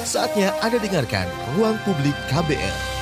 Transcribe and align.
Saatnya 0.00 0.56
Anda 0.64 0.80
dengarkan 0.80 1.28
Ruang 1.56 1.76
Publik 1.84 2.16
KBR. 2.32 2.99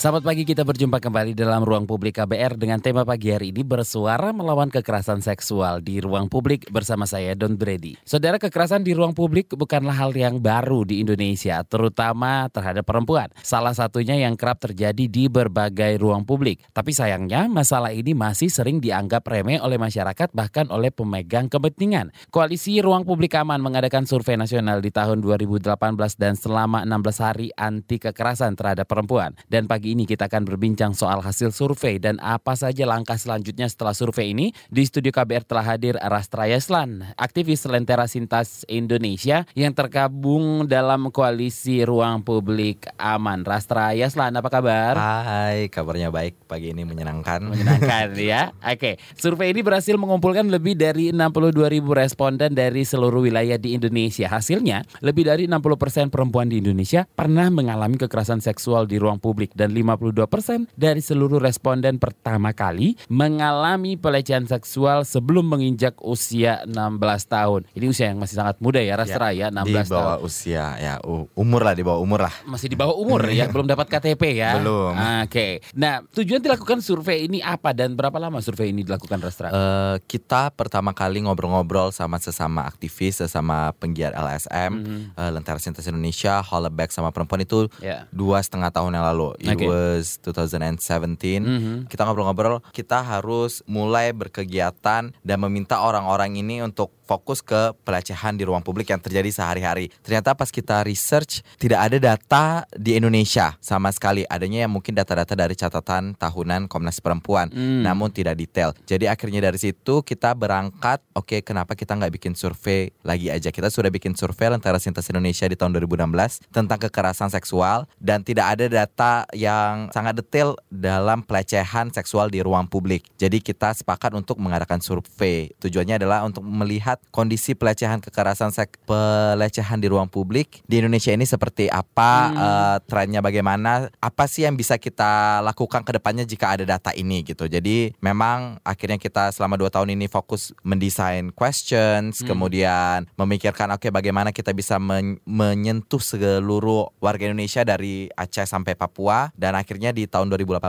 Selamat 0.00 0.24
pagi, 0.24 0.48
kita 0.48 0.64
berjumpa 0.64 0.96
kembali 0.96 1.36
dalam 1.36 1.60
ruang 1.60 1.84
publik 1.84 2.16
KBR 2.16 2.56
dengan 2.56 2.80
tema 2.80 3.04
pagi 3.04 3.36
hari 3.36 3.52
ini 3.52 3.60
bersuara 3.60 4.32
melawan 4.32 4.72
kekerasan 4.72 5.20
seksual 5.20 5.84
di 5.84 6.00
ruang 6.00 6.24
publik 6.24 6.64
bersama 6.72 7.04
saya 7.04 7.36
Don 7.36 7.60
Brady. 7.60 8.00
Saudara 8.08 8.40
kekerasan 8.40 8.80
di 8.80 8.96
ruang 8.96 9.12
publik 9.12 9.52
bukanlah 9.52 9.92
hal 9.92 10.16
yang 10.16 10.40
baru 10.40 10.88
di 10.88 11.04
Indonesia, 11.04 11.60
terutama 11.68 12.48
terhadap 12.48 12.88
perempuan. 12.88 13.28
Salah 13.44 13.76
satunya 13.76 14.16
yang 14.16 14.40
kerap 14.40 14.64
terjadi 14.64 15.04
di 15.04 15.28
berbagai 15.28 16.00
ruang 16.00 16.24
publik. 16.24 16.64
Tapi 16.72 16.96
sayangnya 16.96 17.44
masalah 17.52 17.92
ini 17.92 18.16
masih 18.16 18.48
sering 18.48 18.80
dianggap 18.80 19.28
remeh 19.28 19.60
oleh 19.60 19.76
masyarakat 19.76 20.32
bahkan 20.32 20.64
oleh 20.72 20.88
pemegang 20.88 21.52
kepentingan. 21.52 22.08
Koalisi 22.32 22.80
Ruang 22.80 23.04
Publik 23.04 23.36
Aman 23.36 23.60
mengadakan 23.60 24.08
survei 24.08 24.40
nasional 24.40 24.80
di 24.80 24.88
tahun 24.88 25.20
2018 25.20 25.76
dan 26.16 26.40
selama 26.40 26.88
16 26.88 27.20
hari 27.20 27.52
anti 27.52 28.00
kekerasan 28.00 28.56
terhadap 28.56 28.88
perempuan. 28.88 29.36
Dan 29.44 29.68
pagi 29.68 29.89
ini 29.92 30.06
kita 30.06 30.30
akan 30.30 30.46
berbincang 30.46 30.94
soal 30.94 31.20
hasil 31.20 31.50
survei 31.50 31.98
dan 31.98 32.16
apa 32.22 32.54
saja 32.54 32.86
langkah 32.86 33.18
selanjutnya 33.18 33.66
setelah 33.66 33.92
survei 33.92 34.32
ini. 34.32 34.54
Di 34.70 34.86
studio 34.86 35.10
KBR 35.10 35.44
telah 35.46 35.64
hadir 35.66 35.94
Rastra 35.98 36.46
Yeslan, 36.46 37.14
aktivis 37.18 37.66
Lentera 37.66 38.06
Sintas 38.06 38.62
Indonesia 38.70 39.44
yang 39.58 39.74
tergabung 39.74 40.66
dalam 40.70 41.10
koalisi 41.10 41.82
Ruang 41.82 42.22
Publik 42.22 42.86
Aman. 42.96 43.42
Rastra 43.42 43.92
Yeslan, 43.94 44.38
apa 44.38 44.48
kabar? 44.48 44.94
Hai, 44.94 45.66
kabarnya 45.68 46.14
baik. 46.14 46.46
Pagi 46.46 46.70
ini 46.70 46.86
menyenangkan. 46.86 47.50
Menyenangkan 47.50 48.14
ya. 48.30 48.54
Oke, 48.62 48.98
survei 49.18 49.50
ini 49.50 49.60
berhasil 49.60 49.94
mengumpulkan 49.98 50.46
lebih 50.48 50.78
dari 50.78 51.10
62 51.10 51.54
ribu 51.70 51.94
responden 51.94 52.54
dari 52.54 52.86
seluruh 52.86 53.26
wilayah 53.26 53.58
di 53.58 53.74
Indonesia. 53.74 54.30
Hasilnya, 54.30 54.86
lebih 55.02 55.26
dari 55.26 55.46
60% 55.50 56.10
perempuan 56.10 56.46
di 56.46 56.62
Indonesia 56.62 57.06
pernah 57.06 57.48
mengalami 57.50 57.96
kekerasan 57.98 58.42
seksual 58.42 58.86
di 58.86 58.96
ruang 59.00 59.18
publik 59.18 59.52
dan 59.54 59.72
52% 59.82 60.70
dari 60.76 61.00
seluruh 61.00 61.40
responden 61.40 61.96
pertama 61.96 62.52
kali 62.52 62.94
mengalami 63.08 63.96
pelecehan 63.96 64.44
seksual 64.44 65.02
sebelum 65.08 65.46
menginjak 65.48 65.98
usia 66.04 66.62
16 66.68 67.00
tahun. 67.26 67.60
Ini 67.72 67.86
usia 67.88 68.06
yang 68.12 68.18
masih 68.20 68.36
sangat 68.36 68.56
muda 68.60 68.78
ya, 68.78 68.94
Rastra 69.00 69.32
ya, 69.32 69.48
ya 69.48 69.64
16 69.64 69.64
di 69.64 69.72
bawah 69.72 70.16
tahun. 70.20 70.26
usia 70.26 70.64
ya 70.76 70.94
umur 71.34 71.60
lah 71.64 71.74
di 71.74 71.82
bawah 71.82 72.00
umur 72.00 72.20
lah. 72.28 72.34
Masih 72.44 72.68
di 72.68 72.76
bawah 72.76 72.96
umur 72.96 73.24
ya, 73.30 73.48
belum 73.52 73.66
dapat 73.66 73.86
KTP 73.88 74.22
ya. 74.36 74.60
Belum. 74.60 74.92
Oke. 75.24 75.64
Nah, 75.74 76.04
tujuan 76.12 76.42
dilakukan 76.42 76.84
survei 76.84 77.26
ini 77.26 77.40
apa 77.40 77.72
dan 77.72 77.96
berapa 77.96 78.16
lama 78.20 78.38
survei 78.44 78.72
ini 78.72 78.84
dilakukan, 78.84 79.18
Rastra? 79.20 79.48
Uh, 79.50 79.96
kita 80.04 80.52
pertama 80.52 80.92
kali 80.92 81.24
ngobrol-ngobrol 81.24 81.94
sama 81.94 82.20
sesama 82.20 82.66
aktivis, 82.66 83.22
sesama 83.22 83.72
penggiat 83.78 84.12
LSM, 84.12 84.70
mm 84.70 84.82
-hmm. 84.84 85.00
uh, 85.16 85.30
Lentera 85.32 85.60
Sintas 85.62 85.86
Indonesia, 85.86 86.42
Hollaback 86.44 86.90
sama 86.90 87.14
perempuan 87.14 87.42
itu 87.44 87.70
yeah. 87.80 88.04
dua 88.10 88.42
setengah 88.42 88.68
tahun 88.74 88.96
yang 88.98 89.06
lalu. 89.14 89.36
Okay. 89.40 89.69
Was 89.70 90.18
2017. 90.26 91.38
Mm 91.38 91.46
-hmm. 91.46 91.76
Kita 91.86 92.02
ngobrol-ngobrol, 92.02 92.58
kita 92.74 93.06
harus 93.06 93.62
mulai 93.70 94.10
berkegiatan 94.10 95.14
dan 95.14 95.38
meminta 95.38 95.78
orang-orang 95.78 96.42
ini 96.42 96.58
untuk 96.66 96.90
fokus 97.10 97.42
ke 97.42 97.74
pelecehan 97.82 98.38
di 98.38 98.46
ruang 98.46 98.62
publik 98.62 98.94
yang 98.94 99.02
terjadi 99.02 99.26
sehari-hari. 99.34 99.90
Ternyata 100.06 100.38
pas 100.38 100.46
kita 100.46 100.86
research 100.86 101.42
tidak 101.58 101.90
ada 101.90 101.98
data 101.98 102.44
di 102.70 102.94
Indonesia 102.94 103.58
sama 103.58 103.90
sekali. 103.90 104.22
Adanya 104.30 104.70
yang 104.70 104.70
mungkin 104.70 104.94
data-data 104.94 105.34
dari 105.34 105.58
catatan 105.58 106.14
tahunan 106.14 106.70
Komnas 106.70 107.02
Perempuan, 107.02 107.50
mm. 107.50 107.82
namun 107.82 108.14
tidak 108.14 108.38
detail. 108.38 108.70
Jadi 108.86 109.10
akhirnya 109.10 109.42
dari 109.42 109.58
situ 109.58 110.06
kita 110.06 110.38
berangkat, 110.38 111.02
oke 111.18 111.34
okay, 111.34 111.40
kenapa 111.42 111.74
kita 111.74 111.98
nggak 111.98 112.14
bikin 112.14 112.38
survei 112.38 112.94
lagi 113.02 113.26
aja? 113.26 113.50
Kita 113.50 113.66
sudah 113.66 113.90
bikin 113.90 114.14
survei 114.14 114.54
antara 114.54 114.78
Sintas 114.78 115.10
Indonesia 115.10 115.50
di 115.50 115.58
tahun 115.58 115.74
2016 115.82 116.54
tentang 116.54 116.78
kekerasan 116.78 117.34
seksual 117.34 117.90
dan 117.98 118.22
tidak 118.22 118.54
ada 118.54 118.66
data 118.70 119.12
yang 119.34 119.49
sangat 119.90 120.20
detail 120.20 120.56
dalam 120.68 121.22
pelecehan 121.22 121.90
seksual 121.90 122.30
di 122.30 122.40
ruang 122.42 122.66
publik. 122.66 123.06
Jadi 123.16 123.42
kita 123.42 123.74
sepakat 123.74 124.14
untuk 124.16 124.38
mengadakan 124.38 124.82
survei. 124.82 125.52
Tujuannya 125.60 126.00
adalah 126.00 126.24
untuk 126.26 126.42
melihat 126.46 126.98
kondisi 127.10 127.54
pelecehan 127.54 128.00
kekerasan 128.00 128.50
sek 128.50 128.80
pelecehan 128.84 129.78
di 129.78 129.88
ruang 129.90 130.08
publik 130.10 130.62
di 130.66 130.82
Indonesia 130.82 131.10
ini 131.10 131.24
seperti 131.24 131.66
apa 131.70 132.10
hmm. 132.30 132.36
uh, 132.36 132.76
trennya 132.84 133.20
bagaimana 133.20 133.90
apa 133.98 134.24
sih 134.26 134.44
yang 134.44 134.54
bisa 134.54 134.76
kita 134.76 135.40
lakukan 135.44 135.82
ke 135.82 135.92
depannya 135.96 136.24
jika 136.26 136.54
ada 136.54 136.64
data 136.66 136.90
ini 136.94 137.22
gitu 137.22 137.46
jadi 137.46 137.94
memang 138.02 138.58
akhirnya 138.62 138.96
kita 138.96 139.30
selama 139.30 139.58
dua 139.58 139.70
tahun 139.70 139.94
ini 139.94 140.06
fokus 140.06 140.50
mendesain 140.66 141.30
questions 141.34 142.20
hmm. 142.20 142.26
kemudian 142.26 142.98
memikirkan 143.14 143.70
oke 143.74 143.86
okay, 143.86 143.90
bagaimana 143.90 144.34
kita 144.34 144.50
bisa 144.54 144.76
men 144.78 145.18
menyentuh 145.24 146.00
seluruh 146.00 146.90
warga 147.02 147.26
Indonesia 147.26 147.62
dari 147.62 148.10
Aceh 148.14 148.46
sampai 148.46 148.74
Papua 148.74 149.32
dan 149.40 149.56
akhirnya 149.56 149.96
di 149.96 150.04
tahun 150.04 150.28
2018 150.28 150.60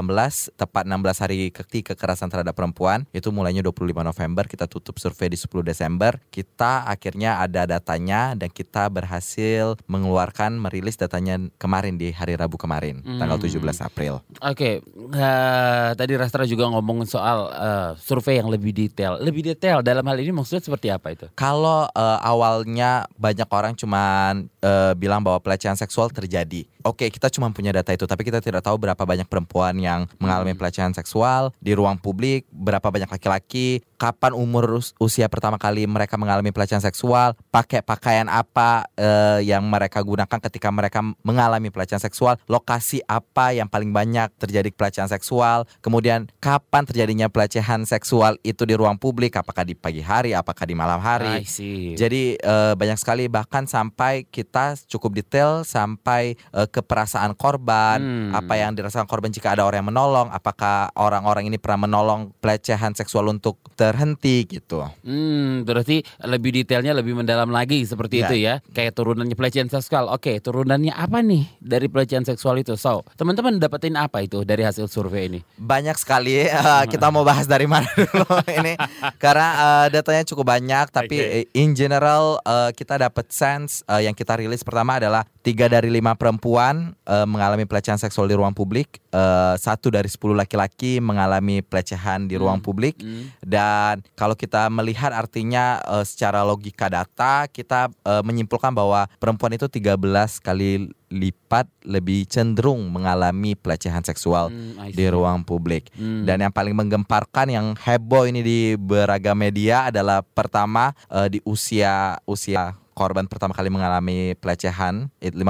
tepat 0.55 0.83
16 0.87 1.23
hari 1.27 1.51
ketika 1.51 1.91
kekerasan 1.91 2.31
terhadap 2.31 2.55
perempuan 2.55 3.03
itu 3.11 3.27
mulainya 3.35 3.59
25 3.67 3.91
November 3.99 4.47
kita 4.47 4.71
tutup 4.71 4.95
survei 4.95 5.27
di 5.27 5.35
10 5.35 5.51
Desember 5.67 6.15
kita 6.31 6.87
akhirnya 6.87 7.43
ada 7.43 7.67
datanya 7.67 8.31
dan 8.39 8.47
kita 8.47 8.87
berhasil 8.87 9.75
mengeluarkan 9.91 10.55
merilis 10.55 10.95
datanya 10.95 11.35
kemarin 11.59 11.99
di 11.99 12.15
hari 12.15 12.39
Rabu 12.39 12.55
kemarin 12.55 13.03
hmm. 13.03 13.19
tanggal 13.19 13.37
17 13.41 13.59
April. 13.81 14.13
Oke, 14.39 14.39
okay. 14.53 14.73
uh, 15.17 15.91
tadi 15.97 16.13
Rastra 16.15 16.45
juga 16.45 16.69
ngomong 16.69 17.03
soal 17.09 17.49
uh, 17.51 17.91
survei 17.97 18.37
yang 18.37 18.47
lebih 18.47 18.71
detail. 18.71 19.17
Lebih 19.17 19.51
detail 19.51 19.81
dalam 19.81 20.05
hal 20.05 20.17
ini 20.21 20.31
maksudnya 20.31 20.61
seperti 20.61 20.87
apa 20.93 21.11
itu? 21.11 21.25
Kalau 21.33 21.89
uh, 21.89 22.19
awalnya 22.21 23.09
banyak 23.17 23.49
orang 23.49 23.73
cuman 23.75 24.47
uh, 24.61 24.93
bilang 24.95 25.25
bahwa 25.25 25.41
pelecehan 25.41 25.75
seksual 25.75 26.13
terjadi. 26.13 26.69
Oke, 26.81 27.05
okay, 27.05 27.09
kita 27.13 27.29
cuma 27.29 27.49
punya 27.53 27.69
data 27.69 27.93
itu, 27.93 28.05
tapi 28.09 28.25
kita 28.25 28.41
tidak 28.41 28.60
tahu 28.61 28.77
berapa 28.77 29.03
banyak 29.03 29.27
perempuan 29.27 29.75
yang 29.81 30.07
mengalami 30.22 30.55
pelecehan 30.55 30.94
seksual 30.95 31.51
di 31.59 31.73
ruang 31.75 31.97
publik, 31.97 32.45
berapa 32.53 32.85
banyak 32.85 33.09
laki-laki, 33.09 33.81
kapan 34.01 34.34
umur 34.34 34.81
usia 34.97 35.29
pertama 35.29 35.62
kali 35.62 35.85
mereka 35.85 36.17
mengalami 36.17 36.50
pelecehan 36.50 36.81
seksual, 36.81 37.38
pakai 37.53 37.85
pakaian 37.85 38.25
apa 38.25 38.89
uh, 38.97 39.38
yang 39.38 39.62
mereka 39.69 40.01
gunakan 40.01 40.41
ketika 40.50 40.73
mereka 40.73 41.06
mengalami 41.22 41.69
pelecehan 41.69 42.01
seksual, 42.01 42.41
lokasi 42.50 43.06
apa 43.06 43.53
yang 43.53 43.69
paling 43.69 43.94
banyak 43.94 44.34
terjadi 44.41 44.73
pelecehan 44.73 45.06
seksual, 45.06 45.69
kemudian 45.85 46.25
kapan 46.41 46.81
terjadinya 46.90 47.29
pelecehan 47.29 47.85
seksual 47.85 48.41
itu 48.41 48.66
di 48.66 48.73
ruang 48.73 48.97
publik, 48.97 49.38
apakah 49.38 49.61
di 49.61 49.78
pagi 49.78 50.01
hari, 50.01 50.34
apakah 50.34 50.66
di 50.66 50.73
malam 50.73 50.97
hari. 50.97 51.45
Jadi 51.94 52.41
uh, 52.41 52.73
banyak 52.73 52.97
sekali 52.97 53.29
bahkan 53.29 53.69
sampai 53.69 54.25
kita 54.25 54.73
cukup 54.90 55.22
detail 55.22 55.61
sampai 55.61 56.41
uh, 56.57 56.66
ke 56.66 56.81
perasaan 56.81 57.38
korban, 57.38 58.01
hmm. 58.01 58.34
apa 58.34 58.57
yang 58.57 58.73
dirasakan 58.73 59.06
korban 59.06 59.29
jika 59.29 59.53
ada 59.53 59.61
orang 59.61 59.85
yang 59.85 59.94
menolong, 59.94 60.34
apakah 60.34 60.90
orang-orang 60.97 61.45
ini 61.45 61.61
pernah 61.61 61.85
menolong 61.85 62.34
pelecehan 62.41 62.97
seksual 62.97 63.29
untuk 63.29 63.61
terhenti 63.91 64.47
gitu. 64.47 64.88
Hmm, 65.03 65.68
berarti 65.68 66.00
lebih 66.24 66.63
detailnya 66.63 66.96
lebih 66.96 67.19
mendalam 67.19 67.52
lagi 67.52 67.84
seperti 67.84 68.24
ya. 68.24 68.31
itu 68.31 68.35
ya. 68.40 68.53
Kayak 68.72 68.96
turunannya 68.96 69.35
pelecehan 69.35 69.68
seksual. 69.68 70.07
Oke, 70.07 70.40
turunannya 70.40 70.96
apa 70.96 71.19
nih 71.19 71.44
dari 71.59 71.91
pelecehan 71.91 72.24
seksual 72.24 72.63
itu? 72.63 72.79
So, 72.79 73.03
teman-teman 73.19 73.59
dapetin 73.59 74.00
apa 74.00 74.24
itu 74.24 74.47
dari 74.47 74.63
hasil 74.63 74.88
survei 74.88 75.28
ini? 75.28 75.40
Banyak 75.59 76.00
sekali. 76.00 76.47
Uh, 76.47 76.88
kita 76.88 77.12
mau 77.12 77.28
bahas 77.28 77.44
dari 77.52 77.68
mana 77.68 77.91
dulu 78.00 78.24
ini? 78.47 78.79
Karena 79.19 79.47
uh, 79.59 79.88
datanya 79.91 80.23
cukup 80.23 80.56
banyak, 80.56 80.88
tapi 80.88 81.18
okay. 81.19 81.44
in 81.52 81.75
general 81.75 82.40
uh, 82.47 82.72
kita 82.72 82.96
dapat 82.96 83.28
sense 83.28 83.84
uh, 83.91 84.00
yang 84.00 84.16
kita 84.16 84.40
rilis 84.40 84.63
pertama 84.63 85.03
adalah 85.03 85.28
tiga 85.41 85.66
dari 85.66 85.90
lima 85.90 86.13
perempuan 86.13 86.94
uh, 87.06 87.25
mengalami 87.25 87.66
pelecehan 87.66 87.97
seksual 87.97 88.29
di 88.29 88.38
ruang 88.38 88.53
publik, 88.53 89.02
uh, 89.13 89.57
satu 89.57 89.90
dari 89.90 90.07
sepuluh 90.07 90.38
laki-laki 90.38 91.02
mengalami 91.02 91.66
pelecehan 91.66 92.29
di 92.29 92.38
ruang 92.38 92.62
hmm. 92.62 92.66
publik, 92.66 92.96
hmm. 93.02 93.41
dan 93.41 94.06
kalau 94.13 94.38
kita 94.38 94.69
melihat 94.69 95.09
artinya 95.13 95.81
uh, 95.85 96.06
secara 96.06 96.46
logika 96.46 96.88
data 96.88 97.50
kita 97.50 97.90
uh, 98.06 98.22
menyimpulkan 98.22 98.72
bahwa 98.72 99.09
perempuan 99.18 99.57
itu 99.57 99.66
13 99.66 99.97
kali 100.41 100.93
lipat 101.11 101.67
lebih 101.84 102.23
cenderung 102.23 102.87
mengalami 102.87 103.53
pelecehan 103.59 104.02
seksual 104.02 104.47
hmm, 104.47 104.96
di 104.96 105.05
ruang 105.11 105.44
publik. 105.44 105.91
Hmm. 105.99 106.23
Dan 106.23 106.47
yang 106.47 106.53
paling 106.55 106.72
menggemparkan 106.72 107.52
yang 107.52 107.67
heboh 107.76 108.23
ini 108.32 108.41
di 108.41 108.59
beragam 108.79 109.35
media 109.35 109.91
adalah 109.91 110.23
pertama 110.23 110.96
uh, 111.11 111.28
di 111.28 111.44
usia 111.44 112.16
usia 112.23 112.79
korban 113.01 113.25
pertama 113.25 113.57
kali 113.57 113.73
mengalami 113.73 114.37
pelecehan 114.37 115.09
52% 115.17 115.41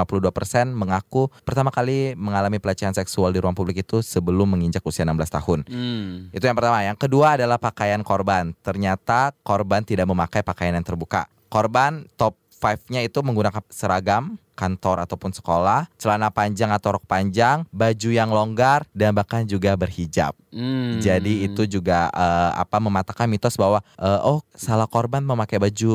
mengaku 0.72 1.28
pertama 1.44 1.68
kali 1.68 2.16
mengalami 2.16 2.56
pelecehan 2.56 2.96
seksual 2.96 3.28
di 3.28 3.44
ruang 3.44 3.52
publik 3.52 3.84
itu 3.84 4.00
sebelum 4.00 4.56
menginjak 4.56 4.80
usia 4.88 5.04
16 5.04 5.36
tahun. 5.36 5.58
Hmm. 5.68 6.32
Itu 6.32 6.48
yang 6.48 6.56
pertama. 6.56 6.80
Yang 6.80 7.04
kedua 7.04 7.36
adalah 7.36 7.60
pakaian 7.60 8.00
korban. 8.00 8.56
Ternyata 8.64 9.36
korban 9.44 9.84
tidak 9.84 10.08
memakai 10.08 10.40
pakaian 10.40 10.72
yang 10.72 10.86
terbuka. 10.86 11.28
Korban 11.52 12.08
top 12.16 12.40
5-nya 12.56 13.04
itu 13.04 13.20
menggunakan 13.20 13.60
seragam 13.68 14.40
kantor 14.52 15.04
ataupun 15.04 15.32
sekolah, 15.32 15.88
celana 15.96 16.28
panjang 16.28 16.70
atau 16.70 16.96
rok 16.96 17.04
panjang, 17.08 17.64
baju 17.72 18.10
yang 18.12 18.30
longgar 18.30 18.84
dan 18.92 19.16
bahkan 19.16 19.44
juga 19.48 19.74
berhijab. 19.74 20.36
Hmm. 20.52 21.00
Jadi 21.00 21.48
itu 21.48 21.64
juga 21.64 22.12
uh, 22.12 22.52
apa 22.60 22.76
mematahkan 22.76 23.24
mitos 23.24 23.56
bahwa 23.56 23.80
uh, 23.96 24.20
oh 24.20 24.44
salah 24.52 24.84
korban 24.84 25.24
memakai 25.24 25.56
baju 25.56 25.92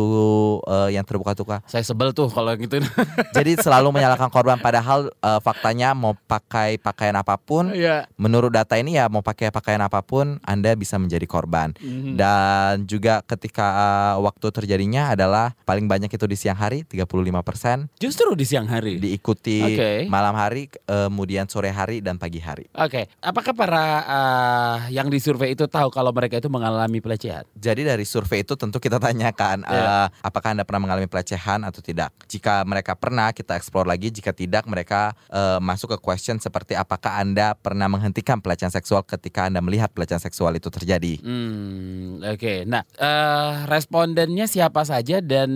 uh, 0.65 0.89
yang 0.89 1.06
terbuka-buka. 1.06 1.62
Saya 1.69 1.86
sebel 1.86 2.09
tuh 2.09 2.25
kalau 2.33 2.50
gitu. 2.57 2.81
Jadi 3.38 3.62
selalu 3.62 3.94
menyalahkan 3.94 4.33
korban 4.33 4.57
padahal 4.57 5.13
uh, 5.21 5.38
faktanya 5.38 5.94
mau 5.94 6.18
pakai 6.25 6.81
pakaian 6.81 7.13
apa 7.13 7.38
pun, 7.38 7.69
yeah. 7.77 8.09
menurut 8.18 8.50
data 8.50 8.74
ini 8.81 8.98
ya 8.98 9.06
mau 9.06 9.21
pakai 9.21 9.54
pakaian 9.54 9.80
apa 9.86 10.01
pun 10.01 10.42
Anda 10.42 10.74
bisa 10.74 10.98
menjadi 10.98 11.30
korban. 11.30 11.77
Mm-hmm. 11.77 12.13
Dan 12.18 12.89
juga 12.89 13.21
ketika 13.30 13.65
uh, 13.77 14.25
waktu 14.25 14.50
terjadinya 14.50 15.13
adalah 15.13 15.54
paling 15.69 15.86
banyak 15.86 16.09
itu 16.09 16.25
di 16.25 16.33
siang 16.33 16.57
hari 16.57 16.81
35%. 16.81 18.01
Justru 18.01 18.33
di 18.33 18.45
siang 18.48 18.66
hari. 18.72 18.98
Diikuti 18.98 19.60
okay. 19.60 19.98
malam 20.08 20.34
hari, 20.40 20.72
kemudian 20.72 21.46
sore 21.52 21.70
hari 21.70 22.00
dan 22.00 22.16
pagi 22.16 22.40
hari. 22.40 22.72
Oke. 22.72 23.04
Okay. 23.04 23.06
Apakah 23.20 23.52
para 23.52 23.86
uh, 24.08 24.78
yang 24.88 25.12
disurvei 25.12 25.52
itu 25.52 25.68
tahu 25.68 25.92
kalau 25.92 26.16
mereka 26.16 26.40
itu 26.40 26.48
mengalami 26.48 27.04
pelecehan? 27.04 27.44
Jadi 27.60 27.84
dari 27.84 28.08
survei 28.08 28.48
itu 28.48 28.56
tentu 28.56 28.80
kita 28.80 29.02
tanyakan 29.02 29.68
yeah. 29.68 30.08
uh, 30.08 30.08
apakah 30.24 30.56
anda 30.56 30.64
pernah 30.64 30.88
mengalami 30.88 31.10
pelecehan 31.10 31.66
atau 31.66 31.82
tidak. 31.82 32.14
Jika 32.30 32.64
mereka 32.64 32.94
pernah, 32.94 33.34
kita 33.34 33.58
explore 33.58 33.90
lagi. 33.90 34.14
Jika 34.14 34.32
tidak, 34.32 34.64
mereka 34.70 35.18
uh, 35.34 35.58
masuk 35.58 35.98
ke 35.98 36.00
question 36.00 36.38
seperti 36.38 36.78
apakah 36.78 37.18
anda 37.18 37.58
pernah 37.58 37.90
menghentikan 37.90 38.38
pelecehan 38.38 38.70
seksual 38.70 39.02
ketika 39.02 39.50
anda 39.50 39.60
melihat 39.60 39.90
pelecehan 39.90 40.22
seksual 40.22 40.54
itu 40.54 40.70
terjadi. 40.70 41.18
Hmm, 41.26 42.22
Oke, 42.22 42.38
okay. 42.38 42.58
nah 42.70 42.86
uh, 43.02 43.66
respondennya 43.66 44.46
siapa 44.46 44.86
saja 44.86 45.18
dan 45.20 45.50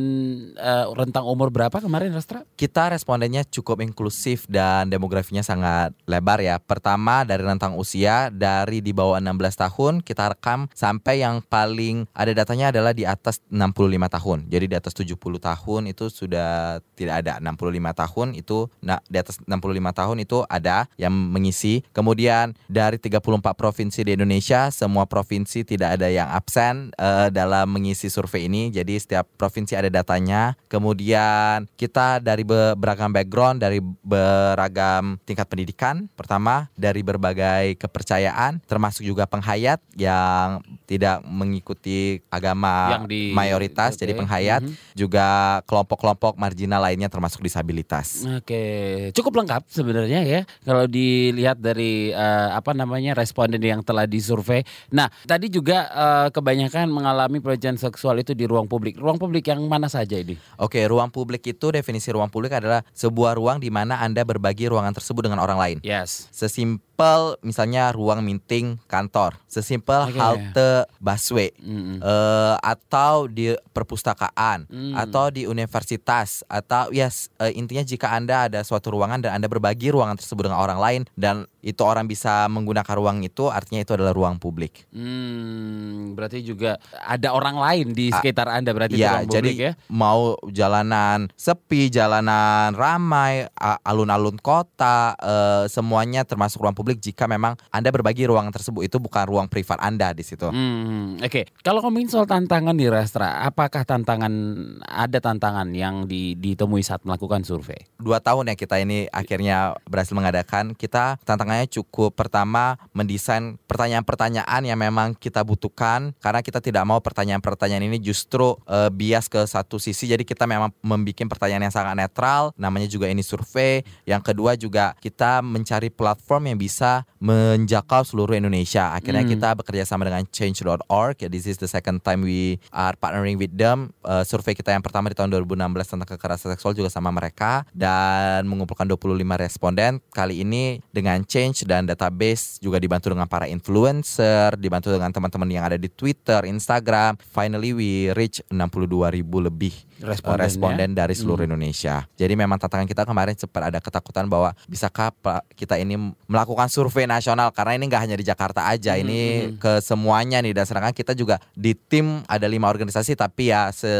uh, 0.57 0.89
rentang 0.97 1.29
umur 1.29 1.53
berapa 1.53 1.77
kemarin, 1.77 2.09
Rastra? 2.17 2.41
Kita 2.57 2.80
respondennya 2.89 3.45
cukup 3.45 3.83
inklusif 3.83 4.47
dan 4.47 4.87
demografinya 4.87 5.43
sangat 5.45 5.93
lebar 6.07 6.41
ya. 6.41 6.57
Pertama 6.57 7.27
dari 7.27 7.43
rentang 7.45 7.77
usia 7.77 8.31
dari 8.33 8.79
di 8.79 8.95
bawah 8.95 9.19
16 9.19 9.61
tahun 9.67 9.93
kita 10.01 10.33
rekam 10.33 10.71
sampai 10.73 11.21
yang 11.21 11.43
paling 11.45 12.09
ada 12.15 12.31
datanya 12.31 12.71
adalah 12.71 12.95
di 12.95 13.05
atas 13.05 13.43
65 13.51 14.15
tahun. 14.15 14.37
Jadi 14.47 14.65
di 14.71 14.75
atas 14.79 14.93
70 14.95 15.19
tahun 15.19 15.81
itu 15.91 16.07
sudah 16.09 16.79
tidak 16.95 17.27
ada. 17.27 17.37
65 17.43 18.01
tahun 18.01 18.27
itu 18.39 18.71
nah 18.79 18.97
di 19.05 19.17
atas 19.19 19.37
65 19.43 19.99
tahun 19.99 20.17
itu 20.23 20.37
ada 20.47 20.87
yang 20.95 21.11
mengisi. 21.11 21.83
Kemudian 21.91 22.55
dari 22.71 22.95
34 22.97 23.21
provinsi 23.57 24.05
di 24.05 24.15
Indonesia, 24.15 24.71
semua 24.71 25.09
provinsi 25.09 25.67
tidak 25.67 25.99
ada 25.99 26.07
yang 26.07 26.29
absen 26.31 26.95
uh, 26.95 27.27
dalam 27.33 27.67
mengisi 27.67 28.07
survei 28.07 28.47
ini. 28.47 28.71
Jadi 28.71 28.95
setiap 29.01 29.27
provinsi 29.35 29.75
ada 29.75 29.89
datanya. 29.91 30.55
Kemudian 30.71 31.67
kita 31.75 32.23
dari 32.23 32.45
beragam 32.77 33.11
background, 33.11 33.61
dari 33.61 33.79
beragam 33.81 35.17
tingkat 35.23 35.47
pendidikan. 35.47 36.07
Pertama 36.13 36.67
dari 36.75 37.01
berbagai 37.01 37.77
kepercayaan, 37.79 38.61
termasuk 38.65 39.05
juga 39.05 39.27
penghayat 39.27 39.79
yang 39.95 40.63
tidak 40.85 41.23
mengikuti 41.23 42.19
agama 42.27 42.99
yang 42.99 43.05
di, 43.07 43.31
mayoritas 43.31 43.95
okay. 43.95 44.03
jadi 44.03 44.13
penghayat 44.19 44.61
mm 44.61 44.71
-hmm. 44.71 44.95
juga 44.95 45.27
kelompok-kelompok 45.63 46.35
marginal 46.35 46.83
lainnya 46.83 47.07
termasuk 47.07 47.39
disabilitas. 47.39 48.27
Oke, 48.27 48.43
okay. 48.43 48.87
cukup 49.15 49.39
lengkap 49.43 49.71
sebenarnya 49.71 50.19
ya 50.27 50.41
kalau 50.67 50.85
dilihat 50.85 51.63
dari 51.63 52.11
uh, 52.11 52.55
apa 52.55 52.75
namanya 52.75 53.15
responden 53.15 53.63
yang 53.63 53.79
telah 53.85 54.03
disurvei. 54.03 54.67
Nah, 54.91 55.07
tadi 55.23 55.47
juga 55.47 55.87
uh, 55.91 56.27
kebanyakan 56.33 56.91
mengalami 56.91 57.39
pelecehan 57.39 57.79
seksual 57.79 58.19
itu 58.19 58.35
di 58.35 58.43
ruang 58.43 58.67
publik. 58.67 58.99
Ruang 58.99 59.15
publik 59.15 59.47
yang 59.47 59.63
mana 59.65 59.87
saja 59.87 60.19
ini? 60.19 60.35
Oke, 60.59 60.81
okay, 60.81 60.83
ruang 60.91 61.09
publik 61.09 61.43
itu 61.47 61.71
definisi 61.71 62.11
ruang 62.11 62.27
publik 62.27 62.51
adalah 62.61 62.81
sebuah 62.93 63.35
ruang 63.35 63.57
di 63.57 63.73
mana 63.73 63.97
Anda 63.97 64.21
berbagi 64.21 64.69
ruangan 64.69 64.93
tersebut 64.93 65.25
dengan 65.25 65.41
orang 65.41 65.57
lain. 65.57 65.77
Yes. 65.81 66.29
Sesimpel 66.29 67.41
misalnya 67.41 67.89
ruang 67.91 68.21
meeting 68.21 68.77
kantor, 68.85 69.35
sesimpel 69.49 70.07
okay. 70.07 70.21
halte 70.21 70.71
busway, 71.01 71.49
mm 71.57 71.65
-hmm. 71.65 71.97
uh, 72.05 72.55
atau 72.61 73.25
di 73.25 73.57
perpustakaan, 73.73 74.69
mm. 74.69 74.93
atau 74.93 75.33
di 75.33 75.49
universitas, 75.49 76.45
atau 76.45 76.93
ya 76.93 77.09
yes, 77.09 77.33
uh, 77.41 77.49
intinya 77.49 77.81
jika 77.81 78.13
anda 78.13 78.45
ada 78.45 78.61
suatu 78.61 78.93
ruangan 78.93 79.25
dan 79.25 79.41
anda 79.41 79.49
berbagi 79.49 79.89
ruangan 79.89 80.21
tersebut 80.21 80.45
dengan 80.45 80.61
orang 80.61 80.77
lain 80.77 81.01
dan 81.17 81.49
itu 81.61 81.81
orang 81.85 82.09
bisa 82.09 82.49
menggunakan 82.49 82.95
ruang 82.97 83.21
itu, 83.21 83.49
artinya 83.49 83.85
itu 83.85 83.93
adalah 83.93 84.13
ruang 84.13 84.41
publik. 84.41 84.89
Hmm, 84.89 86.17
berarti 86.17 86.41
juga 86.41 86.81
ada 86.97 87.33
orang 87.33 87.57
lain 87.57 87.87
di 87.93 88.09
sekitar 88.09 88.49
anda 88.49 88.73
berarti 88.73 88.97
ya, 88.97 89.21
ruang 89.21 89.29
publik 89.29 89.57
jadi, 89.57 89.67
ya? 89.69 89.71
Mau 89.89 90.37
jalanan 90.49 91.29
sepi, 91.37 91.93
jalanan 91.93 92.50
ramai, 92.73 93.45
alun-alun 93.85 94.37
kota, 94.41 95.13
uh, 95.19 95.65
semuanya 95.69 96.25
termasuk 96.25 96.63
ruang 96.63 96.75
publik 96.75 96.97
jika 96.97 97.29
memang 97.29 97.53
Anda 97.69 97.93
berbagi 97.93 98.25
ruangan 98.25 98.51
tersebut 98.51 98.87
itu 98.87 98.97
bukan 98.97 99.23
ruang 99.29 99.47
privat 99.47 99.77
Anda 99.77 100.15
di 100.15 100.23
situ. 100.25 100.49
Hmm, 100.49 101.21
Oke, 101.21 101.27
okay. 101.27 101.43
kalau 101.61 101.85
ngomongin 101.85 102.09
soal 102.09 102.25
tantangan 102.25 102.73
di 102.73 102.89
Restra, 102.89 103.45
apakah 103.45 103.85
tantangan 103.85 104.33
ada 104.81 105.21
tantangan 105.21 105.69
yang 105.77 106.09
di, 106.09 106.33
ditemui 106.33 106.81
saat 106.81 107.05
melakukan 107.05 107.45
survei? 107.45 107.77
Dua 108.01 108.17
tahun 108.17 108.51
ya 108.51 108.55
kita 108.57 108.81
ini 108.81 109.05
akhirnya 109.13 109.77
berhasil 109.85 110.17
mengadakan. 110.17 110.73
Kita 110.73 111.21
tantangannya 111.21 111.69
cukup 111.69 112.17
pertama 112.17 112.81
mendesain 112.97 113.61
pertanyaan-pertanyaan 113.69 114.61
yang 114.65 114.79
memang 114.79 115.13
kita 115.13 115.45
butuhkan 115.45 116.17
karena 116.17 116.41
kita 116.41 116.57
tidak 116.63 116.83
mau 116.87 116.97
pertanyaan-pertanyaan 116.97 117.85
ini 117.85 118.01
justru 118.01 118.57
uh, 118.65 118.89
bias 118.89 119.29
ke 119.29 119.45
satu 119.45 119.77
sisi. 119.77 120.09
Jadi 120.09 120.25
kita 120.25 120.49
memang 120.49 120.73
membuat 120.81 121.29
pertanyaan 121.29 121.69
yang 121.69 121.75
sangat 121.75 121.93
netral. 121.93 122.40
Namanya 122.57 122.89
juga 122.89 123.05
ini 123.05 123.21
survei. 123.21 123.85
Yang 124.09 124.33
kedua 124.33 124.57
juga 124.57 124.97
kita 124.97 125.45
mencari 125.45 125.93
platform 125.93 126.49
yang 126.49 126.57
bisa 126.57 126.71
bisa 126.71 127.05
menjangkau 127.21 128.01
seluruh 128.01 128.33
Indonesia. 128.33 128.95
Akhirnya 128.97 129.21
hmm. 129.21 129.31
kita 129.37 129.49
bekerja 129.53 129.83
sama 129.85 130.09
dengan 130.09 130.25
change.org. 130.25 131.19
Ya, 131.21 131.29
this 131.29 131.45
is 131.45 131.61
the 131.61 131.69
second 131.69 132.01
time 132.01 132.25
we 132.25 132.57
are 132.71 132.97
partnering 132.97 133.37
with 133.37 133.53
them. 133.53 133.93
Uh, 134.01 134.25
survei 134.25 134.57
kita 134.57 134.73
yang 134.73 134.81
pertama 134.81 135.13
di 135.13 135.15
tahun 135.19 135.29
2016 135.29 135.61
tentang 135.93 136.09
kekerasan 136.15 136.49
seksual 136.57 136.73
juga 136.73 136.89
sama 136.89 137.13
mereka 137.13 137.67
dan 137.75 138.49
mengumpulkan 138.49 138.89
25 138.89 139.13
responden. 139.37 140.01
Kali 140.15 140.41
ini 140.41 140.81
dengan 140.89 141.21
change 141.27 141.69
dan 141.69 141.85
database 141.85 142.57
juga 142.57 142.81
dibantu 142.81 143.13
dengan 143.13 143.29
para 143.29 143.45
influencer, 143.45 144.57
dibantu 144.57 144.89
dengan 144.89 145.13
teman-teman 145.13 145.51
yang 145.53 145.69
ada 145.69 145.77
di 145.77 145.91
Twitter, 145.91 146.47
Instagram. 146.49 147.19
Finally 147.19 147.77
we 147.77 147.91
reach 148.17 148.41
62 148.49 148.89
ribu 149.11 149.37
lebih 149.43 149.90
responden, 150.01 150.41
responden 150.41 150.89
dari 150.97 151.13
seluruh 151.13 151.45
hmm. 151.45 151.49
Indonesia. 151.53 152.05
Jadi 152.17 152.33
memang 152.33 152.57
tantangan 152.57 152.89
kita 152.89 153.05
kemarin 153.05 153.37
sempat 153.37 153.71
ada 153.71 153.79
ketakutan 153.79 154.25
bahwa 154.27 154.51
bisakah 154.65 155.13
kita 155.53 155.77
ini 155.77 155.97
melakukan 156.25 156.67
survei 156.67 157.05
nasional 157.05 157.53
karena 157.53 157.77
ini 157.77 157.85
nggak 157.87 158.01
hanya 158.01 158.17
di 158.17 158.25
Jakarta 158.25 158.67
aja, 158.67 158.97
hmm. 158.97 159.01
ini 159.05 159.19
hmm. 159.21 159.51
ke 159.61 159.73
semuanya 159.79 160.41
nih 160.41 160.53
dan 160.57 160.65
sedangkan 160.65 160.95
kita 160.95 161.13
juga 161.13 161.37
di 161.53 161.77
tim 161.77 162.25
ada 162.25 162.45
lima 162.49 162.67
organisasi 162.67 163.13
tapi 163.13 163.53
ya 163.53 163.69
se 163.69 163.91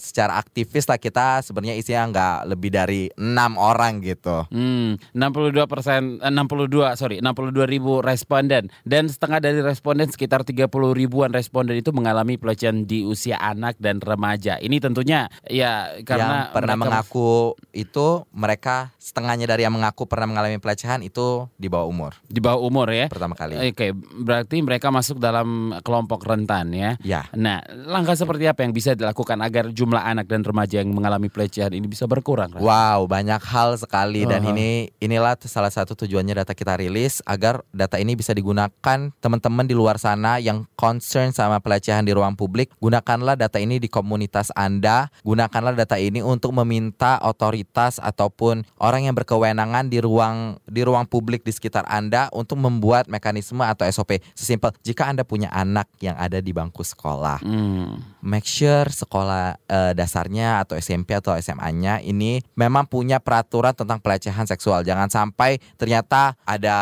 secara 0.00 0.40
aktivis 0.40 0.88
lah 0.88 0.96
kita 0.96 1.44
sebenarnya 1.44 1.76
isinya 1.76 2.02
nggak 2.10 2.36
lebih 2.50 2.70
dari 2.72 3.02
enam 3.16 3.60
orang 3.60 4.00
gitu. 4.00 4.46
Hmm, 4.50 4.96
62 5.12 5.66
persen, 5.68 6.18
62 6.22 6.90
eh, 6.90 6.96
sorry 6.96 7.16
62 7.20 7.68
ribu 7.68 8.00
responden 8.00 8.72
dan 8.86 9.04
setengah 9.06 9.38
dari 9.42 9.60
responden 9.60 10.08
sekitar 10.08 10.42
30 10.42 10.66
ribuan 10.96 11.30
responden 11.30 11.76
itu 11.76 11.92
mengalami 11.92 12.40
pelecehan 12.40 12.88
di 12.88 13.04
usia 13.04 13.36
anak 13.38 13.76
dan 13.78 14.00
remaja. 14.00 14.56
Ini 14.58 14.80
tentunya 14.80 15.28
Ya, 15.50 15.98
karena 16.06 16.48
yang 16.48 16.54
pernah 16.54 16.76
mereka... 16.78 17.02
mengaku 17.02 17.58
itu 17.74 18.24
mereka 18.30 18.94
setengahnya 18.96 19.50
dari 19.50 19.66
yang 19.66 19.74
mengaku 19.74 20.06
pernah 20.06 20.30
mengalami 20.30 20.62
pelecehan 20.62 21.02
itu 21.02 21.50
di 21.58 21.66
bawah 21.66 21.90
umur. 21.90 22.12
Di 22.30 22.38
bawah 22.38 22.62
umur 22.62 22.86
ya. 22.94 23.10
Pertama 23.10 23.34
kali. 23.34 23.58
Oke, 23.58 23.90
berarti 23.96 24.62
mereka 24.62 24.92
masuk 24.94 25.18
dalam 25.18 25.74
kelompok 25.82 26.22
rentan 26.22 26.70
ya. 26.70 26.94
Ya. 27.02 27.26
Nah, 27.34 27.64
langkah 27.88 28.14
seperti 28.14 28.46
apa 28.46 28.62
yang 28.62 28.70
bisa 28.76 28.92
dilakukan 28.92 29.40
agar 29.40 29.72
jumlah 29.72 29.98
anak 29.98 30.30
dan 30.30 30.44
remaja 30.44 30.84
yang 30.84 30.92
mengalami 30.92 31.26
pelecehan 31.32 31.72
ini 31.72 31.88
bisa 31.88 32.04
berkurang? 32.06 32.54
Wow, 32.54 33.08
banyak 33.08 33.40
hal 33.40 33.80
sekali 33.80 34.28
dan 34.28 34.44
uh 34.44 34.52
-huh. 34.52 34.52
ini 34.54 34.68
inilah 35.00 35.34
salah 35.48 35.72
satu 35.72 35.96
tujuannya 35.96 36.44
data 36.44 36.52
kita 36.52 36.76
rilis 36.76 37.24
agar 37.24 37.64
data 37.72 37.96
ini 37.96 38.12
bisa 38.12 38.36
digunakan 38.36 38.98
teman-teman 39.16 39.64
di 39.64 39.72
luar 39.72 39.96
sana 39.96 40.36
yang 40.36 40.68
concern 40.76 41.32
sama 41.32 41.58
pelecehan 41.64 42.04
di 42.04 42.12
ruang 42.12 42.36
publik. 42.36 42.68
Gunakanlah 42.82 43.40
data 43.40 43.56
ini 43.56 43.80
di 43.80 43.88
komunitas 43.88 44.52
Anda. 44.52 45.08
Guna 45.24 45.39
gunakanlah 45.40 45.72
data 45.72 45.96
ini 45.96 46.20
untuk 46.20 46.52
meminta 46.52 47.16
otoritas 47.24 47.96
ataupun 47.96 48.60
orang 48.76 49.08
yang 49.08 49.16
berkewenangan 49.16 49.88
di 49.88 49.96
ruang 49.96 50.60
di 50.68 50.84
ruang 50.84 51.08
publik 51.08 51.48
di 51.48 51.48
sekitar 51.48 51.88
Anda 51.88 52.28
untuk 52.36 52.60
membuat 52.60 53.08
mekanisme 53.08 53.64
atau 53.64 53.88
SOP. 53.88 54.20
Sesimpel 54.36 54.76
jika 54.84 55.08
Anda 55.08 55.24
punya 55.24 55.48
anak 55.48 55.88
yang 56.04 56.12
ada 56.20 56.44
di 56.44 56.52
bangku 56.52 56.84
sekolah, 56.84 57.40
hmm. 57.40 58.19
Make 58.20 58.46
sure 58.46 58.86
sekolah 58.88 59.56
uh, 59.68 59.92
dasarnya 59.96 60.64
atau 60.64 60.76
SMP 60.76 61.16
atau 61.16 61.36
SMA-nya 61.36 62.04
ini 62.04 62.44
memang 62.54 62.84
punya 62.86 63.18
peraturan 63.18 63.72
tentang 63.72 63.98
pelecehan 64.00 64.44
seksual. 64.44 64.84
Jangan 64.84 65.08
sampai 65.08 65.58
ternyata 65.80 66.36
ada 66.44 66.76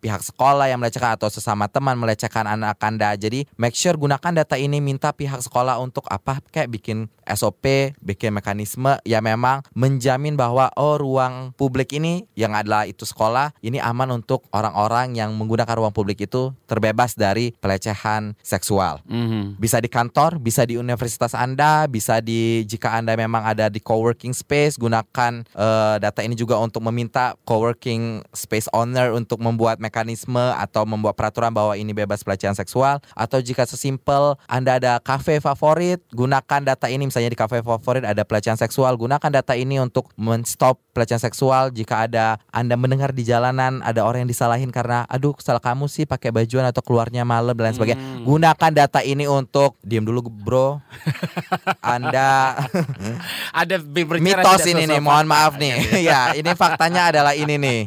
pihak 0.00 0.24
sekolah 0.24 0.68
yang 0.72 0.80
melecehkan 0.80 1.16
atau 1.16 1.28
sesama 1.28 1.68
teman 1.68 1.96
melecehkan 2.00 2.48
anak 2.48 2.80
Anda. 2.80 3.12
Jadi 3.16 3.44
make 3.60 3.76
sure 3.76 3.96
gunakan 3.96 4.44
data 4.44 4.56
ini 4.56 4.80
minta 4.80 5.12
pihak 5.12 5.44
sekolah 5.44 5.76
untuk 5.80 6.08
apa 6.08 6.40
kayak 6.48 6.72
bikin 6.72 7.10
SOP 7.28 7.92
bikin 8.00 8.32
mekanisme 8.32 8.96
ya 9.04 9.20
memang 9.20 9.60
menjamin 9.76 10.34
bahwa 10.38 10.72
oh 10.80 10.96
ruang 10.96 11.52
publik 11.60 11.92
ini 11.92 12.24
yang 12.32 12.56
adalah 12.56 12.88
itu 12.88 13.04
sekolah 13.04 13.52
ini 13.60 13.76
aman 13.82 14.08
untuk 14.16 14.48
orang-orang 14.54 15.12
yang 15.12 15.36
menggunakan 15.36 15.76
ruang 15.76 15.92
publik 15.92 16.24
itu 16.24 16.56
terbebas 16.64 17.12
dari 17.18 17.52
pelecehan 17.52 18.32
seksual. 18.40 19.04
Mm-hmm. 19.04 19.60
Bisa 19.60 19.82
di 19.82 19.90
kantor, 19.92 20.40
bisa 20.40 20.64
di 20.64 20.77
universitas 20.78 21.34
Anda, 21.34 21.84
bisa 21.90 22.22
di 22.22 22.64
jika 22.64 22.94
Anda 22.94 23.18
memang 23.18 23.44
ada 23.44 23.66
di 23.66 23.82
coworking 23.82 24.32
space 24.32 24.78
gunakan 24.78 25.42
uh, 25.52 25.96
data 25.98 26.22
ini 26.22 26.38
juga 26.38 26.56
untuk 26.62 26.80
meminta 26.86 27.34
coworking 27.42 28.22
space 28.30 28.70
owner 28.72 29.10
untuk 29.12 29.42
membuat 29.42 29.82
mekanisme 29.82 30.40
atau 30.54 30.86
membuat 30.86 31.18
peraturan 31.18 31.50
bahwa 31.50 31.74
ini 31.74 31.90
bebas 31.90 32.22
pelecehan 32.22 32.54
seksual 32.54 33.02
atau 33.12 33.38
jika 33.42 33.66
sesimpel 33.66 34.38
Anda 34.46 34.78
ada 34.78 34.92
kafe 35.02 35.42
favorit, 35.42 35.98
gunakan 36.14 36.60
data 36.62 36.86
ini 36.86 37.10
misalnya 37.10 37.34
di 37.34 37.38
kafe 37.38 37.60
favorit 37.60 38.06
ada 38.06 38.22
pelecehan 38.22 38.56
seksual, 38.56 38.94
gunakan 38.94 39.30
data 39.30 39.58
ini 39.58 39.82
untuk 39.82 40.10
menstop 40.14 40.78
pelecehan 40.94 41.22
seksual 41.22 41.70
jika 41.74 42.06
ada 42.06 42.38
Anda 42.50 42.78
mendengar 42.78 43.10
di 43.10 43.26
jalanan 43.26 43.80
ada 43.82 44.04
orang 44.04 44.26
yang 44.26 44.30
disalahin 44.30 44.68
karena 44.68 45.08
aduh 45.08 45.32
salah 45.40 45.62
kamu 45.62 45.88
sih 45.88 46.04
pakai 46.04 46.28
bajuan 46.34 46.68
atau 46.68 46.84
keluarnya 46.84 47.24
malam 47.24 47.56
dan 47.56 47.70
lain 47.70 47.76
sebagainya. 47.78 47.98
Hmm. 47.98 48.24
Gunakan 48.28 48.70
data 48.74 49.00
ini 49.00 49.24
untuk 49.24 49.80
diam 49.80 50.04
dulu 50.04 50.28
bro. 50.28 50.67
Anda 51.80 52.58
ada 53.60 53.76
mitos 54.18 54.62
ini 54.68 54.84
nih, 54.84 55.00
mohon 55.00 55.26
maaf 55.26 55.56
nih. 55.56 55.74
ya, 56.08 56.36
ini 56.36 56.52
faktanya 56.52 57.12
adalah 57.14 57.32
ini 57.32 57.56
nih. 57.56 57.80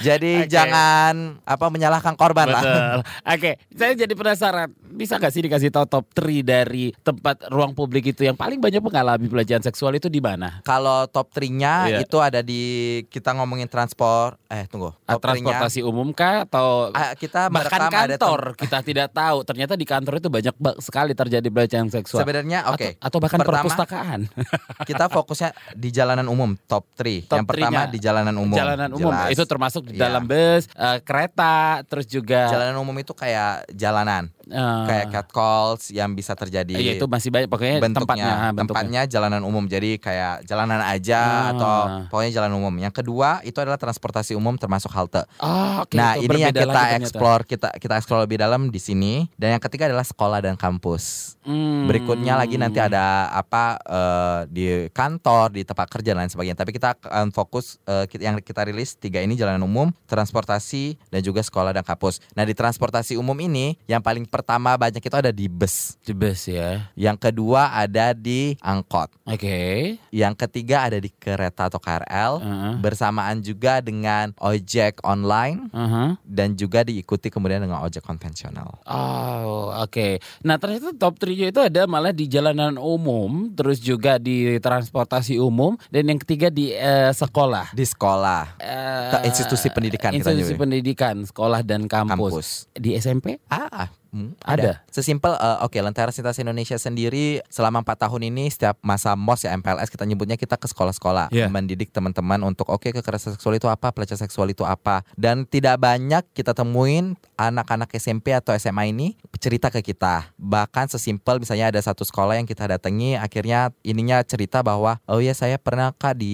Jadi 0.00 0.44
okay. 0.44 0.50
jangan 0.50 1.40
apa 1.42 1.66
menyalahkan 1.72 2.14
korban 2.14 2.52
Betul. 2.52 2.56
lah. 2.56 2.72
Oke, 3.00 3.02
okay. 3.24 3.54
saya 3.72 3.92
jadi 3.96 4.12
penasaran, 4.12 4.68
bisa 4.96 5.20
gak 5.20 5.32
sih 5.32 5.42
dikasih 5.44 5.70
tahu 5.72 5.86
top 5.86 6.04
3 6.12 6.42
dari 6.42 6.92
tempat 7.04 7.48
ruang 7.52 7.76
publik 7.76 8.10
itu 8.12 8.24
yang 8.24 8.34
paling 8.34 8.58
banyak 8.58 8.80
mengalami 8.80 9.26
pelecehan 9.28 9.62
seksual 9.62 9.94
itu 9.96 10.08
di 10.08 10.18
mana? 10.18 10.60
Kalau 10.64 11.04
top 11.10 11.30
3-nya 11.32 11.74
yeah. 11.92 12.00
itu 12.02 12.16
ada 12.18 12.40
di 12.40 13.02
kita 13.12 13.36
ngomongin 13.36 13.68
transport 13.68 14.40
eh 14.48 14.64
tunggu. 14.66 14.94
Top 15.04 15.20
transportasi 15.20 15.84
umum 15.84 16.10
kah 16.16 16.48
atau 16.48 16.90
uh, 16.90 17.12
kita 17.18 17.52
bahkan 17.52 17.90
kantor 17.92 18.56
kita 18.56 18.78
tidak 18.82 19.08
tahu. 19.12 19.42
Ternyata 19.44 19.74
di 19.74 19.86
kantor 19.86 20.14
itu 20.18 20.28
banyak 20.32 20.54
sekali 20.80 21.12
terjadi 21.12 21.48
pelecehan 21.48 21.88
seksual. 21.92 22.25
Sebenarnya 22.26 22.74
oke. 22.74 22.78
Okay. 22.82 22.92
Atau, 22.98 23.06
atau 23.06 23.18
bahkan 23.22 23.38
Pertama, 23.38 23.54
perpustakaan. 23.62 24.20
kita 24.90 25.06
fokusnya 25.06 25.50
di 25.78 25.94
jalanan 25.94 26.26
umum 26.26 26.58
top 26.66 26.82
3. 26.98 27.30
Yang 27.30 27.46
pertama 27.46 27.86
di 27.86 27.98
jalanan 28.02 28.34
umum. 28.34 28.58
Jalanan 28.58 28.90
umum 28.90 29.14
Jelas. 29.14 29.30
itu 29.30 29.42
termasuk 29.46 29.82
di 29.86 29.94
yeah. 29.94 30.10
dalam 30.10 30.26
bus, 30.26 30.66
uh, 30.74 30.98
kereta, 31.06 31.86
terus 31.86 32.10
juga 32.10 32.50
jalanan 32.50 32.82
umum 32.82 32.98
itu 32.98 33.14
kayak 33.14 33.70
jalanan 33.70 34.26
uh, 34.50 34.86
kayak 34.90 35.06
cat 35.14 35.28
calls 35.30 35.94
yang 35.94 36.18
bisa 36.18 36.34
terjadi. 36.34 36.74
Iya 36.74 36.98
itu 36.98 37.06
masih 37.06 37.30
banyak 37.30 37.46
pokoknya 37.46 37.78
bentuknya, 37.78 38.02
tempatnya, 38.02 38.34
bentuknya. 38.34 38.62
tempatnya 38.66 39.02
jalanan 39.06 39.42
umum. 39.46 39.64
Jadi 39.66 39.90
kayak 40.02 40.42
jalanan 40.46 40.82
aja 40.82 41.22
uh. 41.22 41.52
atau 41.54 41.74
pokoknya 42.10 42.32
jalan 42.42 42.52
umum. 42.58 42.74
Yang 42.74 43.06
kedua 43.06 43.38
itu 43.46 43.58
adalah 43.62 43.78
transportasi 43.78 44.34
umum 44.34 44.58
termasuk 44.58 44.90
halte. 44.90 45.22
Oh, 45.38 45.86
okay, 45.86 45.94
nah 45.94 46.18
ini 46.18 46.42
yang 46.42 46.50
kita 46.50 46.82
explore 46.98 47.46
kita 47.46 47.70
kita 47.78 47.94
explore 47.98 48.26
lebih 48.26 48.42
dalam 48.42 48.74
di 48.74 48.80
sini. 48.82 49.30
Dan 49.38 49.54
yang 49.54 49.62
ketiga 49.62 49.86
adalah 49.86 50.02
sekolah 50.02 50.42
dan 50.42 50.58
kampus. 50.58 51.36
Hmm. 51.46 51.86
Berikutnya 52.16 52.42
lagi 52.42 52.56
nanti 52.56 52.80
ada 52.80 53.28
apa 53.28 53.76
uh, 53.84 54.48
di 54.48 54.88
kantor, 54.96 55.52
di 55.52 55.68
tempat 55.68 55.84
kerja 55.84 56.16
dan 56.16 56.24
lain 56.24 56.32
sebagainya. 56.32 56.56
Tapi 56.56 56.72
kita 56.72 56.96
akan 56.96 57.28
fokus 57.28 57.76
uh, 57.84 58.08
yang 58.16 58.40
kita 58.40 58.64
rilis 58.64 58.96
tiga 58.96 59.20
ini 59.20 59.36
jalanan 59.36 59.60
umum, 59.60 59.92
transportasi 60.08 60.96
dan 61.12 61.20
juga 61.20 61.44
sekolah 61.44 61.76
dan 61.76 61.84
kampus. 61.84 62.24
Nah 62.32 62.48
di 62.48 62.56
transportasi 62.56 63.20
umum 63.20 63.36
ini 63.36 63.76
yang 63.84 64.00
paling 64.00 64.24
pertama 64.24 64.80
banyak 64.80 65.04
itu 65.04 65.12
ada 65.12 65.28
di 65.28 65.44
bus. 65.44 66.00
Di 66.02 66.16
bus 66.16 66.48
ya. 66.48 66.88
Yang 66.96 67.30
kedua 67.30 67.76
ada 67.76 68.16
di 68.16 68.56
angkot. 68.64 69.12
Oke. 69.28 69.36
Okay. 69.36 69.76
Yang 70.08 70.34
ketiga 70.48 70.88
ada 70.88 70.96
di 70.96 71.12
kereta 71.12 71.68
atau 71.68 71.78
KRL. 71.78 72.32
Uh 72.40 72.48
-huh. 72.48 72.74
Bersamaan 72.80 73.44
juga 73.44 73.84
dengan 73.84 74.32
ojek 74.40 75.04
online. 75.04 75.68
Uh 75.68 75.84
-huh. 75.84 76.08
Dan 76.24 76.56
juga 76.56 76.80
diikuti 76.80 77.28
kemudian 77.28 77.60
dengan 77.60 77.84
ojek 77.84 78.00
konvensional. 78.02 78.82
Oh 78.88 79.68
oke. 79.78 79.92
Okay. 79.92 80.12
Nah 80.40 80.56
ternyata 80.58 80.96
top 80.96 81.20
3 81.20 81.54
itu 81.54 81.60
ada 81.60 81.84
malah 81.86 82.05
di 82.10 82.26
jalanan 82.26 82.76
umum. 82.76 83.50
Terus 83.54 83.78
juga 83.78 84.18
di 84.18 84.58
transportasi 84.58 85.38
umum. 85.38 85.78
Dan 85.88 86.10
yang 86.10 86.20
ketiga 86.20 86.50
di 86.50 86.74
uh, 86.74 87.14
sekolah. 87.14 87.72
Di 87.72 87.86
sekolah. 87.86 88.58
Uh, 88.58 89.22
institusi 89.26 89.70
pendidikan. 89.70 90.12
Institusi 90.14 90.54
pendidikan. 90.54 91.22
Sekolah 91.22 91.62
dan 91.62 91.86
kampus. 91.86 92.14
kampus. 92.14 92.48
Di 92.74 92.98
SMP? 92.98 93.38
Ah 93.50 93.90
Hmm, 94.16 94.32
ada. 94.40 94.56
ada. 94.56 94.72
Sesimpel 94.88 95.36
uh, 95.36 95.60
oke 95.60 95.76
okay, 95.76 95.84
Lentera 95.84 96.08
Sintas 96.08 96.40
Indonesia 96.40 96.80
sendiri 96.80 97.44
selama 97.52 97.84
empat 97.84 98.08
tahun 98.08 98.32
ini 98.32 98.48
setiap 98.48 98.80
masa 98.80 99.12
MOS 99.12 99.44
ya 99.44 99.52
MPLS 99.52 99.92
kita 99.92 100.08
nyebutnya 100.08 100.40
kita 100.40 100.56
ke 100.56 100.64
sekolah-sekolah 100.72 101.28
yeah. 101.36 101.52
mendidik 101.52 101.92
teman-teman 101.92 102.40
untuk 102.40 102.72
oke 102.72 102.88
okay, 102.88 102.96
kekerasan 102.96 103.36
seksual 103.36 103.60
itu 103.60 103.68
apa, 103.68 103.92
pelecehan 103.92 104.24
seksual 104.24 104.48
itu 104.48 104.64
apa. 104.64 105.04
Dan 105.20 105.44
tidak 105.44 105.76
banyak 105.84 106.24
kita 106.32 106.56
temuin 106.56 107.20
anak-anak 107.36 107.92
SMP 108.00 108.32
atau 108.32 108.56
SMA 108.56 108.88
ini 108.88 109.20
cerita 109.36 109.68
ke 109.68 109.84
kita. 109.84 110.32
Bahkan 110.40 110.88
sesimpel 110.88 111.36
misalnya 111.36 111.68
ada 111.68 111.80
satu 111.84 112.08
sekolah 112.08 112.40
yang 112.40 112.48
kita 112.48 112.64
datangi 112.64 113.20
akhirnya 113.20 113.68
ininya 113.84 114.24
cerita 114.24 114.64
bahwa 114.64 114.96
oh 115.04 115.20
ya 115.20 115.36
saya 115.36 115.60
pernah 115.60 115.92
kak 115.92 116.16
di 116.16 116.32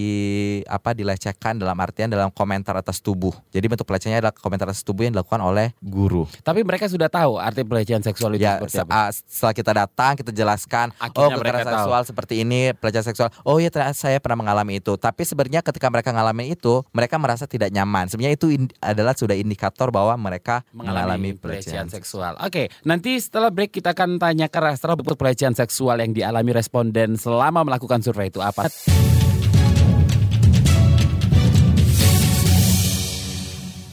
apa 0.71 0.95
dilecehkan 0.95 1.59
dalam 1.59 1.75
artian 1.83 2.07
dalam 2.07 2.31
komentar 2.31 2.79
atas 2.79 3.03
tubuh. 3.03 3.35
Jadi 3.51 3.67
bentuk 3.67 3.91
pelecehannya 3.91 4.23
adalah 4.23 4.35
komentar 4.39 4.71
atas 4.71 4.87
tubuh 4.87 5.03
yang 5.03 5.19
dilakukan 5.19 5.43
oleh 5.43 5.75
guru. 5.83 6.31
Tapi 6.47 6.62
mereka 6.62 6.87
sudah 6.87 7.11
tahu 7.11 7.43
arti 7.43 7.67
pelecehan 7.73 8.05
seksual 8.05 8.37
itu 8.37 8.45
ya, 8.45 8.61
seperti 8.61 8.85
apa? 8.85 9.09
Setelah 9.09 9.55
kita 9.57 9.73
datang, 9.73 10.12
kita 10.21 10.31
jelaskan, 10.37 10.93
Akhirnya 11.00 11.33
oh 11.33 11.41
kekerasan 11.41 11.73
seksual 11.73 12.02
seperti 12.05 12.35
ini, 12.45 12.61
pelecehan 12.76 13.07
seksual. 13.09 13.33
Oh 13.49 13.57
iya, 13.57 13.73
saya 13.97 14.21
pernah 14.21 14.45
mengalami 14.45 14.85
itu. 14.85 14.93
Tapi 15.00 15.25
sebenarnya 15.25 15.64
ketika 15.64 15.88
mereka 15.88 16.12
mengalami 16.12 16.52
itu, 16.52 16.85
mereka 16.93 17.17
merasa 17.17 17.49
tidak 17.49 17.73
nyaman. 17.73 18.12
Sebenarnya 18.12 18.37
itu 18.37 18.52
adalah 18.85 19.17
sudah 19.17 19.33
indikator 19.33 19.88
bahwa 19.88 20.12
mereka 20.21 20.61
mengalami, 20.76 21.33
mengalami 21.33 21.41
pelecehan, 21.41 21.88
pelecehan 21.88 21.88
seksual. 21.88 22.33
Oke, 22.45 22.69
nanti 22.85 23.17
setelah 23.17 23.49
break 23.49 23.73
kita 23.73 23.97
akan 23.97 24.21
tanya 24.21 24.52
ke 24.52 24.61
Rastra 24.61 24.93
bentuk 24.93 25.17
pelecehan 25.17 25.57
seksual 25.57 26.05
yang 26.05 26.12
dialami 26.12 26.52
responden 26.52 27.17
selama 27.17 27.64
melakukan 27.64 28.05
survei 28.05 28.29
itu 28.29 28.45
apa. 28.45 28.69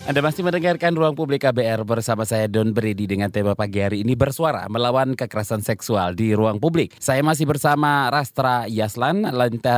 Anda 0.10 0.26
masih 0.26 0.42
mendengarkan 0.42 0.98
Ruang 0.98 1.14
Publik 1.14 1.46
KBR 1.46 1.86
bersama 1.86 2.26
saya 2.26 2.50
Don 2.50 2.74
Brady 2.74 3.06
dengan 3.06 3.30
tema 3.30 3.54
pagi 3.54 3.78
hari 3.78 4.02
ini 4.02 4.18
bersuara 4.18 4.66
melawan 4.66 5.14
kekerasan 5.14 5.62
seksual 5.62 6.18
di 6.18 6.34
ruang 6.34 6.58
publik. 6.58 6.98
Saya 6.98 7.22
masih 7.22 7.46
bersama 7.46 8.10
Rastra 8.10 8.66
Yaslan 8.66 9.22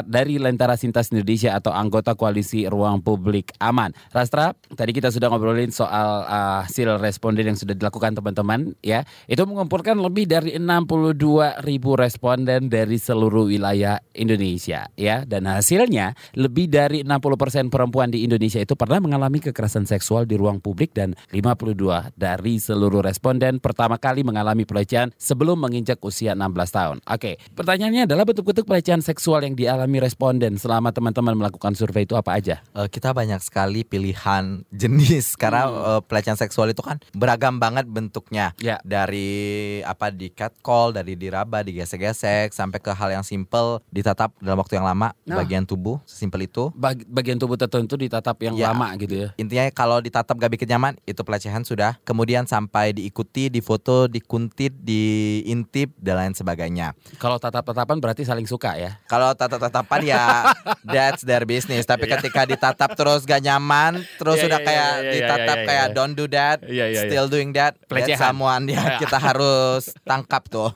dari 0.07 0.39
Lentera 0.39 0.79
Sintas 0.79 1.11
Indonesia 1.11 1.51
atau 1.51 1.75
anggota 1.75 2.15
koalisi 2.15 2.63
Ruang 2.63 3.03
Publik 3.03 3.51
Aman. 3.59 3.91
Rastra, 4.15 4.55
tadi 4.71 4.95
kita 4.95 5.11
sudah 5.11 5.27
ngobrolin 5.27 5.67
soal 5.67 6.23
uh, 6.23 6.63
hasil 6.63 6.95
responden 7.03 7.51
yang 7.51 7.59
sudah 7.59 7.75
dilakukan 7.75 8.15
teman-teman 8.15 8.71
ya. 8.79 9.03
Itu 9.27 9.43
mengumpulkan 9.43 9.99
lebih 9.99 10.31
dari 10.31 10.55
62 10.55 11.59
ribu 11.59 11.99
responden 11.99 12.71
dari 12.71 12.95
seluruh 12.95 13.51
wilayah 13.51 13.99
Indonesia 14.15 14.87
ya. 14.95 15.27
Dan 15.27 15.51
hasilnya 15.51 16.15
lebih 16.39 16.71
dari 16.71 17.03
60% 17.03 17.67
perempuan 17.67 18.07
di 18.07 18.23
Indonesia 18.23 18.63
itu 18.63 18.79
pernah 18.79 19.03
mengalami 19.03 19.43
kekerasan 19.43 19.83
seksual 19.83 20.20
seksual 20.21 20.29
di 20.29 20.35
ruang 20.37 20.61
publik 20.61 20.93
dan 20.93 21.17
52 21.33 22.13
dari 22.13 22.61
seluruh 22.61 23.01
responden 23.01 23.57
pertama 23.57 23.97
kali 23.97 24.21
mengalami 24.21 24.67
pelecehan 24.67 25.09
sebelum 25.17 25.57
menginjak 25.57 25.97
usia 26.05 26.37
16 26.37 26.77
tahun. 26.77 26.97
Oke, 27.09 27.41
pertanyaannya 27.57 28.05
adalah 28.05 28.23
bentuk-bentuk 28.27 28.69
pelecehan 28.69 29.01
seksual 29.01 29.41
yang 29.41 29.57
dialami 29.57 29.97
responden 29.97 30.61
selama 30.61 30.93
teman-teman 30.93 31.33
melakukan 31.33 31.73
survei 31.73 32.05
itu 32.05 32.13
apa 32.13 32.37
aja? 32.37 32.61
Uh, 32.77 32.85
kita 32.85 33.13
banyak 33.15 33.41
sekali 33.41 33.81
pilihan 33.81 34.61
jenis 34.81 35.33
karena 35.39 35.65
hmm. 35.67 35.75
uh, 35.81 36.01
pelecehan 36.05 36.37
seksual 36.37 36.69
itu 36.69 36.85
kan 36.85 37.01
beragam 37.17 37.57
banget 37.57 37.89
bentuknya. 37.89 38.53
Ya. 38.61 38.77
Dari 38.85 39.81
apa 39.85 40.13
di 40.13 40.29
catcall, 40.29 40.93
dari 40.93 41.17
diraba, 41.17 41.65
digesek-gesek 41.65 42.53
sampai 42.53 42.79
ke 42.83 42.91
hal 42.93 43.09
yang 43.09 43.25
simple 43.25 43.81
ditatap 43.89 44.35
dalam 44.37 44.59
waktu 44.59 44.77
yang 44.77 44.85
lama 44.85 45.13
nah. 45.25 45.39
bagian 45.41 45.65
tubuh 45.65 45.97
sesimpel 46.03 46.45
itu. 46.45 46.69
Bag 46.75 47.05
bagian 47.07 47.39
tubuh 47.39 47.55
tertentu 47.55 47.95
ditatap 47.95 48.35
yang 48.43 48.55
ya, 48.57 48.73
lama 48.73 48.91
gitu 48.99 49.15
ya. 49.15 49.29
Intinya 49.39 49.65
kalau 49.71 50.00
di 50.01 50.11
ditatap 50.11 50.35
gak 50.35 50.51
bikin 50.53 50.67
nyaman 50.75 50.99
itu 51.07 51.23
pelecehan 51.23 51.63
sudah. 51.63 51.95
Kemudian 52.03 52.43
sampai 52.43 52.91
diikuti 52.91 53.47
difoto 53.47 54.11
dikuntit 54.11 54.75
diintip 54.75 55.95
dan 55.95 56.19
lain 56.19 56.33
sebagainya. 56.35 56.91
Kalau 57.15 57.39
tatap-tatapan 57.39 57.97
berarti 58.03 58.27
saling 58.27 58.43
suka 58.43 58.75
ya? 58.75 58.99
Kalau 59.07 59.31
tatap-tatapan 59.31 60.01
ya 60.03 60.51
that's 60.95 61.23
their 61.23 61.47
business. 61.47 61.87
Tapi 61.87 62.11
yeah. 62.11 62.19
ketika 62.19 62.43
ditatap 62.43 62.91
terus 62.99 63.23
gak 63.23 63.39
nyaman 63.39 64.03
terus 64.19 64.41
yeah, 64.41 64.43
sudah 64.43 64.59
yeah, 64.59 64.67
kayak 64.67 64.91
yeah, 64.91 64.99
yeah, 64.99 65.13
ditatap 65.15 65.39
yeah, 65.39 65.55
yeah, 65.55 65.69
kayak 65.69 65.87
yeah. 65.87 65.95
don't 65.95 66.15
do 66.17 66.25
that 66.27 66.57
yeah, 66.67 66.87
yeah, 66.91 67.03
still 67.07 67.25
yeah. 67.29 67.33
doing 67.33 67.49
that 67.55 67.73
pelecehan. 67.87 68.19
someone 68.19 68.67
ya 68.67 68.99
kita 68.99 69.15
harus 69.15 69.95
tangkap 70.03 70.43
tuh. 70.51 70.73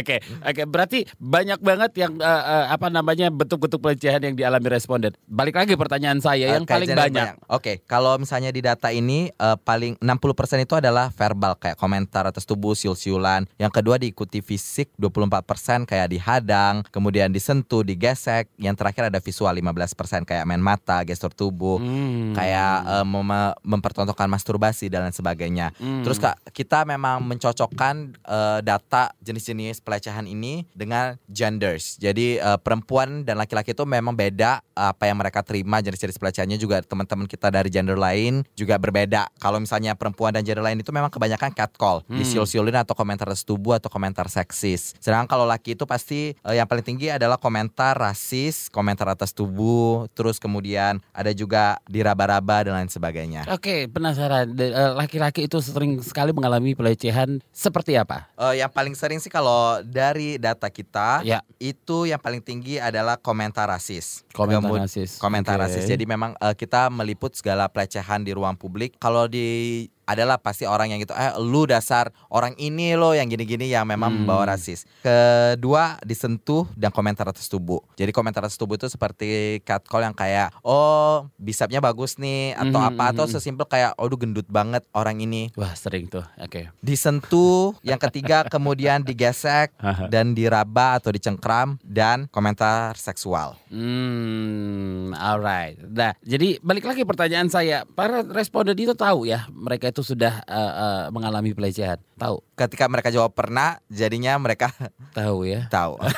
Oke 0.00 0.20
oke. 0.20 0.52
Okay, 0.52 0.64
berarti 0.66 0.98
banyak 1.18 1.60
banget 1.60 1.92
yang 1.98 2.12
uh, 2.20 2.42
uh, 2.42 2.64
apa 2.72 2.88
namanya 2.92 3.28
bentuk-bentuk 3.32 3.80
pelecehan 3.80 4.20
yang 4.22 4.34
dialami 4.36 4.68
responden. 4.70 5.12
Balik 5.26 5.56
lagi 5.56 5.74
pertanyaan 5.76 6.20
saya 6.22 6.56
yang 6.56 6.64
paling 6.64 6.90
banyak 6.92 7.36
Oke, 7.48 7.62
okay, 7.62 7.76
kalau 7.88 8.18
misalnya 8.20 8.52
di 8.52 8.60
data 8.60 8.92
ini 8.92 9.32
uh, 9.38 9.56
paling 9.56 9.96
60% 10.02 10.66
itu 10.66 10.74
adalah 10.76 11.08
verbal 11.14 11.56
kayak 11.56 11.78
komentar 11.78 12.28
atas 12.28 12.44
tubuh, 12.44 12.76
siul-siulan. 12.76 13.48
Yang 13.56 13.72
kedua 13.80 13.96
diikuti 13.96 14.44
fisik 14.44 14.92
24% 15.00 15.88
kayak 15.88 16.08
dihadang, 16.10 16.84
kemudian 16.90 17.32
disentuh, 17.32 17.86
digesek. 17.86 18.50
Yang 18.60 18.76
terakhir 18.82 19.02
ada 19.08 19.18
visual 19.22 19.54
15% 19.54 20.28
kayak 20.28 20.44
main 20.44 20.60
mata, 20.60 21.02
gestur 21.06 21.32
tubuh, 21.32 21.80
hmm. 21.80 22.34
kayak 22.34 22.74
uh, 22.86 23.06
mem 23.06 23.30
mempertontonkan 23.62 24.26
masturbasi 24.26 24.90
dan 24.90 25.06
lain 25.06 25.14
sebagainya. 25.14 25.70
Hmm. 25.78 26.02
Terus 26.02 26.18
Kak, 26.18 26.50
kita 26.50 26.82
memang 26.82 27.22
mencocokkan 27.22 28.18
uh, 28.26 28.58
data 28.60 29.14
jenis-jenis 29.22 29.78
pelecehan 29.80 30.26
ini 30.26 30.66
dengan 30.74 31.14
genders. 31.30 31.94
Jadi 31.96 32.42
uh, 32.42 32.58
perempuan 32.58 33.22
dan 33.22 33.38
laki-laki 33.38 33.70
itu 33.70 33.86
memang 33.86 34.18
beda 34.18 34.60
apa 34.74 35.06
yang 35.06 35.20
mereka 35.20 35.46
terima 35.46 35.78
jenis-jenis 35.78 36.18
pelecehannya 36.18 36.58
juga 36.58 36.82
teman-teman 36.82 37.29
kita 37.30 37.46
dari 37.54 37.70
gender 37.70 37.94
lain 37.94 38.42
juga 38.58 38.74
berbeda. 38.74 39.30
Kalau 39.38 39.62
misalnya 39.62 39.94
perempuan 39.94 40.34
dan 40.34 40.42
gender 40.42 40.66
lain 40.66 40.82
itu 40.82 40.90
memang 40.90 41.14
kebanyakan 41.14 41.54
catcall, 41.54 42.02
hmm. 42.10 42.18
disiul-siulin 42.18 42.82
atau 42.82 42.98
komentar 42.98 43.30
tubuh 43.46 43.78
atau 43.78 43.86
komentar 43.86 44.26
seksis. 44.26 44.98
Sedangkan 44.98 45.30
kalau 45.30 45.46
laki 45.46 45.78
itu 45.78 45.86
pasti 45.86 46.34
uh, 46.42 46.50
yang 46.50 46.66
paling 46.66 46.82
tinggi 46.82 47.14
adalah 47.14 47.38
komentar 47.38 47.94
rasis, 47.94 48.66
komentar 48.66 49.06
atas 49.06 49.30
tubuh, 49.30 50.10
terus 50.18 50.42
kemudian 50.42 50.98
ada 51.14 51.30
juga 51.30 51.78
diraba-raba 51.86 52.66
dan 52.66 52.74
lain 52.82 52.90
sebagainya. 52.90 53.46
Oke, 53.52 53.86
penasaran. 53.86 54.50
Eh, 54.56 54.92
laki-laki 54.96 55.46
itu 55.46 55.62
sering 55.62 56.02
sekali 56.02 56.34
mengalami 56.34 56.74
pelecehan 56.74 57.38
seperti 57.54 57.94
apa? 57.94 58.26
Uh, 58.34 58.56
yang 58.56 58.72
paling 58.72 58.96
sering 58.96 59.20
sih 59.20 59.30
kalau 59.30 59.78
dari 59.84 60.40
data 60.40 60.66
kita 60.72 61.22
ya. 61.22 61.44
itu 61.60 62.08
yang 62.08 62.18
paling 62.18 62.40
tinggi 62.40 62.80
adalah 62.80 63.20
komentar 63.20 63.68
rasis. 63.68 64.24
Komentar 64.32 64.72
rasis. 64.88 65.20
Komentar 65.20 65.60
okay. 65.60 65.64
rasis. 65.68 65.84
Jadi 65.84 66.08
memang 66.08 66.32
uh, 66.40 66.56
kita 66.56 66.88
meliput 67.20 67.36
segala 67.36 67.68
pelecehan 67.68 68.24
di 68.24 68.32
ruang 68.32 68.56
publik. 68.56 68.96
Kalau 68.96 69.28
di 69.28 69.84
adalah 70.10 70.42
pasti 70.42 70.66
orang 70.66 70.90
yang 70.90 70.98
gitu 71.06 71.14
eh 71.14 71.30
lu 71.38 71.70
dasar 71.70 72.10
orang 72.34 72.58
ini 72.58 72.98
lo 72.98 73.14
yang 73.14 73.30
gini-gini 73.30 73.70
yang 73.70 73.86
memang 73.86 74.10
hmm. 74.10 74.18
membawa 74.26 74.58
rasis. 74.58 74.82
Kedua 75.06 76.02
disentuh 76.02 76.66
dan 76.74 76.90
komentar 76.90 77.30
atas 77.30 77.46
tubuh. 77.46 77.78
Jadi 77.94 78.10
komentar 78.10 78.42
atas 78.42 78.58
tubuh 78.58 78.74
itu 78.74 78.90
seperti 78.90 79.62
catcall 79.62 80.02
yang 80.02 80.16
kayak 80.16 80.50
oh 80.66 81.30
bisapnya 81.38 81.78
bagus 81.78 82.18
nih 82.18 82.58
atau 82.58 82.82
hmm. 82.82 82.88
apa 82.90 83.04
atau 83.14 83.24
hmm, 83.24 83.30
hmm. 83.30 83.38
sesimpel 83.38 83.66
kayak 83.70 83.94
oh 83.94 84.10
gendut 84.10 84.50
banget 84.50 84.82
orang 84.90 85.22
ini. 85.22 85.54
Wah 85.54 85.72
sering 85.78 86.10
tuh. 86.10 86.26
Oke. 86.42 86.66
Okay. 86.66 86.82
Disentuh. 86.82 87.72
yang 87.86 88.00
ketiga 88.00 88.44
kemudian 88.50 89.04
digesek 89.06 89.72
dan 90.10 90.34
diraba 90.34 90.98
atau 90.98 91.14
dicengkram 91.14 91.78
dan 91.80 92.26
komentar 92.28 92.98
seksual. 92.98 93.56
Hmm, 93.70 95.14
alright. 95.14 95.78
Nah, 95.80 96.16
jadi 96.24 96.58
balik 96.60 96.86
lagi 96.86 97.02
pertanyaan 97.06 97.48
saya, 97.48 97.86
para 97.86 98.26
responden 98.26 98.76
itu 98.76 98.92
tahu 98.96 99.28
ya 99.28 99.46
mereka 99.52 99.88
itu 99.88 99.99
itu 100.00 100.16
sudah 100.16 100.40
uh, 100.48 100.72
uh, 100.72 101.04
mengalami 101.12 101.52
pelecehan? 101.52 102.00
Tahu. 102.16 102.40
Ketika 102.56 102.88
mereka 102.88 103.12
jawab 103.12 103.36
pernah, 103.36 103.76
jadinya 103.92 104.32
mereka 104.40 104.72
tahu 105.18 105.44
ya. 105.44 105.68
Tahu. 105.68 106.00
Oke, 106.00 106.16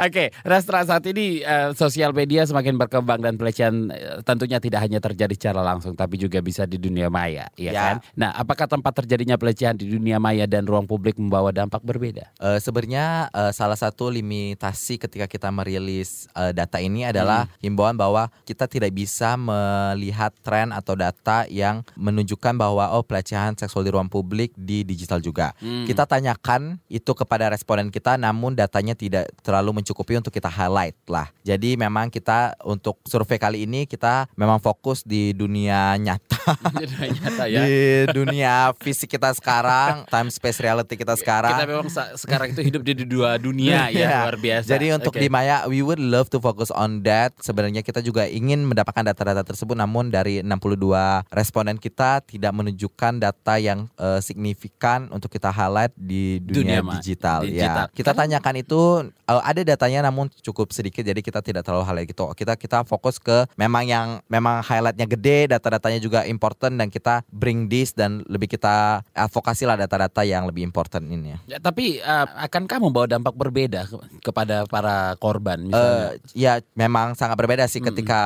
okay, 0.00 0.28
Rastra 0.40 0.88
saat 0.88 1.04
ini 1.04 1.44
uh, 1.44 1.76
sosial 1.76 2.16
media 2.16 2.48
semakin 2.48 2.80
berkembang 2.80 3.20
dan 3.20 3.36
pelecehan 3.36 3.92
uh, 3.92 4.20
tentunya 4.24 4.56
tidak 4.56 4.80
hanya 4.84 5.00
terjadi 5.00 5.32
secara 5.36 5.60
langsung 5.60 5.92
tapi 5.92 6.16
juga 6.16 6.40
bisa 6.40 6.64
di 6.64 6.80
dunia 6.80 7.12
maya, 7.12 7.48
ya, 7.60 7.72
ya. 7.72 7.82
kan? 7.84 7.96
Nah, 8.16 8.32
apakah 8.36 8.68
tempat 8.68 9.04
terjadinya 9.04 9.36
pelecehan 9.36 9.76
di 9.76 9.88
dunia 9.92 10.16
maya 10.16 10.48
dan 10.48 10.64
ruang 10.64 10.88
publik 10.88 11.20
membawa 11.20 11.52
dampak 11.52 11.84
berbeda? 11.84 12.32
Uh, 12.40 12.56
sebenarnya 12.56 13.28
uh, 13.36 13.52
salah 13.52 13.76
satu 13.76 14.08
limitasi 14.08 14.96
ketika 14.96 15.28
kita 15.28 15.52
merilis 15.52 16.28
uh, 16.32 16.56
data 16.56 16.80
ini 16.80 17.04
adalah 17.08 17.48
hmm. 17.48 17.64
himbauan 17.64 17.96
bahwa 17.96 18.32
kita 18.48 18.64
tidak 18.68 18.92
bisa 18.96 19.36
melihat 19.40 20.32
tren 20.44 20.72
atau 20.72 20.92
data 20.96 21.48
yang 21.48 21.80
menunjukkan 21.96 22.45
bahwa 22.54 22.94
oh 22.94 23.02
pelecehan 23.02 23.58
seksual 23.58 23.82
di 23.82 23.90
ruang 23.90 24.06
publik 24.06 24.54
di 24.54 24.86
digital 24.86 25.18
juga. 25.18 25.50
Hmm. 25.58 25.82
Kita 25.82 26.06
tanyakan 26.06 26.78
itu 26.86 27.10
kepada 27.10 27.50
responden 27.50 27.90
kita 27.90 28.14
namun 28.14 28.54
datanya 28.54 28.94
tidak 28.94 29.26
terlalu 29.42 29.82
mencukupi 29.82 30.14
untuk 30.14 30.30
kita 30.30 30.46
highlight 30.46 30.94
lah. 31.10 31.34
Jadi 31.42 31.74
memang 31.74 32.14
kita 32.14 32.54
untuk 32.62 33.02
survei 33.02 33.42
kali 33.42 33.66
ini 33.66 33.90
kita 33.90 34.30
memang 34.38 34.62
fokus 34.62 35.02
di 35.02 35.34
dunia 35.34 35.98
nyata. 35.98 36.38
dunia 36.86 37.06
nyata 37.10 37.44
ya. 37.50 37.60
di 37.66 37.74
dunia 38.14 38.54
fisik 38.78 39.18
kita 39.18 39.34
sekarang, 39.34 40.06
time 40.06 40.30
space 40.30 40.62
reality 40.62 40.94
kita 40.94 41.18
sekarang. 41.18 41.58
Kita 41.58 41.66
memang 41.66 41.88
sekarang 42.14 42.54
itu 42.54 42.62
hidup 42.62 42.82
di 42.86 42.92
dua 43.02 43.40
dunia 43.40 43.88
ya, 43.94 44.06
yeah. 44.06 44.22
luar 44.28 44.38
biasa. 44.38 44.68
Jadi 44.70 44.86
untuk 44.94 45.14
okay. 45.16 45.26
di 45.26 45.28
Maya 45.32 45.66
we 45.66 45.82
would 45.82 45.98
love 45.98 46.30
to 46.30 46.38
focus 46.38 46.70
on 46.70 47.02
that. 47.02 47.34
Sebenarnya 47.42 47.80
kita 47.80 48.04
juga 48.04 48.28
ingin 48.28 48.62
mendapatkan 48.68 49.06
data-data 49.06 49.42
tersebut 49.42 49.74
namun 49.78 50.12
dari 50.12 50.44
62 50.44 51.30
responden 51.32 51.78
kita 51.80 52.20
tidak 52.36 52.52
menunjukkan 52.52 53.12
data 53.18 53.54
yang 53.56 53.88
uh, 53.96 54.20
signifikan 54.20 55.08
untuk 55.08 55.32
kita 55.32 55.48
highlight 55.48 55.92
di 55.96 56.38
dunia, 56.44 56.84
dunia 56.84 57.00
digital, 57.00 57.40
digital. 57.42 57.86
Ya. 57.88 57.96
Kita 57.96 58.12
kan 58.12 58.28
tanyakan 58.28 58.54
itu 58.60 58.80
uh, 59.26 59.42
ada 59.42 59.60
datanya 59.64 60.04
namun 60.06 60.28
cukup 60.44 60.70
sedikit 60.70 61.02
jadi 61.02 61.18
kita 61.24 61.40
tidak 61.40 61.64
terlalu 61.64 61.84
highlight 61.88 62.08
gitu. 62.12 62.24
Kita 62.36 62.54
kita 62.56 62.78
fokus 62.84 63.16
ke 63.16 63.48
memang 63.56 63.84
yang 63.88 64.06
memang 64.28 64.60
highlightnya 64.62 65.06
gede, 65.08 65.50
data-datanya 65.56 66.00
juga 66.00 66.28
important 66.28 66.76
dan 66.76 66.88
kita 66.92 67.24
bring 67.32 67.66
this 67.66 67.96
dan 67.96 68.22
lebih 68.28 68.52
kita 68.52 69.02
advokasi 69.12 69.64
lah 69.64 69.76
data-data 69.76 70.22
yang 70.22 70.44
lebih 70.48 70.62
important 70.62 71.04
ini 71.08 71.36
ya. 71.36 71.58
tapi 71.60 72.00
uh, 72.00 72.26
akankah 72.46 72.78
membawa 72.80 73.06
dampak 73.08 73.34
berbeda 73.34 73.88
kepada 74.22 74.64
para 74.68 75.14
korban 75.20 75.60
misalnya? 75.66 76.16
Uh, 76.16 76.32
ya 76.32 76.60
memang 76.72 77.12
sangat 77.18 77.36
berbeda 77.36 77.64
sih 77.68 77.80
hmm. 77.80 77.88
ketika 77.92 78.20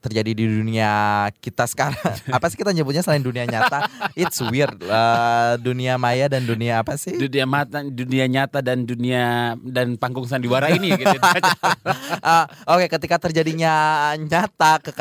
terjadi 0.00 0.30
di 0.32 0.44
dunia 0.46 1.26
kita 1.40 1.68
sekarang. 1.68 2.16
apa 2.36 2.46
sih 2.48 2.58
kita 2.58 2.72
nyebutnya 2.72 3.02
selain 3.02 3.24
dunia 3.24 3.35
nyata? 3.44 3.84
It's 4.16 4.40
weird. 4.40 4.80
Uh, 4.80 5.60
dunia 5.60 6.00
maya 6.00 6.32
dan 6.32 6.48
dunia 6.48 6.80
apa 6.80 6.96
sih? 6.96 7.20
Dunia 7.20 7.44
mata, 7.44 7.84
dunia 7.84 8.24
nyata 8.24 8.64
dan 8.64 8.88
dunia 8.88 9.52
dan 9.60 10.00
panggung 10.00 10.24
sandiwara 10.24 10.72
ini 10.72 10.96
gitu. 10.96 11.18
uh, 11.20 12.46
Oke, 12.72 12.86
okay, 12.86 12.88
ketika 12.96 13.28
terjadinya 13.28 13.74
nyata 14.16 14.80
ke 14.80 14.92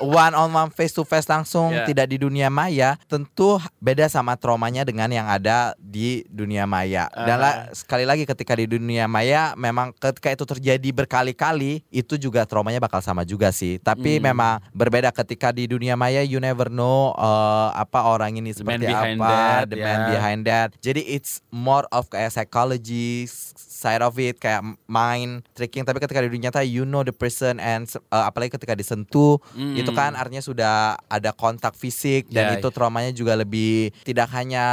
one 0.00 0.34
on 0.36 0.52
one 0.52 0.70
face 0.70 0.92
to 0.92 1.02
face 1.02 1.26
langsung 1.26 1.72
yeah. 1.72 1.86
tidak 1.88 2.06
di 2.12 2.16
dunia 2.20 2.52
maya, 2.52 3.00
tentu 3.08 3.58
beda 3.82 4.06
sama 4.06 4.36
traumanya 4.38 4.84
dengan 4.84 5.08
yang 5.10 5.26
ada 5.26 5.74
di 5.80 6.22
dunia 6.28 6.68
maya. 6.68 7.08
Uh. 7.12 7.26
Dan 7.26 7.36
lah, 7.40 7.54
sekali 7.74 8.04
lagi 8.06 8.28
ketika 8.28 8.54
di 8.54 8.70
dunia 8.70 9.08
maya 9.10 9.56
memang 9.58 9.96
ketika 9.96 10.30
itu 10.30 10.44
terjadi 10.46 10.88
berkali-kali 10.94 11.82
itu 11.90 12.14
juga 12.20 12.44
traumanya 12.46 12.78
bakal 12.78 13.02
sama 13.02 13.24
juga 13.26 13.50
sih. 13.50 13.80
Tapi 13.80 14.18
hmm. 14.18 14.22
memang 14.22 14.62
berbeda 14.76 15.10
ketika 15.10 15.50
di 15.50 15.66
dunia 15.66 15.98
maya 15.98 16.22
you 16.22 16.38
never 16.38 16.70
know 16.70 17.16
uh, 17.18 17.57
apa 17.74 17.98
orang 18.06 18.38
ini 18.38 18.54
seperti 18.54 18.88
apa, 18.88 19.14
that, 19.18 19.64
the 19.70 19.78
yeah. 19.78 19.86
man 19.86 20.00
behind 20.10 20.40
that. 20.46 20.68
Jadi 20.78 21.02
it's 21.04 21.42
more 21.50 21.84
of 21.90 22.06
kayak 22.10 22.30
psychology 22.30 23.26
side 23.78 24.02
of 24.02 24.18
it 24.18 24.42
kayak 24.42 24.66
mind 24.90 25.46
tricking. 25.54 25.86
Tapi 25.86 26.02
ketika 26.02 26.18
di 26.18 26.34
dunia 26.34 26.50
nyata 26.50 26.66
you 26.66 26.82
know 26.82 27.06
the 27.06 27.14
person 27.14 27.62
and 27.62 27.86
uh, 28.10 28.26
apalagi 28.26 28.58
ketika 28.58 28.74
disentuh 28.74 29.38
mm. 29.54 29.78
itu 29.78 29.94
kan 29.94 30.18
artinya 30.18 30.42
sudah 30.42 30.98
ada 31.06 31.30
kontak 31.30 31.78
fisik 31.78 32.26
dan 32.26 32.50
yeah, 32.50 32.56
itu 32.58 32.66
traumanya 32.74 33.14
juga 33.14 33.38
lebih 33.38 33.94
tidak 34.02 34.26
hanya 34.34 34.66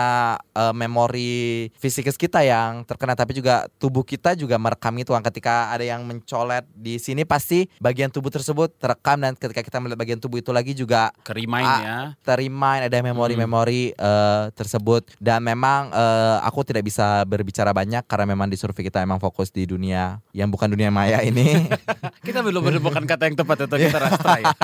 uh, 0.58 0.74
memori 0.74 1.70
fisikis 1.78 2.18
kita 2.18 2.42
yang 2.42 2.82
terkena 2.88 3.14
tapi 3.14 3.38
juga 3.38 3.70
tubuh 3.78 4.02
kita 4.02 4.34
juga 4.34 4.58
merekam 4.58 4.98
itu. 4.98 5.14
Kan 5.14 5.22
ketika 5.22 5.70
ada 5.70 5.86
yang 5.86 6.02
mencolet 6.08 6.66
di 6.74 6.98
sini 6.98 7.22
pasti 7.28 7.70
bagian 7.78 8.10
tubuh 8.10 8.34
tersebut 8.34 8.74
terekam 8.82 9.22
dan 9.22 9.38
ketika 9.38 9.62
kita 9.62 9.78
melihat 9.84 10.00
bagian 10.00 10.20
tubuh 10.24 10.40
itu 10.40 10.50
lagi 10.56 10.72
juga 10.72 11.12
kerimain 11.22 11.68
uh, 11.68 11.80
ya. 11.84 12.00
terimain 12.24 12.88
ada 12.88 12.98
memori-memori 13.04 13.94
mm. 13.94 14.00
uh, 14.00 14.44
tersebut. 14.56 15.12
Dan 15.20 15.44
memang 15.44 15.92
uh, 15.92 16.40
aku 16.42 16.64
tidak 16.64 16.88
bisa 16.88 17.28
berbicara 17.28 17.76
banyak 17.76 18.08
karena 18.08 18.26
memang 18.32 18.48
di 18.48 18.56
survei 18.56 18.88
kita 18.88 18.95
kita 18.96 19.04
emang 19.04 19.20
fokus 19.20 19.52
di 19.52 19.68
dunia 19.68 20.24
yang 20.32 20.48
bukan 20.48 20.72
dunia 20.72 20.88
maya 20.88 21.20
ini. 21.20 21.68
kita 22.28 22.40
belum 22.40 22.64
menemukan 22.64 23.04
kata 23.04 23.28
yang 23.28 23.36
tepat 23.36 23.68
atau 23.68 23.76
kita 23.76 24.00
rasa 24.00 24.40
ya. 24.40 24.56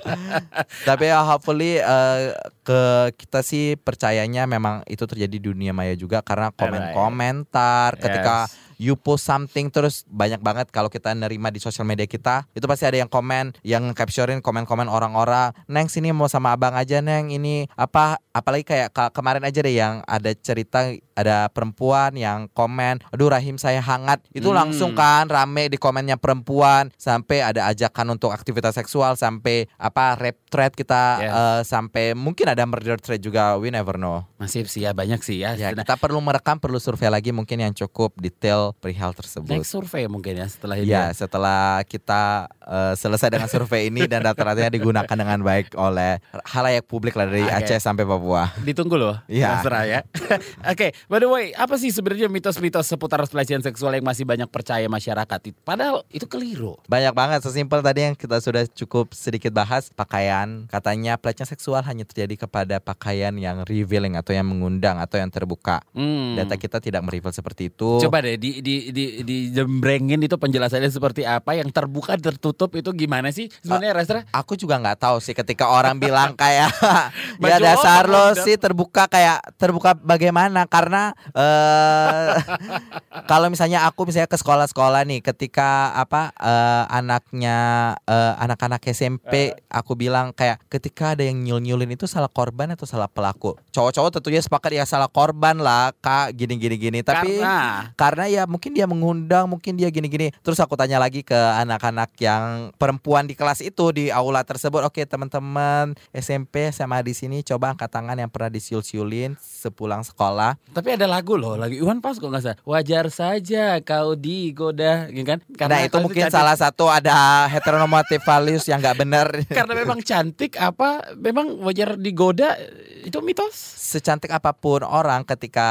Tapi 0.88 1.12
ya 1.12 1.20
hopefully 1.20 1.76
uh, 1.76 2.32
ke 2.64 3.12
kita 3.20 3.44
sih 3.44 3.76
percayanya 3.76 4.48
memang 4.48 4.80
itu 4.88 5.04
terjadi 5.04 5.28
di 5.28 5.44
dunia 5.44 5.76
maya 5.76 5.92
juga 5.92 6.24
karena 6.24 6.48
komen-komentar 6.56 8.00
ketika 8.00 8.48
yes 8.48 8.70
you 8.80 8.96
post 8.96 9.28
something 9.28 9.68
terus 9.68 10.08
banyak 10.08 10.40
banget 10.40 10.72
kalau 10.72 10.88
kita 10.88 11.12
nerima 11.12 11.52
di 11.52 11.60
sosial 11.60 11.84
media 11.84 12.08
kita 12.08 12.48
itu 12.56 12.64
pasti 12.64 12.88
ada 12.88 12.96
yang 12.96 13.12
komen 13.12 13.52
yang 13.60 13.84
capturein 13.92 14.40
komen-komen 14.40 14.88
orang-orang 14.88 15.52
neng 15.68 15.92
sini 15.92 16.16
mau 16.16 16.32
sama 16.32 16.56
abang 16.56 16.72
aja 16.72 17.04
neng 17.04 17.28
ini 17.28 17.68
apa 17.76 18.16
apalagi 18.32 18.64
kayak 18.64 18.88
ke 18.88 19.04
kemarin 19.12 19.44
aja 19.44 19.60
deh 19.60 19.76
yang 19.76 20.00
ada 20.08 20.32
cerita 20.32 20.96
ada 21.20 21.46
perempuan 21.52 22.16
yang 22.16 22.48
komen 22.52 23.04
aduh 23.12 23.28
rahim 23.28 23.60
saya 23.60 23.84
hangat 23.84 24.24
itu 24.32 24.48
hmm. 24.48 24.56
langsung 24.56 24.92
kan 24.96 25.28
rame 25.28 25.68
di 25.68 25.76
komennya 25.76 26.16
perempuan 26.16 26.88
sampai 26.96 27.44
ada 27.44 27.68
ajakan 27.68 28.16
untuk 28.16 28.32
aktivitas 28.32 28.76
seksual 28.76 29.14
sampai 29.14 29.68
apa 29.76 30.16
rap 30.16 30.36
thread 30.48 30.72
kita 30.72 31.02
yeah. 31.20 31.32
uh, 31.32 31.60
sampai 31.62 32.16
mungkin 32.16 32.48
ada 32.48 32.64
murder 32.64 32.96
thread 32.98 33.20
juga 33.20 33.56
we 33.60 33.68
never 33.68 34.00
know 34.00 34.24
masih 34.40 34.64
sih 34.64 34.88
ya 34.88 34.96
banyak 34.96 35.20
sih 35.20 35.44
ya, 35.44 35.54
ya 35.56 35.76
kita 35.76 35.96
perlu 36.00 36.22
merekam 36.24 36.56
perlu 36.56 36.80
survei 36.80 37.10
lagi 37.12 37.34
mungkin 37.34 37.60
yang 37.60 37.74
cukup 37.76 38.14
detail 38.16 38.72
perihal 38.78 39.10
tersebut. 39.16 39.50
Next 39.50 39.72
survey 39.72 40.06
mungkin 40.06 40.38
ya 40.38 40.46
setelah 40.46 40.76
ini. 40.78 40.92
Ya, 40.92 41.10
setelah 41.12 41.82
kita 41.84 42.48
uh, 42.62 42.94
selesai 42.94 43.28
dengan 43.32 43.48
survei 43.50 43.90
ini 43.92 44.06
dan 44.06 44.22
data-datanya 44.24 44.70
digunakan 44.70 45.16
dengan 45.16 45.40
baik 45.42 45.74
oleh 45.74 46.22
halayak 46.46 46.86
publik 46.86 47.18
lah 47.18 47.26
dari 47.26 47.44
okay. 47.44 47.64
Aceh 47.66 47.80
sampai 47.82 48.04
Papua. 48.06 48.52
Ditunggu 48.62 48.96
loh. 48.96 49.16
Iya. 49.26 49.60
ya. 49.84 50.00
Oke, 50.72 50.88
okay, 50.88 50.90
by 51.10 51.18
the 51.18 51.26
way, 51.26 51.50
apa 51.58 51.74
sih 51.74 51.90
sebenarnya 51.90 52.30
mitos-mitos 52.30 52.86
seputar 52.86 53.18
pelecehan 53.26 53.58
seksual 53.58 53.98
yang 53.98 54.06
masih 54.06 54.22
banyak 54.22 54.46
percaya 54.46 54.86
masyarakat? 54.86 55.38
Padahal 55.66 56.06
itu 56.14 56.30
keliru. 56.30 56.78
Banyak 56.86 57.10
banget, 57.10 57.42
sesimpel 57.42 57.82
tadi 57.82 58.06
yang 58.06 58.14
kita 58.14 58.38
sudah 58.38 58.62
cukup 58.70 59.10
sedikit 59.10 59.50
bahas 59.50 59.90
pakaian. 59.90 60.70
Katanya 60.70 61.18
pelecehan 61.18 61.50
seksual 61.50 61.82
hanya 61.82 62.06
terjadi 62.06 62.46
kepada 62.46 62.78
pakaian 62.78 63.34
yang 63.34 63.66
revealing 63.66 64.14
atau 64.14 64.30
yang 64.30 64.46
mengundang 64.46 65.02
atau 65.02 65.18
yang 65.18 65.26
terbuka. 65.34 65.82
Hmm. 65.90 66.38
Data 66.38 66.54
kita 66.54 66.78
tidak 66.78 67.02
mereveal 67.02 67.34
seperti 67.34 67.74
itu. 67.74 67.98
Coba 68.06 68.22
deh 68.22 68.38
di 68.38 68.62
di 68.62 68.94
di 68.94 69.26
di 69.26 69.36
jembrengin 69.50 70.22
itu 70.22 70.38
penjelasannya 70.38 70.94
seperti 70.94 71.26
apa 71.26 71.58
yang 71.58 71.74
terbuka 71.74 72.14
tertutup 72.22 72.70
itu 72.78 72.94
gimana 72.94 73.34
sih 73.34 73.50
sebenarnya 73.66 73.90
uh, 73.90 73.98
Rastra? 73.98 74.20
Aku 74.30 74.54
juga 74.54 74.78
nggak 74.78 75.02
tahu 75.02 75.18
sih 75.18 75.34
ketika 75.34 75.66
orang 75.74 75.98
bilang 75.98 76.38
kayak 76.38 76.70
ya 77.50 77.58
dasar 77.58 78.06
lo 78.06 78.30
sih 78.38 78.54
terbuka 78.54 79.10
kayak 79.10 79.42
terbuka 79.58 79.98
bagaimana 79.98 80.70
karena 80.70 80.99
uh, 81.34 82.34
kalau 83.30 83.48
misalnya 83.52 83.86
aku 83.88 84.08
misalnya 84.08 84.28
ke 84.30 84.38
sekolah-sekolah 84.38 85.04
nih 85.06 85.20
ketika 85.24 85.94
apa 85.96 86.32
uh, 86.36 86.84
anaknya 86.90 87.58
uh, 88.04 88.34
anak-anak 88.40 88.82
SMP 88.90 89.56
aku 89.68 89.96
bilang 89.96 90.32
kayak 90.32 90.60
ketika 90.72 91.14
ada 91.18 91.26
yang 91.26 91.40
nyul-nyulin 91.42 91.94
itu 91.94 92.04
salah 92.06 92.30
korban 92.30 92.72
atau 92.72 92.84
salah 92.84 93.08
pelaku. 93.10 93.56
Cowok-cowok 93.70 94.20
tentunya 94.20 94.40
sepakat 94.42 94.72
ya 94.76 94.84
salah 94.86 95.10
korban 95.10 95.58
lah 95.58 95.92
Kak 96.00 96.32
gini 96.34 96.56
gini 96.56 96.76
gini 96.80 96.98
tapi 97.04 97.38
karena? 97.38 97.90
karena 97.94 98.24
ya 98.30 98.42
mungkin 98.48 98.72
dia 98.72 98.86
mengundang 98.88 99.46
mungkin 99.50 99.76
dia 99.76 99.88
gini 99.92 100.08
gini 100.08 100.26
terus 100.40 100.58
aku 100.58 100.74
tanya 100.78 100.96
lagi 100.96 101.20
ke 101.26 101.36
anak-anak 101.36 102.10
yang 102.18 102.72
perempuan 102.76 103.26
di 103.26 103.34
kelas 103.34 103.60
itu 103.60 103.92
di 103.92 104.08
aula 104.08 104.42
tersebut 104.46 104.86
oke 104.86 105.02
teman-teman 105.04 105.92
SMP 106.14 106.70
sama 106.70 107.02
di 107.04 107.12
sini 107.12 107.42
coba 107.44 107.74
angkat 107.74 107.90
tangan 107.90 108.16
yang 108.16 108.30
pernah 108.30 108.50
disiul-siulin 108.50 109.36
sepulang 109.40 110.02
sekolah 110.06 110.56
tapi 110.80 110.96
ada 110.96 111.04
lagu 111.04 111.36
loh 111.36 111.60
lagi 111.60 111.76
Iwan 111.76 112.00
pas 112.00 112.16
kok 112.16 112.24
nggak 112.24 112.40
salah 112.40 112.58
wajar 112.64 113.12
saja 113.12 113.76
kau 113.84 114.16
digoda 114.16 115.12
gitu 115.12 115.28
kan 115.28 115.44
karena 115.52 115.76
nah 115.76 115.80
itu 115.84 115.96
mungkin 116.00 116.24
cantik. 116.24 116.36
salah 116.40 116.56
satu 116.56 116.88
ada 116.88 117.44
heteronormatif 117.52 118.24
values 118.24 118.64
yang 118.64 118.80
nggak 118.80 118.96
benar 118.96 119.28
karena 119.60 119.76
memang 119.76 120.00
cantik 120.00 120.56
apa 120.56 121.12
memang 121.20 121.60
wajar 121.60 122.00
digoda 122.00 122.56
itu 123.04 123.20
mitos 123.20 123.52
secantik 123.90 124.32
apa 124.32 124.56
pun 124.56 124.80
orang 124.88 125.20
ketika 125.28 125.68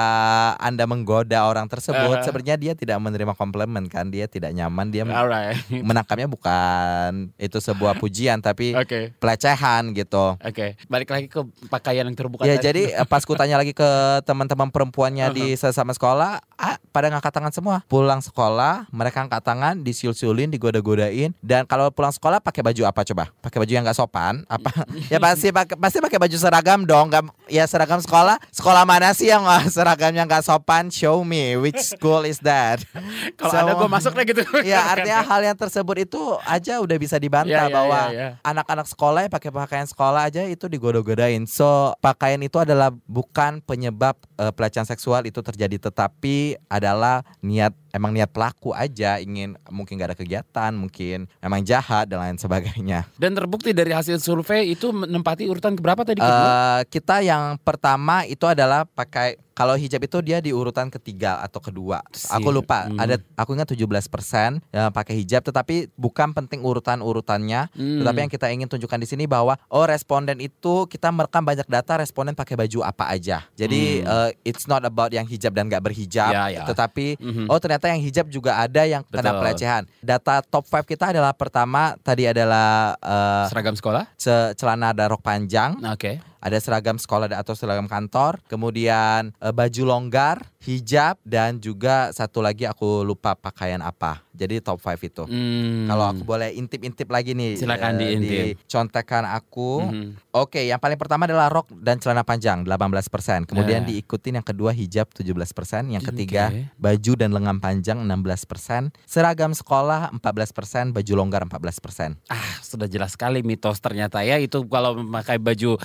anda 0.61 0.85
menggoda 0.85 1.41
orang 1.49 1.65
tersebut 1.65 2.21
uh. 2.21 2.25
sebenarnya 2.25 2.61
dia 2.61 2.73
tidak 2.77 3.01
menerima 3.01 3.33
komplimen 3.33 3.89
kan 3.89 4.13
dia 4.13 4.29
tidak 4.29 4.53
nyaman 4.53 4.93
dia 4.93 5.09
Alright. 5.09 5.57
menangkapnya 5.89 6.29
bukan 6.29 7.33
itu 7.41 7.57
sebuah 7.57 7.97
pujian 7.97 8.45
tapi 8.45 8.77
okay. 8.77 9.09
pelecehan 9.17 9.89
gitu 9.97 10.37
oke 10.37 10.53
okay. 10.53 10.77
balik 10.85 11.09
lagi 11.09 11.25
ke 11.25 11.41
pakaian 11.71 12.05
yang 12.05 12.13
terbuka 12.13 12.45
ya 12.45 12.61
tadi. 12.61 12.65
jadi 12.69 12.83
eh, 12.93 13.07
pas 13.09 13.25
ku 13.25 13.33
tanya 13.33 13.57
lagi 13.57 13.73
ke 13.73 13.89
teman-teman 14.27 14.69
perempuannya 14.99 15.27
uh 15.27 15.31
-huh. 15.31 15.39
di 15.39 15.47
sesama 15.55 15.95
sekolah 15.95 16.43
ah, 16.59 16.75
pada 16.91 17.07
ngangkat 17.07 17.31
tangan 17.31 17.53
semua. 17.55 17.77
Pulang 17.87 18.19
sekolah 18.19 18.91
mereka 18.91 19.23
angkat 19.23 19.39
tangan 19.39 19.79
disiul-siulin 19.79 20.51
digoda-godain 20.51 21.31
dan 21.39 21.63
kalau 21.63 21.87
pulang 21.87 22.11
sekolah 22.11 22.43
pakai 22.43 22.59
baju 22.59 22.83
apa 22.83 23.07
coba? 23.07 23.31
Pakai 23.39 23.63
baju 23.63 23.71
yang 23.71 23.87
nggak 23.87 23.95
sopan? 23.95 24.43
Apa? 24.51 24.71
Ya 25.07 25.17
pasti 25.17 25.49
pakai 25.49 25.79
pasti 25.79 26.03
pakai 26.03 26.19
baju 26.19 26.37
seragam 26.37 26.83
dong 26.83 27.07
gak, 27.07 27.23
ya 27.47 27.63
seragam 27.63 28.03
sekolah. 28.03 28.35
Sekolah 28.51 28.83
mana 28.83 29.15
sih 29.15 29.31
yang 29.31 29.47
uh, 29.47 29.63
seragamnya 29.71 30.27
nggak 30.27 30.43
sopan? 30.43 30.91
Show 30.91 31.23
me 31.23 31.55
which 31.55 31.79
school 31.79 32.27
is 32.27 32.43
that? 32.43 32.83
Kalau 33.39 33.53
so, 33.53 33.57
ada 33.63 33.71
gue 33.79 33.89
masuk 33.89 34.11
deh 34.19 34.25
gitu. 34.27 34.43
Ya 34.67 34.91
artinya 34.91 35.23
hal 35.23 35.41
yang 35.45 35.55
tersebut 35.55 36.03
itu 36.03 36.21
aja 36.43 36.83
udah 36.83 36.97
bisa 36.99 37.15
dibantah 37.15 37.47
yeah, 37.47 37.71
yeah, 37.71 37.73
bahwa 37.73 37.99
yeah, 38.11 38.19
yeah. 38.19 38.31
anak-anak 38.43 38.85
sekolah 38.91 39.19
yang 39.25 39.33
pakai 39.33 39.49
pakaian 39.49 39.87
sekolah 39.87 40.27
aja 40.27 40.43
itu 40.45 40.67
digoda-godain. 40.67 41.47
So 41.47 41.95
pakaian 42.03 42.41
itu 42.43 42.59
adalah 42.59 42.91
bukan 43.07 43.63
penyebab 43.63 44.19
uh, 44.35 44.51
pelecehan 44.51 44.88
seksual 44.89 45.29
itu 45.29 45.45
terjadi 45.45 45.77
tetapi 45.77 46.57
adalah 46.65 47.21
niat 47.45 47.77
emang 47.93 48.13
niat 48.15 48.29
pelaku 48.29 48.71
aja 48.73 49.17
ingin 49.21 49.57
mungkin 49.69 49.99
gak 49.99 50.13
ada 50.13 50.17
kegiatan 50.17 50.71
mungkin 50.73 51.29
emang 51.43 51.61
jahat 51.65 52.09
dan 52.09 52.21
lain 52.21 52.37
sebagainya 52.37 53.05
dan 53.21 53.35
terbukti 53.35 53.73
dari 53.75 53.93
hasil 53.93 54.21
survei 54.21 54.73
itu 54.73 54.89
menempati 54.93 55.45
urutan 55.45 55.77
keberapa 55.77 56.05
tadi 56.05 56.21
uh, 56.21 56.81
kita 56.87 57.21
yang 57.25 57.57
pertama 57.61 58.25
itu 58.25 58.45
adalah 58.45 58.85
pakai 58.85 59.37
kalau 59.59 59.75
hijab 59.75 59.99
itu 60.07 60.17
dia 60.23 60.39
di 60.39 60.55
urutan 60.55 60.87
ketiga 60.87 61.43
atau 61.43 61.59
kedua. 61.59 61.99
Aku 62.31 62.47
lupa. 62.47 62.87
Hmm. 62.87 62.95
Ada 62.95 63.19
aku 63.35 63.59
ingat 63.59 63.67
17% 63.75 64.63
yang 64.71 64.87
pakai 64.95 65.19
hijab 65.19 65.43
tetapi 65.43 65.91
bukan 65.99 66.31
penting 66.31 66.63
urutan-urutannya, 66.63 67.67
hmm. 67.75 67.99
tetapi 67.99 68.17
yang 68.23 68.31
kita 68.31 68.47
ingin 68.55 68.71
tunjukkan 68.71 69.03
di 69.03 69.07
sini 69.11 69.27
bahwa 69.27 69.59
oh 69.67 69.83
responden 69.83 70.39
itu 70.39 70.87
kita 70.87 71.11
merekam 71.11 71.43
banyak 71.43 71.67
data 71.67 71.99
responden 71.99 72.39
pakai 72.39 72.55
baju 72.55 72.87
apa 72.87 73.11
aja. 73.11 73.43
Jadi 73.59 73.99
hmm. 73.99 74.07
uh, 74.07 74.29
it's 74.47 74.63
not 74.63 74.79
about 74.87 75.11
yang 75.11 75.27
hijab 75.27 75.51
dan 75.51 75.67
gak 75.67 75.83
berhijab, 75.83 76.31
ya, 76.31 76.47
ya. 76.47 76.63
tetapi 76.63 77.19
hmm. 77.19 77.51
oh 77.51 77.59
ternyata 77.59 77.78
yang 77.87 78.01
hijab 78.03 78.27
juga 78.27 78.59
ada 78.59 78.83
yang 78.83 79.05
Betul. 79.07 79.23
kena 79.23 79.31
pelecehan. 79.39 79.83
Data 80.03 80.43
top 80.43 80.67
5 80.67 80.83
kita 80.83 81.15
adalah 81.15 81.31
pertama 81.31 81.95
tadi 82.03 82.27
adalah 82.27 82.99
uh, 82.99 83.47
seragam 83.47 83.77
sekolah, 83.77 84.11
celana 84.59 84.91
ada 84.91 85.07
rok 85.07 85.23
panjang. 85.23 85.79
Oke. 85.87 86.19
Okay 86.19 86.28
ada 86.39 86.57
seragam 86.59 86.95
sekolah 86.95 87.27
atau 87.35 87.53
seragam 87.53 87.87
kantor, 87.87 88.39
kemudian 88.47 89.35
uh, 89.43 89.51
baju 89.51 89.83
longgar, 89.83 90.47
hijab 90.63 91.19
dan 91.23 91.59
juga 91.59 92.11
satu 92.11 92.43
lagi 92.43 92.67
aku 92.67 93.03
lupa 93.03 93.35
pakaian 93.35 93.79
apa. 93.83 94.23
Jadi 94.39 94.63
top 94.63 94.79
5 94.79 94.95
itu. 95.03 95.23
Hmm. 95.27 95.91
Kalau 95.91 96.05
aku 96.15 96.23
boleh 96.23 96.55
intip-intip 96.55 97.11
lagi 97.11 97.35
nih. 97.35 97.59
Silakan 97.59 97.95
uh, 97.95 97.99
diintip. 97.99 98.55
Di 98.55 98.67
contekan 98.71 99.27
aku. 99.27 99.83
Hmm. 99.83 100.15
Oke, 100.31 100.63
okay, 100.63 100.63
yang 100.71 100.79
paling 100.79 100.95
pertama 100.95 101.27
adalah 101.27 101.51
rok 101.51 101.67
dan 101.75 101.99
celana 101.99 102.23
panjang 102.23 102.63
18%. 102.63 103.43
Kemudian 103.43 103.83
yeah. 103.83 103.89
diikutin 103.91 104.39
yang 104.39 104.47
kedua 104.47 104.71
hijab 104.71 105.11
17%, 105.11 105.91
yang 105.91 105.99
ketiga 105.99 106.55
okay. 106.55 106.71
baju 106.79 107.11
dan 107.19 107.35
lengan 107.35 107.59
panjang 107.59 107.99
16%, 107.99 108.95
seragam 109.03 109.51
sekolah 109.51 110.15
14%, 110.15 110.95
baju 110.95 111.13
longgar 111.19 111.43
14%. 111.43 112.31
Ah, 112.31 112.63
sudah 112.63 112.87
jelas 112.87 113.19
sekali 113.19 113.43
mitos 113.43 113.83
ternyata 113.83 114.23
ya 114.23 114.39
itu 114.39 114.63
kalau 114.71 114.95
memakai 114.95 115.35
baju 115.41 115.75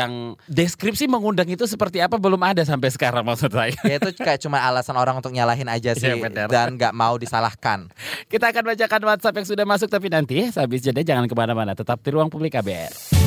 yang 0.00 0.12
deskripsi 0.48 1.04
mengundang 1.06 1.46
itu 1.52 1.68
seperti 1.68 2.00
apa 2.00 2.16
belum 2.16 2.40
ada 2.40 2.64
sampai 2.64 2.88
sekarang 2.88 3.22
maksud 3.22 3.52
saya. 3.52 3.76
Ya 3.84 4.00
itu 4.00 4.10
kayak 4.16 4.40
cuma 4.40 4.58
alasan 4.64 4.96
orang 4.96 5.20
untuk 5.20 5.30
nyalahin 5.30 5.68
aja 5.68 5.92
iya, 5.92 6.00
sih 6.00 6.08
ya, 6.16 6.48
dan 6.48 6.80
nggak 6.80 6.96
mau 6.96 7.20
disalahkan. 7.20 7.92
Kita 8.26 8.48
akan 8.48 8.64
bacakan 8.72 9.00
WhatsApp 9.04 9.36
yang 9.36 9.46
sudah 9.46 9.64
masuk 9.68 9.88
tapi 9.92 10.08
nanti 10.08 10.40
ya 10.40 10.48
habis 10.56 10.80
jeda 10.80 11.04
jangan 11.04 11.28
ke 11.28 11.34
mana-mana 11.36 11.76
tetap 11.76 12.00
di 12.00 12.08
ruang 12.10 12.32
publik 12.32 12.56
KBR. 12.56 13.19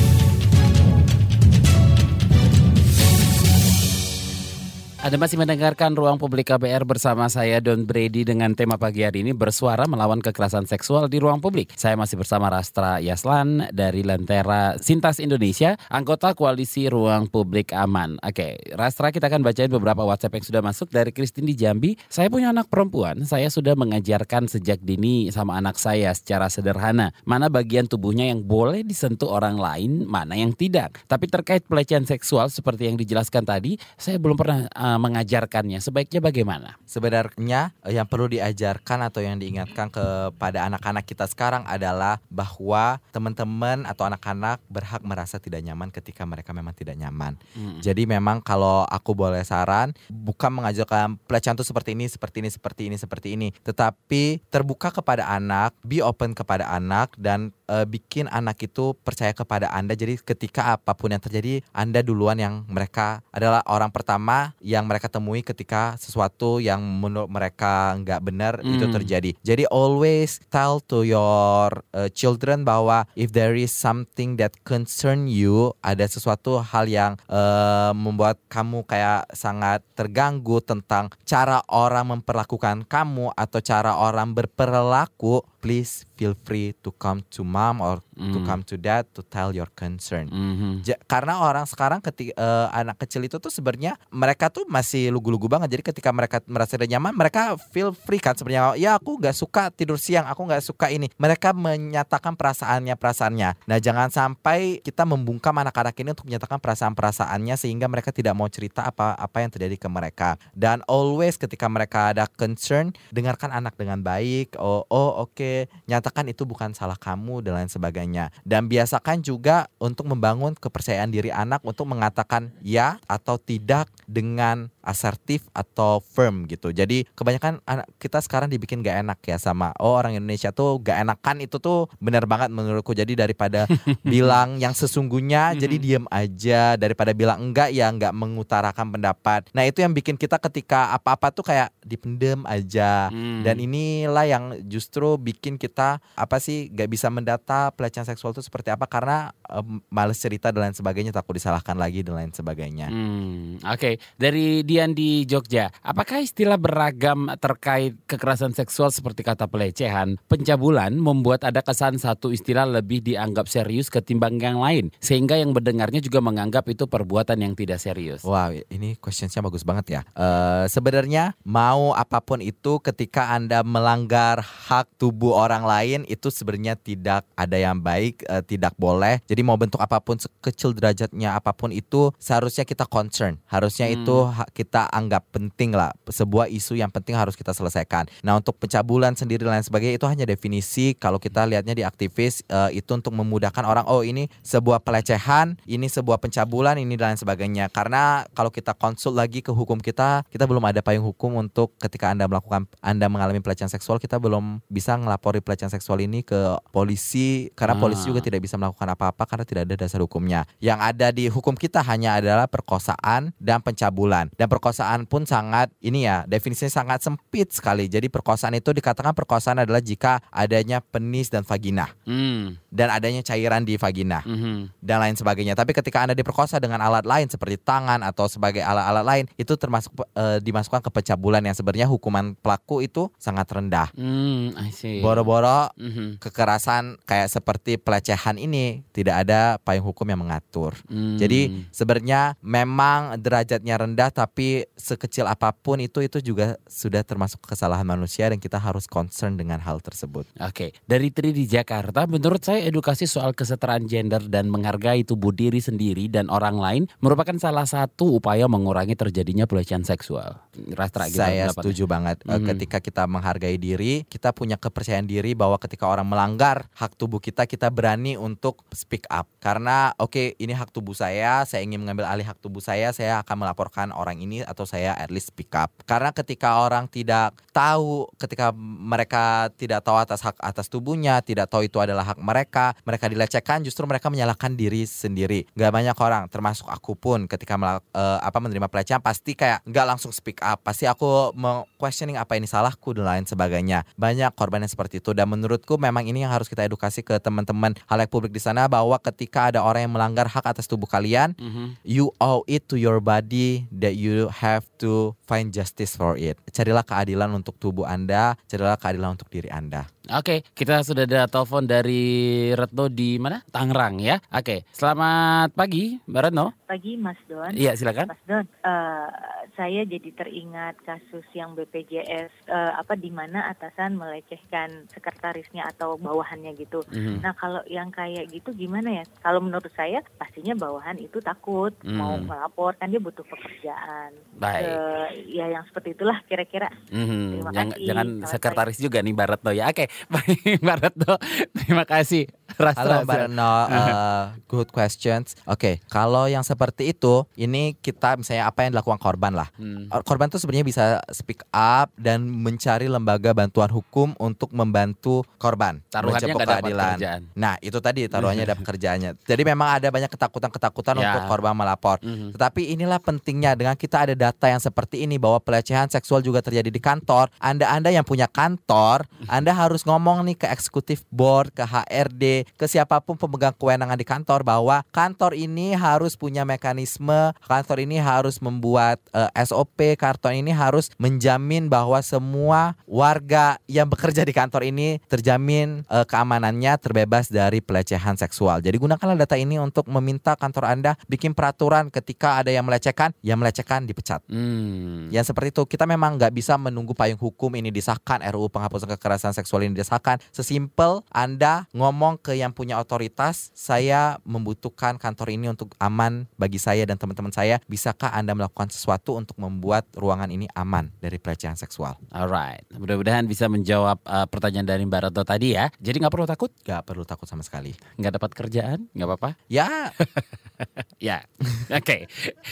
Anda 5.04 5.20
masih 5.20 5.36
mendengarkan 5.36 5.92
Ruang 5.92 6.16
Publik 6.16 6.48
KBR 6.48 6.88
bersama 6.88 7.28
saya 7.28 7.60
Don 7.60 7.84
Brady 7.84 8.24
dengan 8.24 8.56
tema 8.56 8.80
pagi 8.80 9.04
hari 9.04 9.20
ini 9.20 9.36
bersuara 9.36 9.84
melawan 9.84 10.24
kekerasan 10.24 10.64
seksual 10.64 11.12
di 11.12 11.20
ruang 11.20 11.44
publik. 11.44 11.76
Saya 11.76 11.92
masih 11.92 12.16
bersama 12.16 12.48
Rastra 12.48 13.04
Yaslan 13.04 13.68
dari 13.68 14.00
Lentera 14.00 14.80
Sintas 14.80 15.20
Indonesia, 15.20 15.76
anggota 15.92 16.32
Koalisi 16.32 16.88
Ruang 16.88 17.28
Publik 17.28 17.76
Aman. 17.76 18.16
Oke, 18.24 18.56
Rastra 18.72 19.12
kita 19.12 19.28
akan 19.28 19.44
bacain 19.44 19.68
beberapa 19.68 20.08
WhatsApp 20.08 20.40
yang 20.40 20.46
sudah 20.48 20.62
masuk 20.64 20.88
dari 20.88 21.12
Christine 21.12 21.52
di 21.52 21.54
Jambi. 21.60 22.00
Saya 22.08 22.32
punya 22.32 22.56
anak 22.56 22.72
perempuan, 22.72 23.28
saya 23.28 23.52
sudah 23.52 23.76
mengajarkan 23.76 24.48
sejak 24.48 24.80
dini 24.80 25.28
sama 25.28 25.60
anak 25.60 25.76
saya 25.76 26.16
secara 26.16 26.48
sederhana 26.48 27.12
mana 27.28 27.52
bagian 27.52 27.84
tubuhnya 27.84 28.32
yang 28.32 28.40
boleh 28.40 28.80
disentuh 28.80 29.28
orang 29.28 29.60
lain, 29.60 30.08
mana 30.08 30.32
yang 30.32 30.56
tidak. 30.56 31.04
Tapi 31.04 31.28
terkait 31.28 31.60
pelecehan 31.68 32.08
seksual 32.08 32.48
seperti 32.48 32.88
yang 32.88 32.96
dijelaskan 32.96 33.44
tadi, 33.44 33.76
saya 34.00 34.16
belum 34.16 34.40
pernah 34.40 34.64
uh, 34.72 34.93
mengajarkannya? 34.98 35.78
Sebaiknya 35.82 36.20
bagaimana? 36.20 36.76
Sebenarnya 36.84 37.74
eh, 37.84 37.94
yang 37.96 38.06
perlu 38.08 38.30
diajarkan 38.30 39.06
atau 39.08 39.20
yang 39.20 39.38
diingatkan 39.38 39.88
kepada 39.90 40.66
anak-anak 40.68 41.04
kita 41.04 41.26
sekarang 41.28 41.66
adalah 41.66 42.18
bahwa 42.28 42.98
teman-teman 43.10 43.84
atau 43.84 44.06
anak-anak 44.08 44.62
berhak 44.68 45.02
merasa 45.06 45.38
tidak 45.38 45.60
nyaman 45.64 45.90
ketika 45.90 46.24
mereka 46.26 46.50
memang 46.50 46.74
tidak 46.74 46.98
nyaman. 46.98 47.38
Hmm. 47.54 47.78
Jadi 47.80 48.04
memang 48.04 48.40
kalau 48.44 48.84
aku 48.88 49.16
boleh 49.16 49.42
saran, 49.46 49.94
bukan 50.10 50.50
mengajarkan 50.54 51.16
pelecehan 51.24 51.56
itu 51.56 51.66
seperti 51.66 51.96
ini, 51.96 52.06
seperti 52.10 52.36
ini, 52.42 52.50
seperti 52.50 52.82
ini, 52.86 52.96
seperti 52.96 53.28
ini, 53.34 53.48
tetapi 53.62 54.42
terbuka 54.50 54.90
kepada 54.90 55.26
anak, 55.30 55.74
be 55.86 56.02
open 56.02 56.34
kepada 56.36 56.68
anak 56.70 57.14
dan 57.16 57.54
uh, 57.68 57.86
bikin 57.88 58.28
anak 58.28 58.60
itu 58.64 58.96
percaya 59.04 59.32
kepada 59.32 59.70
Anda. 59.72 59.96
Jadi 59.96 60.20
ketika 60.20 60.76
apa 60.76 60.92
pun 60.96 61.12
yang 61.12 61.22
terjadi, 61.22 61.60
Anda 61.72 62.00
duluan 62.04 62.40
yang 62.40 62.64
mereka 62.68 63.24
adalah 63.30 63.64
orang 63.68 63.90
pertama 63.92 64.52
yang 64.60 64.84
mereka 64.88 65.08
temui 65.08 65.44
ketika 65.44 65.96
sesuatu 66.00 66.60
yang 66.60 66.80
menurut 66.80 67.28
mereka 67.30 67.96
nggak 68.00 68.20
benar 68.24 68.54
mm. 68.60 68.72
itu 68.78 68.86
terjadi. 68.90 69.30
Jadi 69.44 69.64
always 69.68 70.40
tell 70.48 70.80
to 70.84 71.04
your 71.06 71.84
uh, 71.92 72.08
children 72.12 72.62
bahwa 72.64 73.08
if 73.18 73.32
there 73.32 73.56
is 73.56 73.72
something 73.72 74.36
that 74.40 74.52
concern 74.64 75.26
you, 75.28 75.72
ada 75.80 76.06
sesuatu 76.08 76.60
hal 76.60 76.88
yang 76.88 77.16
uh, 77.28 77.92
membuat 77.96 78.40
kamu 78.48 78.86
kayak 78.86 79.28
sangat 79.32 79.80
terganggu 79.94 80.60
tentang 80.60 81.10
cara 81.24 81.62
orang 81.70 82.18
memperlakukan 82.18 82.86
kamu 82.86 83.30
atau 83.34 83.60
cara 83.62 83.96
orang 83.98 84.34
berperilaku 84.34 85.42
please 85.64 86.04
feel 86.20 86.36
free 86.44 86.76
to 86.84 86.92
come 86.92 87.24
to 87.32 87.40
mom 87.40 87.80
or 87.80 88.04
mm. 88.12 88.36
to 88.36 88.38
come 88.44 88.60
to 88.60 88.76
dad 88.76 89.08
to 89.16 89.24
tell 89.24 89.48
your 89.48 89.66
concern. 89.72 90.28
Mm-hmm. 90.28 90.84
Ja, 90.84 91.00
karena 91.08 91.40
orang 91.40 91.64
sekarang 91.64 92.04
ketika 92.04 92.36
uh, 92.36 92.68
anak 92.76 93.00
kecil 93.00 93.24
itu 93.24 93.40
tuh 93.40 93.48
sebenarnya 93.48 93.96
mereka 94.12 94.52
tuh 94.52 94.68
masih 94.68 95.08
lugu-lugu 95.08 95.48
banget. 95.48 95.72
Jadi 95.80 95.82
ketika 95.96 96.12
mereka 96.12 96.44
merasa 96.44 96.76
nyaman, 96.76 97.16
mereka 97.16 97.56
feel 97.72 97.96
free 97.96 98.20
kan 98.20 98.36
sebenarnya. 98.36 98.76
Ya 98.76 98.92
aku 99.00 99.16
nggak 99.16 99.32
suka 99.32 99.72
tidur 99.72 99.96
siang, 99.96 100.28
aku 100.28 100.44
nggak 100.44 100.60
suka 100.60 100.92
ini. 100.92 101.08
Mereka 101.16 101.56
menyatakan 101.56 102.36
perasaannya 102.36 102.94
perasaannya. 103.00 103.64
Nah 103.64 103.78
jangan 103.80 104.12
sampai 104.12 104.84
kita 104.84 105.08
membungkam 105.08 105.56
anak-anak 105.56 105.96
ini 105.96 106.12
untuk 106.12 106.28
menyatakan 106.28 106.60
perasaan-perasaannya 106.60 107.56
sehingga 107.56 107.88
mereka 107.88 108.12
tidak 108.12 108.36
mau 108.36 108.52
cerita 108.52 108.84
apa 108.84 109.16
apa 109.16 109.40
yang 109.40 109.48
terjadi 109.48 109.80
ke 109.80 109.88
mereka. 109.88 110.36
Dan 110.52 110.84
always 110.84 111.40
ketika 111.40 111.66
mereka 111.72 112.12
ada 112.12 112.28
concern, 112.28 112.92
dengarkan 113.08 113.48
anak 113.48 113.74
dengan 113.80 114.04
baik. 114.04 114.60
Oh 114.60 114.84
oh 114.92 115.24
oke, 115.24 115.34
okay. 115.34 115.53
Nyatakan 115.86 116.26
itu 116.26 116.42
bukan 116.42 116.74
salah 116.74 116.98
kamu 116.98 117.44
dan 117.46 117.62
lain 117.62 117.70
sebagainya. 117.70 118.34
Dan 118.42 118.66
biasakan 118.66 119.22
juga 119.22 119.70
untuk 119.78 120.10
membangun 120.10 120.58
kepercayaan 120.58 121.14
diri 121.14 121.30
anak 121.30 121.62
untuk 121.62 121.86
mengatakan 121.86 122.50
ya 122.60 122.98
atau 123.06 123.38
tidak 123.38 123.86
dengan 124.10 124.73
asertif 124.84 125.48
atau 125.56 126.04
firm 126.04 126.44
gitu. 126.44 126.70
Jadi 126.70 127.08
kebanyakan 127.16 127.64
anak 127.64 127.88
kita 127.96 128.20
sekarang 128.20 128.52
dibikin 128.52 128.84
gak 128.84 129.00
enak 129.00 129.18
ya 129.24 129.40
sama 129.40 129.72
oh 129.80 129.96
orang 129.96 130.20
Indonesia 130.20 130.52
tuh 130.52 130.78
gak 130.84 131.00
enakan 131.02 131.40
itu 131.42 131.56
tuh 131.56 131.88
benar 131.98 132.28
banget 132.28 132.52
menurutku. 132.52 132.92
Jadi 132.92 133.16
daripada 133.16 133.64
bilang 134.04 134.60
yang 134.60 134.76
sesungguhnya 134.76 135.56
jadi 135.56 135.76
diem 135.80 136.06
aja 136.12 136.76
daripada 136.76 137.16
bilang 137.16 137.40
enggak 137.40 137.72
ya 137.72 137.88
enggak 137.88 138.12
mengutarakan 138.12 138.94
pendapat. 138.94 139.48
Nah 139.56 139.64
itu 139.64 139.80
yang 139.80 139.96
bikin 139.96 140.20
kita 140.20 140.36
ketika 140.36 140.92
apa-apa 140.92 141.32
tuh 141.32 141.42
kayak 141.48 141.72
dipendem 141.80 142.44
aja. 142.44 143.08
Hmm. 143.08 143.40
Dan 143.40 143.58
inilah 143.58 144.28
yang 144.28 144.44
justru 144.68 145.16
bikin 145.16 145.56
kita 145.56 145.98
apa 146.14 146.36
sih 146.38 146.68
gak 146.68 146.92
bisa 146.92 147.08
mendata 147.08 147.72
pelecehan 147.72 148.04
seksual 148.04 148.36
itu 148.36 148.44
seperti 148.44 148.68
apa 148.68 148.84
karena 148.84 149.32
um, 149.48 149.80
males 149.88 150.20
cerita 150.20 150.52
dan 150.52 150.68
lain 150.68 150.76
sebagainya 150.76 151.12
takut 151.14 151.38
disalahkan 151.38 151.78
lagi 151.78 152.04
dan 152.04 152.20
lain 152.20 152.32
sebagainya. 152.34 152.88
Hmm, 152.90 153.62
Oke, 153.64 153.78
okay. 153.78 153.94
dari 154.20 154.66
Dian 154.74 154.90
di 154.90 155.22
Jogja, 155.22 155.70
apakah 155.86 156.18
istilah 156.18 156.58
beragam 156.58 157.30
terkait 157.38 157.94
kekerasan 158.10 158.58
seksual 158.58 158.90
seperti 158.90 159.22
kata 159.22 159.46
pelecehan, 159.46 160.18
pencabulan 160.26 160.90
membuat 160.98 161.46
ada 161.46 161.62
kesan 161.62 161.94
satu 161.94 162.34
istilah 162.34 162.66
lebih 162.66 162.98
dianggap 162.98 163.46
serius 163.46 163.86
ketimbang 163.86 164.42
yang 164.42 164.58
lain, 164.58 164.90
sehingga 164.98 165.38
yang 165.38 165.54
mendengarnya 165.54 166.02
juga 166.02 166.18
menganggap 166.18 166.66
itu 166.66 166.90
perbuatan 166.90 167.38
yang 167.38 167.54
tidak 167.54 167.78
serius. 167.78 168.26
Wow, 168.26 168.50
ini 168.66 168.98
questionsnya 168.98 169.46
bagus 169.46 169.62
banget 169.62 169.86
ya. 169.86 170.00
Uh, 170.10 170.66
Sebenarnya 170.66 171.38
mau 171.46 171.94
apa 171.94 172.18
pun 172.18 172.42
itu, 172.42 172.82
ketika 172.82 173.30
anda 173.30 173.62
melanggar 173.62 174.42
hak 174.42 174.90
tubuh 174.98 175.38
orang 175.38 175.62
lain 175.62 176.02
itu 176.10 176.34
sebenarnya 176.34 176.74
tidak 176.74 177.22
ada 177.38 177.54
yang 177.54 177.78
baik, 177.78 178.26
uh, 178.26 178.42
tidak 178.42 178.74
boleh. 178.74 179.22
Jadi 179.30 179.46
mau 179.46 179.54
bentuk 179.54 179.78
apa 179.78 180.02
pun 180.02 180.18
sekecil 180.18 180.74
derajatnya 180.74 181.38
apa 181.38 181.54
pun 181.54 181.70
itu 181.70 182.10
seharusnya 182.18 182.66
kita 182.66 182.90
concern, 182.90 183.38
harusnya 183.46 183.86
hmm. 183.86 184.02
itu 184.02 184.16
kita 184.50 184.63
anggap 184.72 185.28
penting 185.34 185.74
lah 185.74 185.92
sebuah 186.08 186.48
isu 186.48 186.78
yang 186.78 186.88
penting 186.88 187.18
harus 187.18 187.36
kita 187.36 187.52
selesaikan. 187.52 188.08
Nah 188.24 188.38
untuk 188.38 188.56
pencabulan 188.56 189.12
sendiri 189.18 189.44
dan 189.44 189.60
lain 189.60 189.66
sebagainya 189.66 189.96
itu 190.00 190.06
hanya 190.08 190.24
definisi 190.24 190.96
kalau 190.96 191.20
kita 191.20 191.44
lihatnya 191.44 191.74
di 191.76 191.84
aktivis 191.84 192.46
uh, 192.48 192.72
itu 192.72 192.88
untuk 192.94 193.12
memudahkan 193.12 193.64
orang 193.64 193.84
oh 193.88 194.00
ini 194.00 194.30
sebuah 194.40 194.82
pelecehan, 194.82 195.58
ini 195.68 195.86
sebuah 195.90 196.18
pencabulan, 196.20 196.78
ini 196.80 196.96
dan 196.96 197.14
lain 197.14 197.20
sebagainya. 197.20 197.68
Karena 197.70 198.24
kalau 198.32 198.48
kita 198.48 198.72
konsul 198.76 199.16
lagi 199.16 199.44
ke 199.44 199.52
hukum 199.52 199.78
kita, 199.78 200.24
kita 200.30 200.44
belum 200.48 200.64
ada 200.64 200.80
payung 200.80 201.04
hukum 201.04 201.38
untuk 201.40 201.76
ketika 201.78 202.10
anda 202.10 202.24
melakukan 202.24 202.66
anda 202.80 203.06
mengalami 203.10 203.40
pelecehan 203.44 203.70
seksual 203.70 204.00
kita 204.00 204.16
belum 204.20 204.62
bisa 204.70 204.96
ngelapori 204.96 205.40
pelecehan 205.40 205.72
seksual 205.72 206.00
ini 206.00 206.22
ke 206.24 206.56
polisi 206.70 207.50
karena 207.58 207.76
ah. 207.76 207.80
polisi 207.80 208.06
juga 208.06 208.20
tidak 208.24 208.44
bisa 208.44 208.56
melakukan 208.60 208.88
apa-apa 208.92 209.24
karena 209.28 209.44
tidak 209.44 209.62
ada 209.68 209.74
dasar 209.86 210.00
hukumnya. 210.00 210.46
Yang 210.60 210.78
ada 210.80 211.06
di 211.10 211.24
hukum 211.28 211.54
kita 211.56 211.80
hanya 211.84 212.20
adalah 212.20 212.46
perkosaan 212.46 213.34
dan 213.40 213.60
pencabulan. 213.60 214.30
Dan 214.36 214.46
perkosaan 214.54 215.10
pun 215.10 215.26
sangat 215.26 215.74
ini 215.82 216.06
ya 216.06 216.22
definisinya 216.30 216.70
sangat 216.70 217.02
sempit 217.02 217.50
sekali. 217.50 217.90
Jadi 217.90 218.06
perkosaan 218.06 218.54
itu 218.54 218.70
dikatakan 218.70 219.10
perkosaan 219.10 219.58
adalah 219.66 219.82
jika 219.82 220.22
adanya 220.30 220.78
penis 220.78 221.26
dan 221.26 221.42
vagina 221.42 221.90
hmm. 222.06 222.70
dan 222.70 222.94
adanya 222.94 223.26
cairan 223.26 223.66
di 223.66 223.74
vagina 223.74 224.22
hmm. 224.22 224.78
dan 224.78 225.02
lain 225.02 225.18
sebagainya. 225.18 225.58
Tapi 225.58 225.74
ketika 225.74 226.06
anda 226.06 226.14
diperkosa 226.14 226.62
dengan 226.62 226.78
alat 226.78 227.02
lain 227.02 227.26
seperti 227.26 227.58
tangan 227.58 228.06
atau 228.06 228.30
sebagai 228.30 228.62
alat-alat 228.62 229.02
lain 229.02 229.24
itu 229.34 229.58
termasuk 229.58 229.90
uh, 230.14 230.38
dimasukkan 230.38 230.86
ke 230.86 230.90
pencabulan 230.94 231.42
yang 231.42 231.56
sebenarnya 231.56 231.90
hukuman 231.90 232.38
pelaku 232.38 232.86
itu 232.86 233.10
sangat 233.18 233.50
rendah. 233.50 233.90
Hmm, 233.98 234.54
Boro-boro 235.02 235.72
hmm. 235.74 236.22
kekerasan 236.22 237.02
kayak 237.02 237.32
seperti 237.32 237.80
pelecehan 237.80 238.38
ini 238.38 238.86
tidak 238.94 239.26
ada 239.26 239.58
payung 239.64 239.90
hukum 239.90 240.06
yang 240.06 240.22
mengatur. 240.22 240.78
Hmm. 240.86 241.18
Jadi 241.18 241.66
sebenarnya 241.74 242.38
memang 242.44 243.18
derajatnya 243.18 243.74
rendah 243.80 244.12
tapi 244.12 244.43
tapi 244.44 244.68
sekecil 244.76 245.24
apa 245.24 245.56
pun 245.56 245.80
itu 245.80 246.04
itu 246.04 246.20
juga 246.20 246.60
sudah 246.68 247.00
termasuk 247.00 247.40
kesalahan 247.40 247.88
manusia 247.88 248.28
dan 248.28 248.36
kita 248.36 248.60
harus 248.60 248.84
concern 248.84 249.40
dengan 249.40 249.56
hal 249.56 249.80
tersebut. 249.80 250.28
Oke, 250.36 250.76
dari 250.84 251.08
Tri 251.08 251.32
di 251.32 251.48
Jakarta, 251.48 252.04
menurut 252.04 252.44
saya 252.44 252.60
edukasi 252.68 253.08
soal 253.08 253.32
kesetaraan 253.32 253.88
gender 253.88 254.20
dan 254.28 254.52
menghargai 254.52 255.00
tubuh 255.08 255.32
diri 255.32 255.64
sendiri 255.64 256.12
dan 256.12 256.28
orang 256.28 256.60
lain 256.60 256.82
merupakan 257.00 257.32
salah 257.40 257.64
satu 257.64 258.20
upaya 258.20 258.44
mengurangi 258.44 258.92
terjadinya 258.92 259.48
pelecehan 259.48 259.80
seksual. 259.80 260.36
Rastra. 260.76 261.08
Saya 261.08 261.48
setuju 261.48 261.88
banget. 261.88 262.20
Hmm. 262.28 262.44
Ketika 262.44 262.84
kita 262.84 263.08
menghargai 263.08 263.56
diri, 263.56 264.04
kita 264.12 264.36
punya 264.36 264.60
kepercayaan 264.60 265.08
diri 265.08 265.32
bahwa 265.32 265.56
ketika 265.56 265.88
orang 265.88 266.04
melanggar 266.04 266.68
hak 266.76 267.00
tubuh 267.00 267.18
kita, 267.18 267.48
kita 267.48 267.72
berani 267.72 268.20
untuk 268.20 268.60
speak 268.76 269.08
up. 269.08 269.24
Karena 269.40 269.96
oke, 269.96 270.12
okay, 270.12 270.26
ini 270.36 270.52
hak 270.52 270.68
tubuh 270.68 270.92
saya, 270.92 271.48
saya 271.48 271.64
ingin 271.64 271.80
mengambil 271.80 272.12
alih 272.12 272.28
hak 272.28 272.44
tubuh 272.44 272.60
saya, 272.60 272.92
saya 272.92 273.24
akan 273.24 273.46
melaporkan 273.46 273.88
orang 273.94 274.20
ini 274.20 274.33
ini 274.34 274.46
atau 274.46 274.66
saya 274.66 274.98
at 274.98 275.14
least 275.14 275.30
pick 275.38 275.54
up. 275.54 275.70
Karena 275.86 276.10
ketika 276.10 276.58
orang 276.66 276.90
tidak 276.90 277.38
tahu, 277.54 278.10
ketika 278.18 278.50
mereka 278.58 279.52
tidak 279.54 279.86
tahu 279.86 279.96
atas 280.00 280.20
hak 280.26 280.36
atas 280.42 280.66
tubuhnya, 280.66 281.22
tidak 281.22 281.46
tahu 281.46 281.66
itu 281.70 281.78
adalah 281.78 282.02
hak 282.14 282.18
mereka, 282.18 282.74
mereka 282.82 283.06
dilecehkan, 283.06 283.62
justru 283.62 283.86
mereka 283.86 284.10
menyalahkan 284.10 284.54
diri 284.58 284.88
sendiri. 284.88 285.46
Gak 285.54 285.70
banyak 285.70 285.96
orang, 285.98 286.26
termasuk 286.26 286.66
aku 286.66 286.98
pun, 286.98 287.30
ketika 287.30 287.54
uh, 287.58 288.18
apa 288.18 288.38
menerima 288.40 288.66
pelecehan 288.66 289.02
pasti 289.02 289.36
kayak 289.36 289.62
nggak 289.68 289.86
langsung 289.86 290.10
speak 290.10 290.42
up, 290.42 290.62
pasti 290.64 290.88
aku 290.88 291.34
questioning 291.76 292.16
apa 292.16 292.38
ini 292.38 292.48
salahku 292.48 292.96
dan 292.96 293.06
lain 293.06 293.24
sebagainya. 293.28 293.84
Banyak 293.98 294.34
korban 294.34 294.64
yang 294.64 294.72
seperti 294.72 294.98
itu 294.98 295.12
dan 295.12 295.28
menurutku 295.30 295.76
memang 295.76 296.06
ini 296.06 296.24
yang 296.24 296.32
harus 296.32 296.48
kita 296.48 296.64
edukasi 296.64 297.04
ke 297.04 297.18
teman-teman 297.20 297.76
halayak 297.90 298.10
publik 298.10 298.32
di 298.32 298.40
sana 298.40 298.70
bahwa 298.70 298.96
ketika 299.02 299.52
ada 299.52 299.60
orang 299.60 299.86
yang 299.90 299.94
melanggar 299.94 300.26
hak 300.30 300.46
atas 300.46 300.70
tubuh 300.70 300.88
kalian, 300.88 301.36
mm 301.36 301.50
-hmm. 301.50 301.66
you 301.82 302.14
owe 302.22 302.46
it 302.46 302.64
to 302.70 302.78
your 302.78 303.02
body 303.02 303.66
that 303.74 303.98
you 303.98 304.13
have 304.30 304.64
to 304.80 305.12
find 305.26 305.50
justice 305.50 305.98
for 305.98 306.14
it. 306.18 306.38
Carilah 306.50 306.86
keadilan 306.86 307.30
untuk 307.34 307.58
tubuh 307.58 307.86
Anda, 307.86 308.38
carilah 308.48 308.78
keadilan 308.78 309.18
untuk 309.18 309.28
diri 309.28 309.50
Anda. 309.50 309.86
Oke, 310.12 310.44
kita 310.52 310.84
sudah 310.84 311.08
ada 311.08 311.24
telepon 311.24 311.64
dari 311.64 312.52
Retno 312.52 312.92
di 312.92 313.16
mana? 313.16 313.40
Tangerang 313.48 313.96
ya. 314.00 314.20
Oke, 314.28 314.68
selamat 314.76 315.56
pagi 315.56 315.96
Mbak 316.04 316.22
Retno. 316.28 316.46
Pagi 316.68 316.92
Mas 317.00 317.16
Don. 317.24 317.52
Iya 317.56 317.72
silakan. 317.72 318.12
Mas 318.12 318.22
Don, 318.28 318.44
uh, 318.44 319.08
saya 319.54 319.86
jadi 319.86 320.10
teringat 320.14 320.78
kasus 320.82 321.24
yang 321.34 321.54
BPJS 321.54 322.30
uh, 322.50 322.54
eh, 322.54 322.72
apa 322.78 322.94
di 322.98 323.10
mana 323.10 323.50
atasan 323.50 323.94
melecehkan 323.94 324.90
sekretarisnya 324.90 325.66
atau 325.74 325.94
bawahannya 325.98 326.54
gitu. 326.58 326.82
Mm. 326.90 327.22
Nah 327.22 327.32
kalau 327.38 327.62
yang 327.70 327.94
kayak 327.94 328.30
gitu 328.30 328.50
gimana 328.54 329.02
ya? 329.02 329.04
Kalau 329.22 329.38
menurut 329.38 329.70
saya 329.74 330.02
pastinya 330.18 330.58
bawahan 330.58 330.98
itu 330.98 331.22
takut 331.22 331.74
mm. 331.82 331.94
mau 331.94 332.18
melapor 332.18 332.74
kan 332.78 332.90
dia 332.90 333.02
butuh 333.02 333.24
pekerjaan. 333.26 334.14
Baik. 334.38 334.64
Uh, 334.66 335.08
ya 335.30 335.46
yang 335.50 335.64
seperti 335.70 335.94
itulah 335.94 336.18
kira-kira. 336.26 336.68
Mm. 336.90 337.38
Terima 337.38 337.52
kasih. 337.54 337.86
Jangan 337.86 338.08
sekretaris 338.26 338.76
saya. 338.78 338.84
juga 338.90 338.98
nih 339.02 339.12
Mbak 339.14 339.28
Retno 339.30 339.50
ya. 339.54 339.64
Oke. 339.70 339.84
Baik 340.10 340.58
Mbak 340.64 340.76
Retno, 340.82 341.14
terima 341.54 341.84
kasih. 341.86 342.24
Ras 342.54 342.76
Halo 342.78 343.02
Mbak 343.02 343.16
Retno, 343.26 343.50
uh, 343.72 344.24
good 344.46 344.70
questions. 344.70 345.34
Oke, 345.48 345.58
okay, 345.58 345.74
kalau 345.90 346.30
yang 346.30 346.46
seperti 346.46 346.94
itu, 346.94 347.26
ini 347.34 347.74
kita 347.80 348.14
misalnya 348.14 348.46
apa 348.46 348.62
yang 348.62 348.76
dilakukan 348.76 349.00
korban 349.00 349.34
lah. 349.34 349.43
Hmm. 349.56 349.88
Korban 350.04 350.28
tuh 350.28 350.40
sebenarnya 350.40 350.66
bisa 350.66 350.84
speak 351.10 351.44
up 351.52 351.92
dan 351.96 352.24
mencari 352.26 352.88
lembaga 352.88 353.32
bantuan 353.32 353.68
hukum 353.68 354.12
untuk 354.20 354.50
membantu 354.52 355.24
korban. 355.36 355.80
Taruhannya 355.90 356.34
gak 356.34 356.48
keadilan. 356.48 356.96
Dapat 357.00 357.22
Nah 357.34 357.54
itu 357.60 357.78
tadi 357.80 358.06
taruhannya 358.06 358.44
ada 358.44 358.56
pekerjaannya. 358.56 359.10
Jadi 359.24 359.42
memang 359.42 359.80
ada 359.80 359.88
banyak 359.90 360.10
ketakutan-ketakutan 360.10 360.94
ya. 360.98 361.02
untuk 361.10 361.22
korban 361.28 361.54
melapor. 361.56 361.98
Hmm. 362.00 362.30
Tetapi 362.34 362.74
inilah 362.76 363.00
pentingnya 363.00 363.56
dengan 363.58 363.74
kita 363.74 364.08
ada 364.08 364.14
data 364.14 364.46
yang 364.48 364.62
seperti 364.62 365.02
ini 365.04 365.16
bahwa 365.20 365.40
pelecehan 365.42 365.88
seksual 365.90 366.20
juga 366.20 366.40
terjadi 366.44 366.70
di 366.70 366.80
kantor. 366.80 367.32
Anda-anda 367.40 367.90
yang 367.90 368.06
punya 368.06 368.30
kantor, 368.30 369.06
Anda 369.26 369.52
harus 369.54 369.82
ngomong 369.84 370.26
nih 370.28 370.36
ke 370.38 370.46
eksekutif 370.50 371.02
board, 371.08 371.54
ke 371.54 371.64
HRD, 371.64 372.48
ke 372.54 372.66
siapa 372.68 373.00
pun 373.00 373.18
pemegang 373.18 373.54
kewenangan 373.56 373.98
di 373.98 374.06
kantor 374.06 374.40
bahwa 374.46 374.82
kantor 374.90 375.34
ini 375.34 375.74
harus 375.74 376.14
punya 376.14 376.46
mekanisme, 376.46 377.32
kantor 377.46 377.82
ini 377.82 377.98
harus 377.98 378.38
membuat 378.38 379.00
uh, 379.10 379.26
eh, 379.32 379.33
SOP, 379.34 379.98
kantor 379.98 380.38
ini 380.38 380.54
harus 380.54 380.94
menjamin 380.96 381.66
bahwa 381.66 381.98
semua 382.00 382.78
warga 382.86 383.58
yang 383.66 383.90
bekerja 383.90 384.22
di 384.22 384.30
kantor 384.30 384.62
ini 384.70 385.02
terjamin 385.10 385.82
uh, 385.90 386.06
keamanannya 386.06 386.78
terbebas 386.78 387.26
dari 387.26 387.58
pelecehan 387.58 388.14
seksual. 388.14 388.62
Jadi 388.62 388.78
gunakanlah 388.78 389.18
data 389.18 389.34
ini 389.34 389.58
untuk 389.58 389.90
meminta 389.90 390.38
kantor 390.38 390.70
Anda 390.70 390.92
bikin 391.10 391.34
peraturan 391.34 391.90
ketika 391.90 392.38
ada 392.38 392.54
yang 392.54 392.62
melecehkan, 392.62 393.10
yang 393.26 393.42
melecehkan 393.42 393.90
dipecat. 393.90 394.22
Hmm. 394.30 395.10
Yang 395.10 395.34
seperti 395.34 395.50
itu 395.50 395.62
kita 395.66 395.84
memang 395.88 396.14
nggak 396.14 396.30
bisa 396.30 396.54
menunggu 396.54 396.94
payung 396.94 397.18
hukum 397.18 397.50
ini 397.58 397.74
disahkan 397.74 398.22
RUU 398.30 398.46
penghapusan 398.46 398.86
kekerasan 398.94 399.32
seksual 399.34 399.66
ini 399.66 399.74
disahkan. 399.74 400.22
Sesimpel 400.30 401.02
Anda 401.10 401.66
ngomong 401.74 402.22
ke 402.22 402.38
yang 402.38 402.54
punya 402.54 402.78
otoritas, 402.78 403.50
saya 403.56 404.22
membutuhkan 404.22 405.00
kantor 405.00 405.34
ini 405.34 405.50
untuk 405.50 405.74
aman 405.82 406.30
bagi 406.38 406.62
saya 406.62 406.86
dan 406.86 407.00
teman-teman 407.00 407.34
saya. 407.34 407.58
Bisakah 407.66 408.14
Anda 408.14 408.36
melakukan 408.36 408.70
sesuatu 408.70 409.16
untuk 409.16 409.23
membuat 409.40 409.88
ruangan 409.96 410.28
ini 410.28 410.44
aman 410.52 410.92
dari 411.00 411.16
pelecehan 411.16 411.56
seksual? 411.56 411.96
Alright, 412.12 412.66
mudah-mudahan 412.76 413.24
bisa 413.24 413.48
menjawab 413.48 414.02
uh, 414.04 414.26
pertanyaan 414.28 414.68
dari 414.68 414.82
Mbak 414.84 415.10
Roto 415.10 415.22
tadi 415.24 415.56
ya. 415.56 415.72
Jadi 415.80 416.04
nggak 416.04 416.12
perlu 416.12 416.26
takut? 416.28 416.50
Nggak 416.64 416.82
perlu 416.84 417.04
takut 417.08 417.24
sama 417.24 417.40
sekali. 417.40 417.72
Nggak 417.96 418.20
dapat 418.20 418.30
kerjaan? 418.36 418.78
Nggak 418.92 419.08
apa-apa? 419.08 419.30
Ya. 419.48 419.94
ya, 421.08 421.24
oke. 421.72 421.80
Okay. 421.80 422.00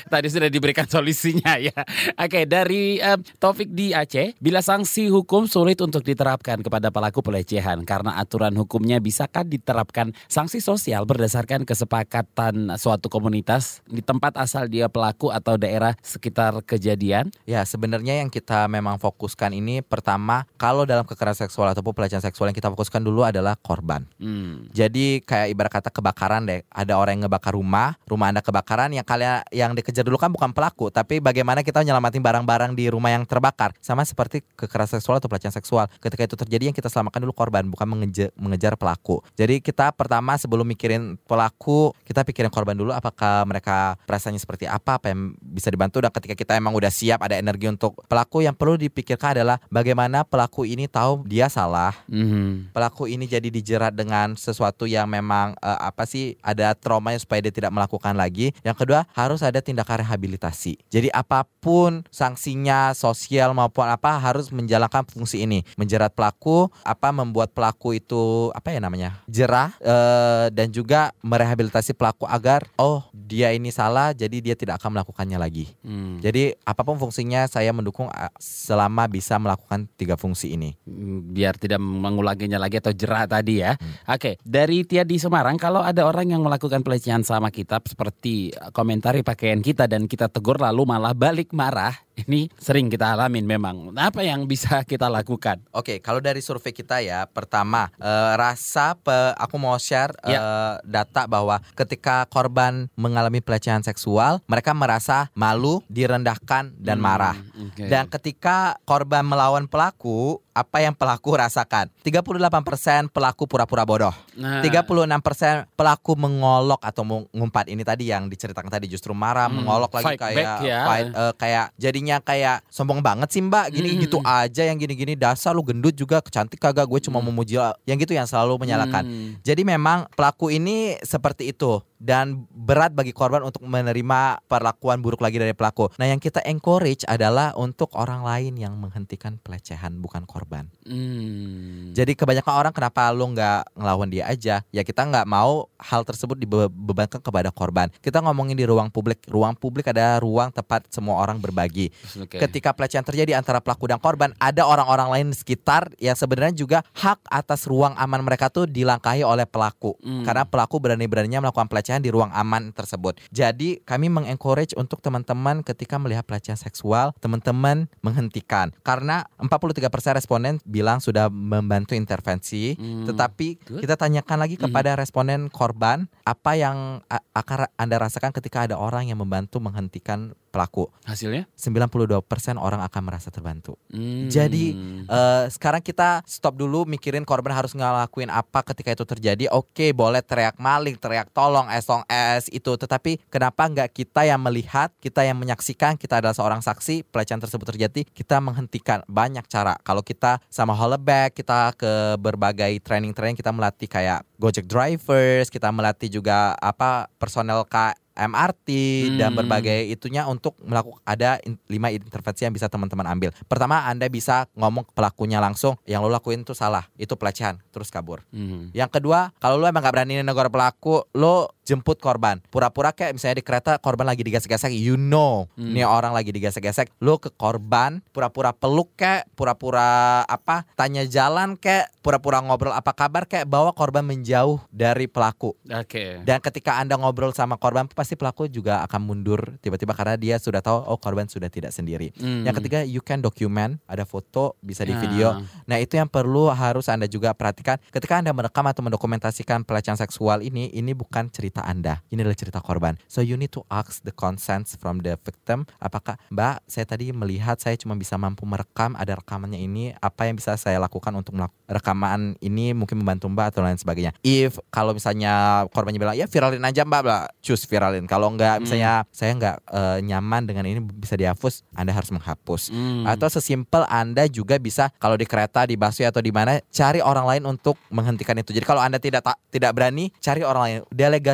Tadi 0.09 0.27
sudah 0.33 0.49
diberikan 0.49 0.89
solusinya 0.89 1.61
ya. 1.69 1.77
Oke, 2.17 2.43
okay, 2.43 2.45
dari 2.49 2.97
uh, 3.03 3.19
Taufik 3.37 3.71
di 3.73 3.93
Aceh, 3.93 4.37
bila 4.41 4.65
sanksi 4.65 5.11
hukum 5.11 5.45
sulit 5.51 5.79
untuk 5.85 6.01
diterapkan 6.07 6.63
kepada 6.63 6.89
pelaku 6.89 7.21
pelecehan 7.21 7.83
karena 7.85 8.17
aturan 8.17 8.55
hukumnya 8.55 9.03
bisakah 9.03 9.43
diterapkan 9.43 10.15
sanksi 10.31 10.63
sosial 10.63 11.05
berdasarkan 11.05 11.67
kesepakatan 11.67 12.79
suatu 12.79 13.11
komunitas 13.11 13.83
di 13.85 14.01
tempat 14.01 14.39
asal 14.39 14.71
dia 14.71 14.87
pelaku 14.87 15.29
atau 15.35 15.59
daerah 15.59 15.99
sekitar 16.01 16.62
kejadian? 16.63 17.35
Ya, 17.45 17.67
sebenarnya 17.67 18.23
yang 18.23 18.31
kita 18.31 18.67
memang 18.71 18.97
fokuskan 18.97 19.53
ini 19.53 19.83
pertama 19.83 20.49
kalau 20.57 20.89
dalam 20.89 21.05
kekerasan 21.05 21.47
seksual 21.51 21.75
ataupun 21.75 21.93
pelecehan 21.93 22.23
seksual 22.23 22.49
yang 22.49 22.57
kita 22.57 22.71
fokuskan 22.71 23.03
dulu 23.03 23.27
adalah 23.27 23.59
korban. 23.59 24.07
Hmm. 24.17 24.67
Jadi 24.71 25.21
kayak 25.23 25.53
ibarat 25.53 25.73
kata 25.83 25.91
kebakaran 25.91 26.47
deh, 26.47 26.63
ada 26.71 26.97
orang 26.97 27.19
yang 27.19 27.29
ngebakar 27.29 27.53
rumah, 27.53 27.99
rumah 28.07 28.31
Anda 28.31 28.41
kebakaran 28.41 28.95
yang 28.95 29.05
kalian 29.05 29.45
yang 29.51 29.75
dikejar 29.75 30.07
dulu 30.07 30.17
kan 30.17 30.31
bukan 30.31 30.55
pelaku, 30.55 30.89
tapi 30.89 31.19
bagaimana 31.19 31.61
kita 31.67 31.83
nyelamatin 31.83 32.23
barang-barang 32.23 32.73
di 32.79 32.89
rumah 32.89 33.13
yang 33.13 33.27
terbakar. 33.27 33.75
Sama 33.83 34.07
seperti 34.07 34.41
kekerasan 34.57 35.03
seksual 35.03 35.19
atau 35.19 35.29
pelecehan 35.29 35.55
seksual. 35.55 35.91
Ketika 35.99 36.23
itu 36.25 36.37
terjadi 36.39 36.71
yang 36.71 36.77
kita 36.77 36.89
selamatkan 36.89 37.21
dulu 37.23 37.35
korban, 37.35 37.67
bukan 37.67 37.87
mengejar, 37.89 38.31
mengejar 38.39 38.79
pelaku. 38.79 39.21
Jadi 39.35 39.59
kita 39.59 39.91
pertama 39.93 40.39
sebelum 40.39 40.65
mikirin 40.65 41.19
pelaku, 41.27 41.91
kita 42.07 42.23
pikirin 42.23 42.53
korban 42.53 42.77
dulu 42.79 42.95
apakah 42.95 43.43
mereka 43.49 43.97
perasaannya 44.07 44.39
seperti 44.39 44.65
apa, 44.69 45.01
apa 45.01 45.11
yang 45.11 45.35
bisa 45.41 45.69
dibantu 45.73 45.99
dan 46.05 46.13
ketika 46.13 46.35
kita 46.37 46.52
emang 46.55 46.77
udah 46.77 46.93
siap 46.93 47.25
ada 47.25 47.37
energi 47.37 47.69
untuk 47.69 47.97
pelaku 48.07 48.45
yang 48.45 48.57
perlu 48.57 48.77
dipikirkan 48.77 49.39
adalah 49.39 49.57
bagaimana 49.73 50.23
pelaku 50.23 50.69
ini 50.69 50.87
tahu 50.87 51.25
dia 51.25 51.49
salah. 51.49 51.93
Mm-hmm. 52.09 52.75
Pelaku 52.77 53.09
ini 53.09 53.25
jadi 53.29 53.49
dijerat 53.49 53.93
dengan 53.97 54.35
sesuatu 54.37 54.85
yang 54.89 55.09
memang 55.09 55.55
uh, 55.61 55.79
apa 55.83 56.05
sih 56.05 56.37
ada 56.43 56.75
traumanya 56.75 57.21
supaya 57.23 57.43
dia 57.45 57.55
tidak 57.55 57.73
melakukan 57.73 58.17
lagi. 58.17 58.53
Yang 58.67 58.85
kedua 58.85 59.01
harus 59.15 59.41
ada 59.41 59.63
tindakan 59.63 60.05
rehabilitasi. 60.05 60.79
Jadi 60.91 61.09
apa 61.13 61.47
pun 61.63 62.03
sanksinya 62.11 62.93
sosial 62.93 63.55
maupun 63.55 63.87
apa 63.87 64.19
harus 64.19 64.51
menjalankan 64.51 65.07
fungsi 65.07 65.45
ini, 65.47 65.63
menjerat 65.79 66.13
pelaku, 66.13 66.69
apa 66.83 67.15
membuat 67.15 67.55
pelaku 67.55 67.97
itu 67.97 68.51
apa 68.57 68.75
ya 68.75 68.81
namanya 68.83 69.23
jerah 69.31 69.71
uh, 69.83 70.51
dan 70.51 70.69
juga 70.75 71.15
merehabilitasi 71.23 71.95
pelaku 71.95 72.27
agar 72.27 72.67
oh 72.75 73.07
dia 73.15 73.55
ini 73.55 73.71
salah 73.71 74.11
jadi 74.11 74.43
dia 74.43 74.55
tidak 74.59 74.83
akan 74.83 74.99
melakukannya 74.99 75.39
lagi. 75.39 75.71
Hmm. 75.87 76.19
Jadi 76.19 76.42
apa 76.67 76.83
pun 76.83 76.99
fungsinya 76.99 77.47
saya 77.47 77.71
mendukung 77.71 78.11
selama 78.43 79.07
bisa 79.07 79.39
melakukan 79.39 79.87
tiga 79.95 80.19
fungsi 80.19 80.59
ini. 80.59 80.75
Hmm, 80.83 81.31
biar 81.31 81.55
tidak 81.61 81.79
mengulanginya 81.79 82.59
lagi 82.59 82.83
atau 82.83 82.91
jerah 82.91 83.31
tadi 83.31 83.63
ya. 83.63 83.79
Hmm. 83.79 84.17
Oke, 84.19 84.41
dari 84.43 84.83
Tia 84.83 85.07
di 85.07 85.21
Semarang 85.23 85.61
kalau 85.61 85.85
ada 85.85 86.03
orang 86.03 86.35
yang 86.35 86.43
melakukan 86.43 86.83
pelecehan 86.83 87.23
sama 87.23 87.55
kita 87.55 87.79
seperti 87.87 88.51
komentari 88.75 89.23
pakaian 89.23 89.63
kita 89.63 89.87
dan 89.87 90.11
kita 90.11 90.27
tegur 90.27 90.59
lalu 90.59 90.83
malah 90.89 91.15
balik 91.15 91.55
marah, 91.55 91.95
ini 92.17 92.53
sering 92.61 92.93
kita 92.93 93.17
alamin 93.17 93.45
memang. 93.45 93.97
Apa 93.97 94.23
yang 94.23 94.45
bisa 94.45 94.85
kita 94.85 95.09
lakukan? 95.09 95.61
Oke, 95.73 95.99
kalau 95.99 96.21
dari 96.21 96.45
survei 96.45 96.73
kita 96.73 97.01
ya, 97.01 97.25
pertama 97.25 97.89
uh, 97.99 98.33
rasa 98.37 98.95
pe, 98.97 99.35
aku 99.37 99.57
mau 99.57 99.77
share 99.81 100.13
uh, 100.25 100.79
data 100.85 101.25
bahwa 101.25 101.61
ketika 101.75 102.29
korban 102.29 102.89
mengalami 102.95 103.41
pelecehan 103.41 103.83
seksual, 103.83 104.45
mereka 104.47 104.77
merasa 104.77 105.33
malu, 105.33 105.81
direndahkan 105.89 106.77
dan 106.77 106.99
hmm, 107.01 107.05
marah. 107.05 107.37
Okay. 107.73 107.89
Dan 107.89 108.07
ketika 108.13 108.77
korban 108.85 109.25
melawan 109.25 109.65
pelaku, 109.67 110.41
apa 110.53 110.85
yang 110.85 110.93
pelaku 110.93 111.37
rasakan. 111.37 111.89
38% 112.05 113.09
pelaku 113.09 113.49
pura-pura 113.49 113.83
bodoh. 113.89 114.15
Nah. 114.37 114.61
36% 114.61 115.73
pelaku 115.73 116.13
mengolok 116.17 116.81
atau 116.85 117.03
mengumpat 117.03 117.73
ini 117.73 117.81
tadi 117.83 118.13
yang 118.13 118.29
diceritakan 118.29 118.69
tadi 118.69 118.87
justru 118.89 119.17
marah, 119.17 119.49
hmm. 119.49 119.65
mengolok 119.65 119.91
lagi 119.97 120.15
fight 120.15 120.21
kayak 120.21 120.57
ya. 120.61 120.81
fight, 120.85 121.09
uh, 121.17 121.33
kayak 121.37 121.67
jadinya 121.81 122.17
kayak 122.21 122.61
sombong 122.69 123.01
banget 123.01 123.33
sih 123.33 123.41
Mbak, 123.41 123.67
gini 123.73 123.89
hmm. 123.97 124.01
gitu 124.05 124.19
aja 124.23 124.63
yang 124.69 124.77
gini-gini 124.77 125.17
dasar 125.17 125.57
lu 125.57 125.65
gendut 125.65 125.97
juga 125.97 126.21
kecantik 126.21 126.61
kagak 126.61 126.85
gue 126.85 127.01
cuma 127.01 127.19
hmm. 127.19 127.27
memuji 127.33 127.57
yang 127.89 127.97
gitu 127.97 128.13
yang 128.13 128.29
selalu 128.29 128.61
menyalahkan. 128.61 129.03
Hmm. 129.03 129.41
Jadi 129.41 129.65
memang 129.65 130.07
pelaku 130.13 130.53
ini 130.53 131.01
seperti 131.01 131.51
itu 131.51 131.81
dan 132.03 132.51
berat 132.51 132.91
bagi 132.91 133.15
korban 133.15 133.47
untuk 133.47 133.63
menerima 133.63 134.43
perlakuan 134.51 134.99
buruk 134.99 135.23
lagi 135.23 135.39
dari 135.39 135.55
pelaku. 135.55 135.87
Nah, 136.03 136.11
yang 136.11 136.19
kita 136.19 136.43
encourage 136.43 137.07
adalah 137.07 137.55
untuk 137.55 137.95
orang 137.95 138.27
lain 138.27 138.59
yang 138.59 138.75
menghentikan 138.75 139.39
pelecehan 139.39 140.03
bukan 140.03 140.27
korban. 140.27 140.67
Hmm. 140.83 141.95
Jadi 141.95 142.19
kebanyakan 142.19 142.55
orang 142.59 142.73
kenapa 142.75 143.07
lu 143.15 143.31
nggak 143.31 143.79
ngelawan 143.79 144.11
dia 144.11 144.27
aja? 144.27 144.67
Ya 144.75 144.83
kita 144.83 145.07
nggak 145.07 145.31
mau 145.31 145.71
hal 145.79 146.03
tersebut 146.03 146.35
dibebankan 146.35 147.23
kepada 147.23 147.55
korban. 147.55 147.87
Kita 148.03 148.19
ngomongin 148.19 148.59
di 148.59 148.67
ruang 148.67 148.91
publik. 148.91 149.23
Ruang 149.29 149.55
publik 149.55 149.93
ada 149.93 150.19
ruang 150.19 150.51
tempat 150.51 150.89
semua 150.89 151.23
orang 151.23 151.39
berbagi. 151.39 151.95
Okay. 152.27 152.43
Ketika 152.49 152.75
pelecehan 152.75 153.05
terjadi 153.05 153.37
antara 153.37 153.61
pelaku 153.61 153.87
dan 153.87 154.01
korban, 154.01 154.33
ada 154.41 154.65
orang-orang 154.65 155.09
lain 155.13 155.27
di 155.31 155.37
sekitar 155.37 155.93
yang 156.01 156.17
sebenarnya 156.17 156.57
juga 156.57 156.79
hak 156.97 157.29
atas 157.29 157.69
ruang 157.69 157.93
aman 157.95 158.25
mereka 158.25 158.49
tuh 158.49 158.65
dilangkahi 158.65 159.21
oleh 159.21 159.45
pelaku. 159.45 159.95
Hmm. 160.01 160.25
Karena 160.25 160.49
pelaku 160.49 160.81
berani-beraninya 160.81 161.45
melakukan 161.45 161.69
pelecehan 161.69 161.92
pelecehan 161.93 162.01
di 162.01 162.09
ruang 162.09 162.33
aman 162.33 162.73
tersebut. 162.73 163.21
Jadi 163.29 163.85
kami 163.85 164.09
mengencourage 164.09 164.73
untuk 164.81 165.05
teman-teman 165.05 165.61
ketika 165.61 166.01
melihat 166.01 166.25
pelecehan 166.25 166.57
seksual, 166.57 167.13
teman-teman 167.21 167.93
menghentikan. 168.01 168.73
Karena 168.81 169.29
43% 169.37 170.17
responden 170.17 170.57
bilang 170.65 171.05
sudah 171.05 171.29
membantu 171.29 171.93
intervensi, 171.93 172.73
hmm. 172.73 173.05
tetapi 173.13 173.49
Good. 173.61 173.81
kita 173.85 174.01
tanyakan 174.01 174.39
lagi 174.41 174.57
hmm. 174.57 174.65
kepada 174.65 174.97
hmm. 174.97 174.99
responden 175.05 175.41
korban, 175.53 176.09
apa 176.25 176.57
yang 176.57 177.05
akan 177.37 177.69
Anda 177.77 178.01
rasakan 178.01 178.33
ketika 178.33 178.65
ada 178.65 178.81
orang 178.81 179.13
yang 179.13 179.21
membantu 179.21 179.61
menghentikan 179.61 180.33
pelaku. 180.53 180.93
Hasilnya? 181.09 181.49
92% 181.57 182.21
orang 182.61 182.85
akan 182.85 183.03
merasa 183.03 183.33
terbantu. 183.33 183.81
Hmm. 183.89 184.29
Jadi 184.29 184.77
uh, 185.09 185.49
sekarang 185.49 185.81
kita 185.81 186.21
stop 186.29 186.61
dulu 186.61 186.85
mikirin 186.85 187.25
korban 187.25 187.57
harus 187.57 187.73
ngelakuin 187.73 188.29
apa 188.29 188.61
ketika 188.61 188.93
itu 188.93 189.09
terjadi. 189.09 189.49
Oke, 189.49 189.97
boleh 189.97 190.21
teriak 190.21 190.61
maling, 190.61 191.01
teriak 191.01 191.33
tolong, 191.33 191.73
esong 191.73 192.05
es 192.13 192.53
itu. 192.53 192.77
Tetapi 192.77 193.33
kenapa 193.33 193.65
nggak 193.73 193.91
kita 193.97 194.29
yang 194.29 194.45
melihat, 194.45 194.93
kita 195.01 195.25
yang 195.25 195.41
menyaksikan, 195.41 195.97
kita 195.97 196.21
adalah 196.21 196.37
seorang 196.37 196.61
saksi 196.61 197.09
pelecehan 197.09 197.41
tersebut 197.41 197.73
terjadi, 197.73 198.05
kita 198.13 198.37
menghentikan 198.45 199.01
banyak 199.09 199.49
cara. 199.49 199.81
Kalau 199.81 200.05
kita 200.05 200.45
sama 200.53 200.77
Holeback, 200.77 201.33
kita 201.33 201.73
ke 201.73 202.21
berbagai 202.21 202.77
training-training 202.85 203.41
kita 203.41 203.51
melatih 203.55 203.89
kayak 203.89 204.27
Gojek 204.43 204.67
drivers, 204.67 205.49
kita 205.49 205.71
melatih 205.71 206.11
juga 206.11 206.59
apa 206.59 207.07
personel 207.17 207.63
K 207.71 207.95
MRT 208.13 208.69
hmm. 208.69 209.19
dan 209.19 209.31
berbagai 209.33 209.89
itunya 209.89 210.29
untuk 210.29 210.57
melakukan 210.61 211.01
ada 211.05 211.41
in, 211.43 211.57
lima 211.67 211.89
intervensi 211.89 212.45
yang 212.45 212.55
bisa 212.55 212.69
teman-teman 212.69 213.09
ambil. 213.09 213.31
Pertama, 213.49 213.89
Anda 213.89 214.09
bisa 214.13 214.47
ngomong 214.57 214.89
ke 214.89 214.93
pelakunya 214.93 215.41
langsung, 215.41 215.81
yang 215.89 216.05
lo 216.05 216.13
lakuin 216.13 216.45
itu 216.45 216.53
salah, 216.53 216.87
itu 217.01 217.17
pelecehan, 217.17 217.61
terus 217.73 217.89
kabur. 217.89 218.25
Hmm. 218.31 218.69
Yang 218.77 219.01
kedua, 219.01 219.33
kalau 219.41 219.57
lo 219.57 219.65
emang 219.65 219.85
gak 219.85 219.95
berani 219.95 220.21
negara 220.21 220.53
pelaku, 220.53 221.09
lo 221.17 221.57
jemput 221.63 221.99
korban. 222.03 222.43
Pura-pura 222.51 222.91
kayak 222.91 223.17
misalnya 223.17 223.39
di 223.39 223.45
kereta 223.47 223.79
korban 223.79 224.07
lagi 224.07 224.27
digesek-gesek, 224.27 224.75
you 224.75 224.99
know, 224.99 225.47
hmm. 225.55 225.73
nih 225.75 225.87
orang 225.87 226.11
lagi 226.15 226.35
digesek-gesek. 226.35 226.91
Lu 226.99 227.19
ke 227.19 227.31
korban, 227.35 228.03
pura-pura 228.11 228.51
peluk 228.55 228.95
kayak, 228.99 229.31
pura-pura 229.39 230.23
apa? 230.27 230.67
Tanya 230.75 231.07
jalan 231.07 231.55
kayak, 231.59 231.91
pura-pura 232.03 232.43
ngobrol 232.43 232.75
apa 232.75 232.91
kabar 232.91 233.31
kayak 233.31 233.47
bawa 233.47 233.71
korban 233.71 234.03
menjauh 234.03 234.59
dari 234.75 235.07
pelaku. 235.07 235.55
Oke. 235.71 235.87
Okay. 235.87 236.11
Dan 236.27 236.43
ketika 236.43 236.83
Anda 236.83 236.99
ngobrol 236.99 237.31
sama 237.35 237.55
korban, 237.55 237.87
pasti 237.87 238.19
pelaku 238.19 238.51
juga 238.51 238.83
akan 238.87 239.01
mundur 239.03 239.55
tiba-tiba 239.63 239.95
karena 239.95 240.19
dia 240.19 240.37
sudah 240.43 240.59
tahu 240.59 240.83
oh 240.83 240.99
korban 240.99 241.31
sudah 241.31 241.47
tidak 241.47 241.71
sendiri. 241.71 242.11
Hmm. 242.19 242.43
Yang 242.43 242.63
ketiga, 242.63 242.79
you 242.83 243.05
can 243.05 243.23
document, 243.23 243.79
ada 243.87 244.03
foto, 244.03 244.59
bisa 244.59 244.83
di 244.83 244.95
video. 244.99 245.39
Ah. 245.39 245.47
Nah, 245.71 245.79
itu 245.79 245.95
yang 245.95 246.11
perlu 246.11 246.51
harus 246.51 246.91
Anda 246.91 247.07
juga 247.07 247.31
perhatikan 247.37 247.79
ketika 247.95 248.19
Anda 248.19 248.35
merekam 248.35 248.67
atau 248.67 248.83
mendokumentasikan 248.83 249.63
pelecehan 249.63 250.01
seksual 250.01 250.43
ini, 250.43 250.73
ini 250.73 250.97
bukan 250.97 251.29
cerita 251.29 251.52
Anda. 251.61 252.01
Ini 252.09 252.25
adalah 252.25 252.39
cerita 252.41 252.65
korban. 252.65 252.97
So 253.05 253.21
you 253.21 253.37
need 253.37 253.53
to 253.53 253.69
ask 253.69 254.01
the 254.01 254.17
consent 254.17 254.73
from 254.81 255.05
the 255.05 255.21
victim. 255.21 255.69
Apakah 255.77 256.17
Mbak, 256.33 256.65
saya 256.65 256.89
tadi 256.89 257.13
melihat 257.13 257.61
saya 257.61 257.77
cuma 257.77 257.93
bisa 258.01 258.17
mampu 258.17 258.49
merekam, 258.49 258.97
ada 258.97 259.21
rekamannya 259.21 259.61
ini, 259.61 259.93
apa 260.01 260.25
yang 260.25 260.41
bisa 260.41 260.57
saya 260.57 260.81
lakukan 260.81 261.13
untuk 261.13 261.37
melakukan 261.37 261.61
rekaman 261.73 262.37
ini 262.45 262.77
mungkin 262.77 263.01
membantu 263.01 263.29
Mbak 263.33 263.47
atau 263.57 263.61
lain 263.65 263.81
sebagainya. 263.81 264.13
If 264.21 264.61
kalau 264.69 264.93
misalnya 264.93 265.65
korbannya 265.73 266.01
bilang 266.01 266.17
ya 266.17 266.29
viralin 266.29 266.63
aja 266.63 266.85
Mbak, 266.85 267.01
Mbak 267.03 267.25
choose 267.41 267.65
viralin. 267.65 268.05
Kalau 268.05 268.29
enggak 268.29 268.61
hmm. 268.61 268.63
misalnya 268.65 268.93
saya 269.11 269.33
enggak 269.33 269.57
uh, 269.73 269.99
nyaman 270.05 270.45
dengan 270.45 270.65
ini 270.69 270.81
bisa 270.81 271.17
dihapus, 271.17 271.65
Anda 271.73 271.97
harus 271.97 272.13
menghapus. 272.13 272.71
Hmm. 272.71 273.09
Atau 273.09 273.33
sesimpel 273.33 273.89
Anda 273.89 274.29
juga 274.29 274.61
bisa 274.61 274.93
kalau 275.01 275.17
di 275.17 275.25
kereta, 275.25 275.65
di 275.65 275.75
busway 275.75 276.07
atau 276.07 276.21
di 276.21 276.31
mana 276.31 276.61
cari 276.69 277.01
orang 277.01 277.27
lain 277.27 277.43
untuk 277.49 277.81
menghentikan 277.89 278.37
itu. 278.39 278.53
Jadi 278.53 278.65
kalau 278.69 278.85
Anda 278.85 279.01
tidak 279.01 279.25
tidak 279.49 279.73
berani, 279.75 280.13
cari 280.21 280.45
orang 280.45 280.63
lain. 280.63 280.79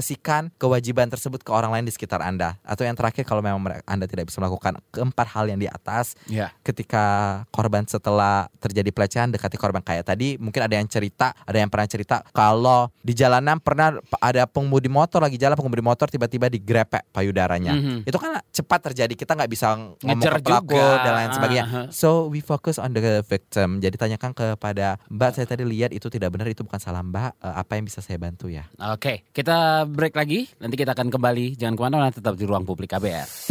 Delegasikan 0.09 0.49
kewajiban 0.57 1.13
tersebut 1.13 1.45
ke 1.45 1.53
orang 1.53 1.69
lain 1.69 1.85
di 1.85 1.93
sekitar 1.93 2.25
Anda. 2.25 2.57
Atau 2.65 2.89
yang 2.89 2.97
terakhir 2.97 3.29
kalau 3.29 3.45
memang 3.45 3.61
Anda 3.85 4.09
tidak 4.09 4.33
bisa 4.33 4.41
melakukan 4.41 4.81
keempat 4.89 5.37
hal 5.37 5.53
yang 5.53 5.61
di 5.61 5.69
atas, 5.69 6.17
yeah. 6.33 6.49
ketika 6.65 7.45
korban 7.53 7.85
setelah 7.85 8.49
terjadi 8.57 8.89
pelecehan 8.89 9.29
dekati 9.29 9.61
korban 9.61 9.85
kayak 9.85 10.09
tadi, 10.09 10.41
mungkin 10.41 10.65
ada 10.65 10.81
yang 10.81 10.89
cerita, 10.89 11.37
ada 11.45 11.61
yang 11.61 11.69
pernah 11.69 11.85
cerita 11.85 12.25
kalau 12.33 12.89
di 13.05 13.13
jalanan 13.13 13.61
pernah 13.61 14.01
ada 14.17 14.49
pengemudi 14.49 14.89
motor 14.89 15.21
lagi 15.21 15.37
jalan 15.37 15.61
pengemudi 15.61 15.85
motor 15.85 16.09
tiba-tiba 16.09 16.49
digrepek 16.49 17.05
payudaranya. 17.13 17.77
Mm 17.77 17.83
-hmm. 17.85 17.99
Itu 18.09 18.17
kan 18.17 18.41
cepat 18.49 18.89
terjadi. 18.89 19.13
Kita 19.13 19.37
nggak 19.37 19.51
bisa 19.53 19.77
ngomong 19.77 20.01
Ngejar 20.25 20.41
ke 20.41 20.49
pelaku 20.49 20.73
juga. 20.73 21.05
dan 21.05 21.13
lain 21.21 21.31
sebagainya. 21.37 21.65
Uh 21.69 21.69
-huh. 21.69 21.87
So 21.93 22.09
we 22.33 22.41
focus 22.41 22.81
on 22.81 22.97
the 22.97 23.21
victim. 23.29 23.85
Jadi 23.85 24.01
tanyakan 24.01 24.33
kepada 24.33 24.97
Mbak, 25.13 25.31
saya 25.37 25.45
tadi 25.45 25.69
lihat 25.69 25.93
itu 25.93 26.09
tidak 26.09 26.33
benar, 26.33 26.49
itu 26.49 26.65
bukan 26.65 26.81
salah 26.81 27.05
Mbak. 27.05 27.45
Uh, 27.45 27.55
apa 27.61 27.77
yang 27.77 27.85
bisa 27.85 28.01
saya 28.01 28.17
bantu 28.17 28.49
ya? 28.49 28.65
Oke, 28.81 28.97
okay, 28.97 29.17
kita 29.37 29.85
break 29.99 30.15
lagi. 30.15 30.47
Nanti 30.63 30.79
kita 30.79 30.95
akan 30.95 31.11
kembali. 31.11 31.59
Jangan 31.59 31.75
ke 31.75 31.83
mana-mana, 31.83 32.15
tetap 32.15 32.39
di 32.39 32.47
ruang 32.47 32.63
publik 32.63 32.95
KBR. 32.95 33.51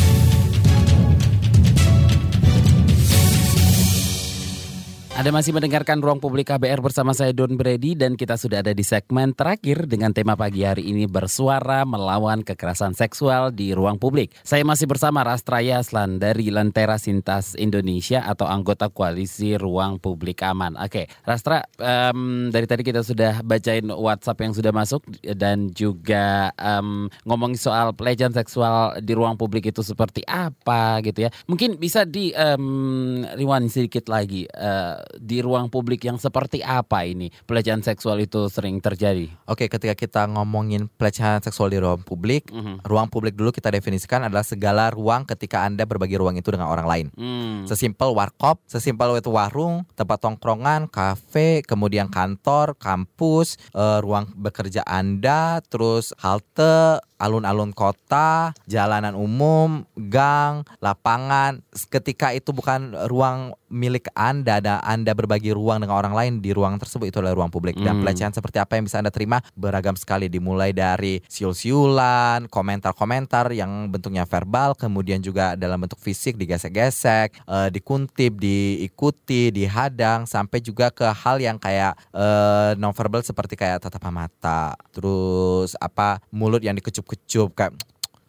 Ada 5.17 5.33
masih 5.33 5.49
mendengarkan 5.49 5.97
Ruang 5.97 6.21
Publik 6.21 6.53
KBR 6.53 6.77
bersama 6.77 7.09
saya 7.09 7.33
Don 7.33 7.57
Brady 7.57 7.97
dan 7.97 8.13
kita 8.13 8.37
sudah 8.37 8.61
ada 8.61 8.69
di 8.69 8.85
segmen 8.85 9.33
terakhir 9.33 9.89
dengan 9.89 10.13
tema 10.13 10.37
pagi 10.37 10.61
hari 10.61 10.93
ini 10.93 11.09
bersuara 11.09 11.89
melawan 11.89 12.45
kekerasan 12.45 12.93
seksual 12.93 13.49
di 13.49 13.73
ruang 13.73 13.97
publik. 13.97 14.29
Saya 14.45 14.61
masih 14.61 14.85
bersama 14.85 15.25
Rastra 15.25 15.65
Yaslan 15.65 16.21
dari 16.21 16.53
Lentera 16.53 17.01
Sintas 17.01 17.57
Indonesia 17.57 18.29
atau 18.29 18.45
anggota 18.45 18.93
koalisi 18.93 19.57
Ruang 19.57 19.97
Publik 19.97 20.45
Aman. 20.45 20.77
Oke, 20.77 21.09
Rastra, 21.25 21.65
um, 21.81 22.53
dari 22.53 22.69
tadi 22.69 22.85
kita 22.85 23.01
sudah 23.01 23.41
bacain 23.41 23.89
WhatsApp 23.89 24.37
yang 24.45 24.53
sudah 24.53 24.69
masuk 24.69 25.01
dan 25.33 25.73
juga 25.73 26.53
um, 26.61 27.09
ngomongin 27.25 27.57
soal 27.57 27.89
pelecehan 27.97 28.37
seksual 28.37 29.01
di 29.01 29.17
ruang 29.17 29.33
publik 29.33 29.65
itu 29.65 29.81
seperti 29.81 30.21
apa 30.29 31.01
gitu 31.01 31.25
ya. 31.25 31.33
Mungkin 31.49 31.81
bisa 31.81 32.05
di 32.05 32.37
um, 32.37 33.25
rewind 33.33 33.73
sedikit 33.73 34.13
lagi. 34.13 34.45
Uh, 34.53 35.06
di 35.15 35.39
ruang 35.39 35.71
publik 35.71 36.03
yang 36.03 36.19
seperti 36.19 36.59
apa 36.59 37.07
ini 37.07 37.31
pelecehan 37.47 37.79
seksual 37.79 38.19
itu 38.19 38.51
sering 38.51 38.83
terjadi? 38.83 39.31
Oke, 39.47 39.71
ketika 39.71 39.95
kita 39.95 40.21
ngomongin 40.27 40.91
pelecehan 40.99 41.39
seksual 41.39 41.71
di 41.71 41.79
ruang 41.79 42.03
publik, 42.03 42.51
mm 42.51 42.61
-hmm. 42.61 42.75
ruang 42.83 43.07
publik 43.07 43.39
dulu 43.39 43.55
kita 43.55 43.71
definisikan 43.71 44.27
adalah 44.27 44.43
segala 44.43 44.91
ruang 44.91 45.23
ketika 45.23 45.63
Anda 45.63 45.87
berbagi 45.87 46.19
ruang 46.19 46.35
itu 46.35 46.51
dengan 46.51 46.67
orang 46.67 46.87
lain. 46.87 47.07
Mm. 47.15 47.69
Sesimpel 47.69 48.11
warkop, 48.11 48.59
sesimpel 48.67 49.19
itu 49.19 49.31
warung, 49.31 49.87
tempat 49.95 50.19
tongkrongan, 50.19 50.91
kafe, 50.91 51.63
kemudian 51.63 52.11
kantor, 52.11 52.75
kampus, 52.75 53.55
uh, 53.71 53.99
ruang 54.03 54.29
bekerja 54.35 54.83
Anda, 54.83 55.61
terus 55.67 56.11
halte, 56.19 56.99
alun-alun 57.17 57.73
kota, 57.73 58.53
jalanan 58.69 59.17
umum, 59.17 59.83
gang, 59.97 60.63
lapangan. 60.79 61.65
Ketika 61.89 62.31
itu 62.33 62.53
bukan 62.53 62.93
ruang 63.09 63.57
milik 63.67 64.11
Anda 64.15 64.59
dan 64.63 64.79
Anda 64.83 65.11
berbagi 65.13 65.51
ruang 65.51 65.83
dengan 65.83 65.99
orang 65.99 66.13
lain 66.15 66.33
di 66.39 66.51
ruang 66.51 66.79
tersebut 66.79 67.11
itu 67.11 67.17
adalah 67.19 67.43
ruang 67.43 67.51
publik. 67.51 67.75
Dan 67.77 67.99
hmm. 67.99 68.01
pelecehan 68.03 68.33
seperti 68.33 68.57
apa 68.59 68.79
yang 68.79 68.87
bisa 68.87 68.99
Anda 68.99 69.11
terima 69.11 69.43
beragam 69.53 69.95
sekali 69.99 70.31
dimulai 70.31 70.71
dari 70.71 71.19
siul-siulan, 71.27 72.47
komentar-komentar 72.51 73.51
yang 73.53 73.91
bentuknya 73.91 74.23
verbal, 74.27 74.73
kemudian 74.75 75.19
juga 75.19 75.53
dalam 75.59 75.83
bentuk 75.83 75.99
fisik 75.99 76.39
digesek-gesek, 76.39 77.43
uh, 77.47 77.69
dikuntip, 77.71 78.39
diikuti, 78.39 79.51
dihadang 79.51 80.25
sampai 80.25 80.59
juga 80.63 80.91
ke 80.91 81.05
hal 81.05 81.39
yang 81.39 81.59
kayak 81.59 81.95
uh, 82.15 82.73
non 82.79 82.95
verbal 82.95 83.23
seperti 83.23 83.59
kayak 83.59 83.83
tatapan 83.83 84.25
mata, 84.25 84.73
terus 84.91 85.75
apa 85.77 86.19
mulut 86.31 86.63
yang 86.63 86.75
dikecup 86.75 87.05
kecup 87.07 87.51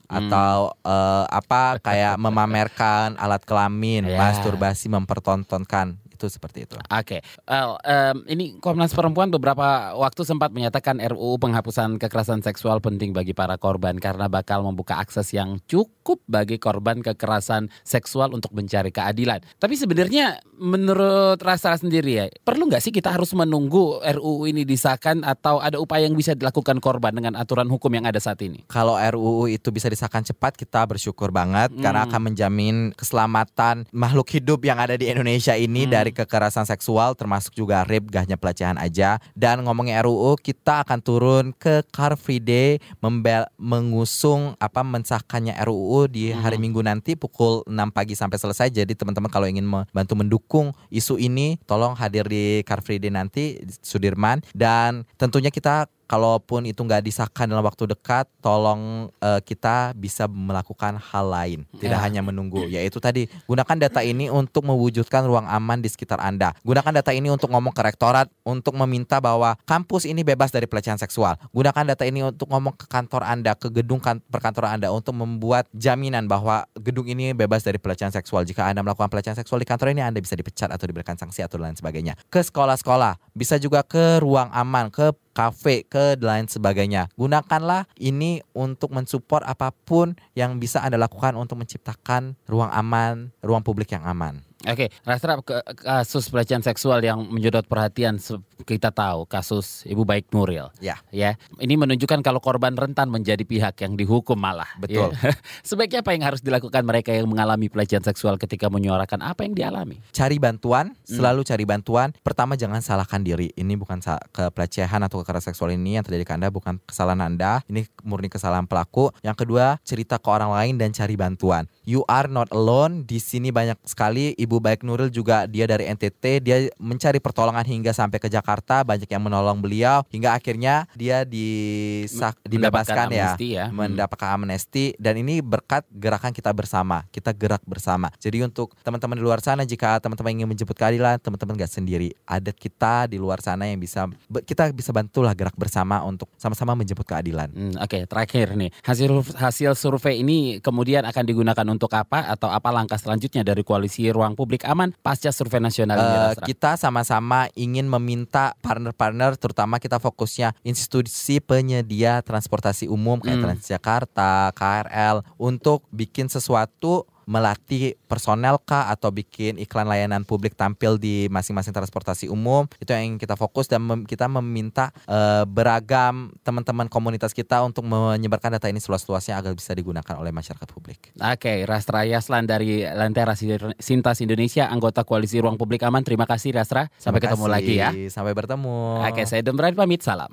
hmm. 0.09 0.17
atau 0.27 0.73
uh, 0.83 1.25
apa 1.29 1.77
kayak 1.87 2.17
memamerkan 2.17 3.15
alat 3.21 3.45
kelamin, 3.45 4.09
yeah. 4.09 4.19
masturbasi 4.19 4.89
mempertontonkan 4.89 6.01
itu 6.19 6.27
seperti 6.27 6.67
itu. 6.67 6.75
Oke, 6.75 6.91
okay. 6.91 7.21
well, 7.47 7.79
um, 7.87 8.27
ini 8.27 8.59
Komnas 8.59 8.91
Perempuan 8.91 9.31
beberapa 9.31 9.95
waktu 9.95 10.27
sempat 10.27 10.51
menyatakan 10.51 10.99
RUU 10.99 11.39
penghapusan 11.39 12.03
kekerasan 12.03 12.43
seksual 12.43 12.83
penting 12.83 13.15
bagi 13.15 13.31
para 13.31 13.55
korban 13.55 13.95
karena 14.03 14.27
bakal 14.27 14.67
membuka 14.67 14.99
akses 14.99 15.31
yang 15.31 15.63
cukup 15.71 16.19
bagi 16.27 16.59
korban 16.59 16.99
kekerasan 16.99 17.71
seksual 17.87 18.35
untuk 18.35 18.51
mencari 18.51 18.91
keadilan. 18.91 19.39
Tapi 19.63 19.79
sebenarnya 19.79 20.43
menurut 20.59 21.39
rasa 21.39 21.79
sendiri 21.79 22.11
ya, 22.19 22.27
perlu 22.43 22.67
nggak 22.67 22.83
sih 22.83 22.91
kita 22.91 23.15
harus 23.15 23.31
menunggu 23.39 24.03
RUU 24.03 24.51
ini 24.51 24.67
disahkan 24.67 25.23
atau 25.23 25.63
ada 25.63 25.79
upaya 25.79 26.11
yang 26.11 26.19
bisa 26.19 26.35
dilakukan 26.35 26.83
korban 26.83 27.15
dengan 27.15 27.39
aturan 27.39 27.71
hukum 27.71 27.95
yang 27.95 28.11
ada 28.11 28.19
saat 28.19 28.43
ini? 28.43 28.67
Kalau 28.67 28.99
RUU 28.99 29.47
itu 29.47 29.71
bisa 29.71 29.87
disahkan 29.87 30.27
cepat, 30.27 30.59
kita 30.59 30.83
bersyukur 30.89 31.31
banget 31.31 31.71
hmm. 31.71 31.83
karena 31.85 32.09
akan 32.11 32.21
menjamin 32.33 32.77
keselamatan 32.99 33.87
makhluk 33.95 34.27
hidup 34.35 34.59
yang 34.67 34.83
ada 34.83 34.99
di 34.99 35.07
Indonesia 35.07 35.55
ini 35.55 35.87
hmm. 35.87 35.93
dari 35.93 36.08
dari 36.09 36.17
kekerasan 36.17 36.65
seksual 36.65 37.13
termasuk 37.13 37.53
juga 37.53 37.85
rape 37.85 38.09
gahnya 38.09 38.41
pelecehan 38.41 38.81
aja. 38.81 39.21
Dan 39.37 39.61
ngomongin 39.69 40.01
RUU 40.01 40.41
kita 40.41 40.81
akan 40.89 41.05
turun 41.05 41.45
ke 41.53 41.85
Car 41.93 42.17
Free 42.17 42.41
Day 42.41 42.81
membel 43.05 43.45
mengusung 43.61 44.57
apa 44.57 44.81
mensahkannya 44.81 45.53
RUU 45.69 46.09
di 46.09 46.33
hari 46.33 46.57
hmm. 46.57 46.65
Minggu 46.65 46.81
nanti 46.81 47.13
pukul 47.13 47.61
6 47.69 47.77
pagi 47.93 48.17
sampai 48.17 48.41
selesai. 48.41 48.73
Jadi 48.73 48.97
teman-teman 48.97 49.29
kalau 49.29 49.45
ingin 49.45 49.69
membantu 49.69 50.17
mendukung 50.17 50.73
isu 50.89 51.21
ini 51.21 51.61
tolong 51.69 51.93
hadir 51.93 52.25
di 52.25 52.65
Car 52.65 52.81
Free 52.81 52.97
Day 52.97 53.13
nanti 53.13 53.61
Sudirman. 53.85 54.41
Dan 54.57 55.05
tentunya 55.21 55.53
kita 55.53 55.93
kalaupun 56.09 56.65
itu 56.65 56.81
nggak 56.81 57.05
disahkan 57.05 57.45
dalam 57.45 57.61
waktu 57.61 57.85
dekat, 57.93 58.25
tolong 58.41 59.13
uh, 59.21 59.41
kita 59.45 59.93
bisa 59.93 60.25
melakukan 60.25 60.97
hal 60.97 61.29
lain, 61.29 61.69
tidak 61.77 62.01
ya. 62.01 62.05
hanya 62.09 62.21
menunggu. 62.25 62.65
Yaitu 62.65 62.97
tadi 62.99 63.29
gunakan 63.45 63.77
data 63.77 64.01
ini 64.01 64.33
untuk 64.33 64.65
mewujudkan 64.65 65.29
ruang 65.29 65.45
aman 65.45 65.85
di 65.85 65.93
sekitar 65.93 66.17
Anda. 66.19 66.57
Gunakan 66.65 67.05
data 67.05 67.13
ini 67.13 67.29
untuk 67.29 67.53
ngomong 67.53 67.77
ke 67.77 67.85
rektorat 67.85 68.33
untuk 68.43 68.73
meminta 68.81 69.21
bahwa 69.21 69.55
kampus 69.69 70.09
ini 70.09 70.25
bebas 70.25 70.49
dari 70.49 70.65
pelecehan 70.65 70.97
seksual. 70.97 71.37
Gunakan 71.53 71.93
data 71.93 72.09
ini 72.09 72.25
untuk 72.25 72.49
ngomong 72.49 72.75
ke 72.75 72.89
kantor 72.89 73.29
Anda, 73.29 73.53
ke 73.53 73.69
gedung 73.69 74.01
kan 74.01 74.25
perkantoran 74.33 74.81
Anda 74.81 74.89
untuk 74.89 75.13
membuat 75.13 75.69
jaminan 75.77 76.25
bahwa 76.25 76.65
gedung 76.81 77.05
ini 77.05 77.37
bebas 77.37 77.61
dari 77.61 77.77
pelecehan 77.77 78.11
seksual. 78.11 78.49
Jika 78.49 78.65
Anda 78.65 78.81
melakukan 78.81 79.13
pelecehan 79.13 79.37
seksual 79.37 79.61
di 79.61 79.69
kantor 79.69 79.93
ini, 79.93 80.01
Anda 80.01 80.25
bisa 80.25 80.33
dipecat 80.33 80.73
atau 80.73 80.89
diberikan 80.89 81.21
sanksi 81.21 81.45
atau 81.45 81.61
lain 81.61 81.77
sebagainya. 81.77 82.17
Ke 82.33 82.41
sekolah-sekolah, 82.41 83.21
bisa 83.37 83.61
juga 83.61 83.85
ke 83.85 84.25
ruang 84.25 84.49
aman, 84.57 84.89
ke 84.89 85.13
kafe, 85.37 85.85
ke 85.85 86.17
lain 86.19 86.49
sebagainya. 86.49 87.13
Gunakanlah 87.15 87.85
ini 88.01 88.41
untuk 88.57 88.91
mensupport 88.91 89.45
apa 89.45 89.71
pun 89.71 90.17
yang 90.33 90.57
bisa 90.57 90.81
Anda 90.81 90.97
lakukan 90.97 91.37
untuk 91.37 91.61
menciptakan 91.61 92.35
ruang 92.49 92.73
aman, 92.73 93.31
ruang 93.45 93.61
publik 93.63 93.93
yang 93.93 94.03
aman. 94.09 94.48
Oke, 94.67 94.91
okay. 94.91 95.07
Rastra 95.07 95.39
kasus 95.79 96.27
pelecehan 96.35 96.67
seksual 96.67 96.99
yang 96.99 97.23
menyedot 97.31 97.63
perhatian 97.71 98.19
kita 98.67 98.91
tahu 98.91 99.23
kasus 99.31 99.87
Ibu 99.87 100.03
Baik 100.03 100.35
Nuril. 100.35 100.67
Ya. 100.83 100.99
Ya. 101.15 101.39
Ini 101.63 101.79
menunjukkan 101.79 102.27
kalau 102.27 102.43
korban 102.43 102.75
rentan 102.75 103.07
menjadi 103.07 103.47
pihak 103.47 103.79
yang 103.87 103.95
dihukum 103.95 104.35
malah. 104.35 104.67
Betul. 104.83 105.15
Ya. 105.15 105.31
Sebaiknya 105.69 106.03
apa 106.03 106.11
yang 106.11 106.27
harus 106.27 106.43
dilakukan 106.43 106.83
mereka 106.83 107.15
yang 107.15 107.31
mengalami 107.31 107.71
pelecehan 107.71 108.03
seksual 108.03 108.35
ketika 108.35 108.67
menyuarakan 108.67 109.23
apa 109.23 109.47
yang 109.47 109.55
dialami? 109.55 110.03
Cari 110.11 110.43
bantuan, 110.43 110.91
hmm. 110.91 111.07
selalu 111.07 111.47
cari 111.47 111.63
bantuan. 111.63 112.09
Pertama 112.27 112.59
jangan 112.59 112.83
salahkan 112.83 113.23
diri. 113.23 113.55
Ini 113.55 113.79
bukan 113.79 114.03
kepelecehan 114.35 115.07
atau 115.07 115.23
kekerasan 115.23 115.55
seksual 115.55 115.71
ini 115.71 116.01
yang 116.01 116.03
terjadi 116.03 116.25
ke 116.27 116.33
Anda 116.35 116.49
bukan 116.51 116.83
kesalahan 116.83 117.23
Anda. 117.31 117.63
Ini 117.71 117.87
murni 118.03 118.27
kesalahan 118.27 118.67
pelaku. 118.67 119.15
Yang 119.23 119.47
kedua, 119.47 119.79
cerita 119.87 120.19
ke 120.19 120.29
orang 120.35 120.51
lain 120.51 120.75
dan 120.83 120.91
cari 120.91 121.15
bantuan. 121.15 121.71
You 121.87 122.03
are 122.11 122.27
not 122.27 122.51
alone. 122.51 123.07
Di 123.07 123.23
sini 123.23 123.55
banyak 123.55 123.79
sekali 123.87 124.35
Ibu 124.35 124.48
Baik 124.57 124.81
Nuril 124.89 125.13
juga 125.13 125.45
dia 125.45 125.69
dari 125.69 125.85
NTT, 125.85 126.25
dia 126.41 126.57
mencari 126.81 127.21
pertolongan 127.21 127.69
hingga 127.69 127.93
sampai 127.93 128.17
ke 128.17 128.33
Jakarta, 128.33 128.81
banyak 128.81 129.05
yang 129.05 129.21
menolong 129.21 129.61
beliau 129.61 130.01
hingga 130.09 130.33
akhirnya 130.33 130.89
dia 130.97 131.29
disah, 131.29 132.33
dibebaskan 132.41 133.13
ya, 133.13 133.37
ya, 133.37 133.69
mendapatkan 133.69 134.41
amnesti 134.41 134.97
dan 134.97 135.21
ini 135.21 135.45
berkat 135.45 135.85
gerakan 135.93 136.33
kita 136.33 136.49
bersama. 136.57 137.05
Kita 137.13 137.37
gerak 137.37 137.61
bersama. 137.69 138.09
Jadi 138.17 138.41
untuk 138.41 138.73
teman-teman 138.81 139.21
di 139.21 139.23
luar 139.23 139.45
sana 139.45 139.69
jika 139.69 140.01
teman-teman 140.01 140.33
ingin 140.41 140.49
menjemput 140.49 140.73
keadilan, 140.79 141.21
teman-teman 141.21 141.59
gak 141.61 141.73
sendiri. 141.75 142.17
Ada 142.25 142.55
kita 142.55 143.11
di 143.11 143.21
luar 143.21 143.45
sana 143.45 143.69
yang 143.69 143.77
bisa 143.77 144.07
kita 144.47 144.71
bisa 144.71 144.95
bantulah 144.95 145.35
gerak 145.35 145.59
bersama 145.59 146.01
untuk 146.07 146.31
sama-sama 146.39 146.79
menjemput 146.79 147.03
keadilan. 147.03 147.51
Hmm, 147.51 147.75
Oke, 147.83 147.99
okay, 147.99 148.03
terakhir 148.07 148.55
nih. 148.55 148.71
Hasil 148.87 149.11
hasil 149.35 149.75
survei 149.75 150.23
ini 150.23 150.63
kemudian 150.63 151.03
akan 151.03 151.25
digunakan 151.27 151.67
untuk 151.67 151.91
apa 151.99 152.31
atau 152.31 152.47
apa 152.47 152.71
langkah 152.71 152.95
selanjutnya 152.95 153.43
dari 153.43 153.67
koalisi 153.67 154.07
Ruang 154.15 154.38
Publik 154.39 154.63
Aman 154.63 154.95
pasca 155.03 155.35
survei 155.35 155.59
nasional? 155.59 155.99
Uh, 155.99 156.39
kita 156.47 156.79
sama-sama 156.79 157.51
ingin 157.59 157.91
meminta 157.91 158.55
partner-partner 158.63 159.35
terutama 159.35 159.83
kita 159.83 159.99
fokusnya 159.99 160.55
institusi 160.63 161.43
penyedia 161.43 162.23
transportasi 162.23 162.87
umum 162.87 163.19
kayak 163.19 163.43
hmm. 163.43 163.47
Transjakarta, 163.51 164.55
KRL 164.55 165.27
untuk 165.35 165.83
bikin 165.91 166.31
sesuatu 166.31 167.03
melatih 167.29 168.01
personel 168.09 168.57
kah 168.65 168.89
atau 168.89 169.13
bikin 169.13 169.61
iklan 169.61 169.85
layanan 169.85 170.25
publik 170.25 170.57
tampil 170.57 170.97
di 170.97 171.29
masing-masing 171.29 171.77
transportasi 171.77 172.33
umum 172.33 172.65
itu 172.81 172.89
yang 172.89 173.21
kita 173.21 173.37
fokus 173.37 173.69
dan 173.69 173.85
mem 173.85 174.09
kita 174.09 174.25
meminta 174.33 174.89
uh, 175.05 175.45
beragam 175.45 176.33
teman-teman 176.41 176.89
komunitas 176.89 177.37
kita 177.37 177.61
untuk 177.61 177.85
menyebarkan 177.85 178.57
data 178.57 178.73
ini 178.73 178.81
seluas-luasnya 178.81 179.37
agar 179.37 179.53
bisa 179.53 179.77
digunakan 179.77 180.17
oleh 180.17 180.33
masyarakat 180.33 180.65
publik. 180.73 181.13
Oke, 181.21 181.37
okay, 181.37 181.57
Rastra 181.69 182.09
Yaslan 182.09 182.49
dari 182.49 182.81
Lentera 182.89 183.37
Sintas 183.77 184.25
Indonesia, 184.25 184.73
anggota 184.73 185.05
Koalisi 185.05 185.37
Ruang 185.45 185.61
Publik 185.61 185.85
Aman. 185.85 186.01
Terima 186.01 186.25
kasih 186.25 186.57
Rastra. 186.57 186.89
Sampai 186.97 187.21
Terima 187.21 187.37
ketemu 187.37 187.45
kasih. 187.45 187.53
lagi 187.53 187.75
ya. 187.77 187.91
Sampai 188.09 188.33
bertemu. 188.33 189.05
Oke, 189.05 189.13
okay, 189.13 189.25
saya 189.29 189.45
Dembrani 189.45 189.77
pamit. 189.77 190.01
Salam. 190.01 190.33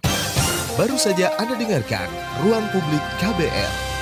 Baru 0.80 0.96
saja 0.96 1.36
Anda 1.36 1.60
dengarkan 1.60 2.08
Ruang 2.44 2.68
Publik 2.72 3.04
KBR. 3.20 3.95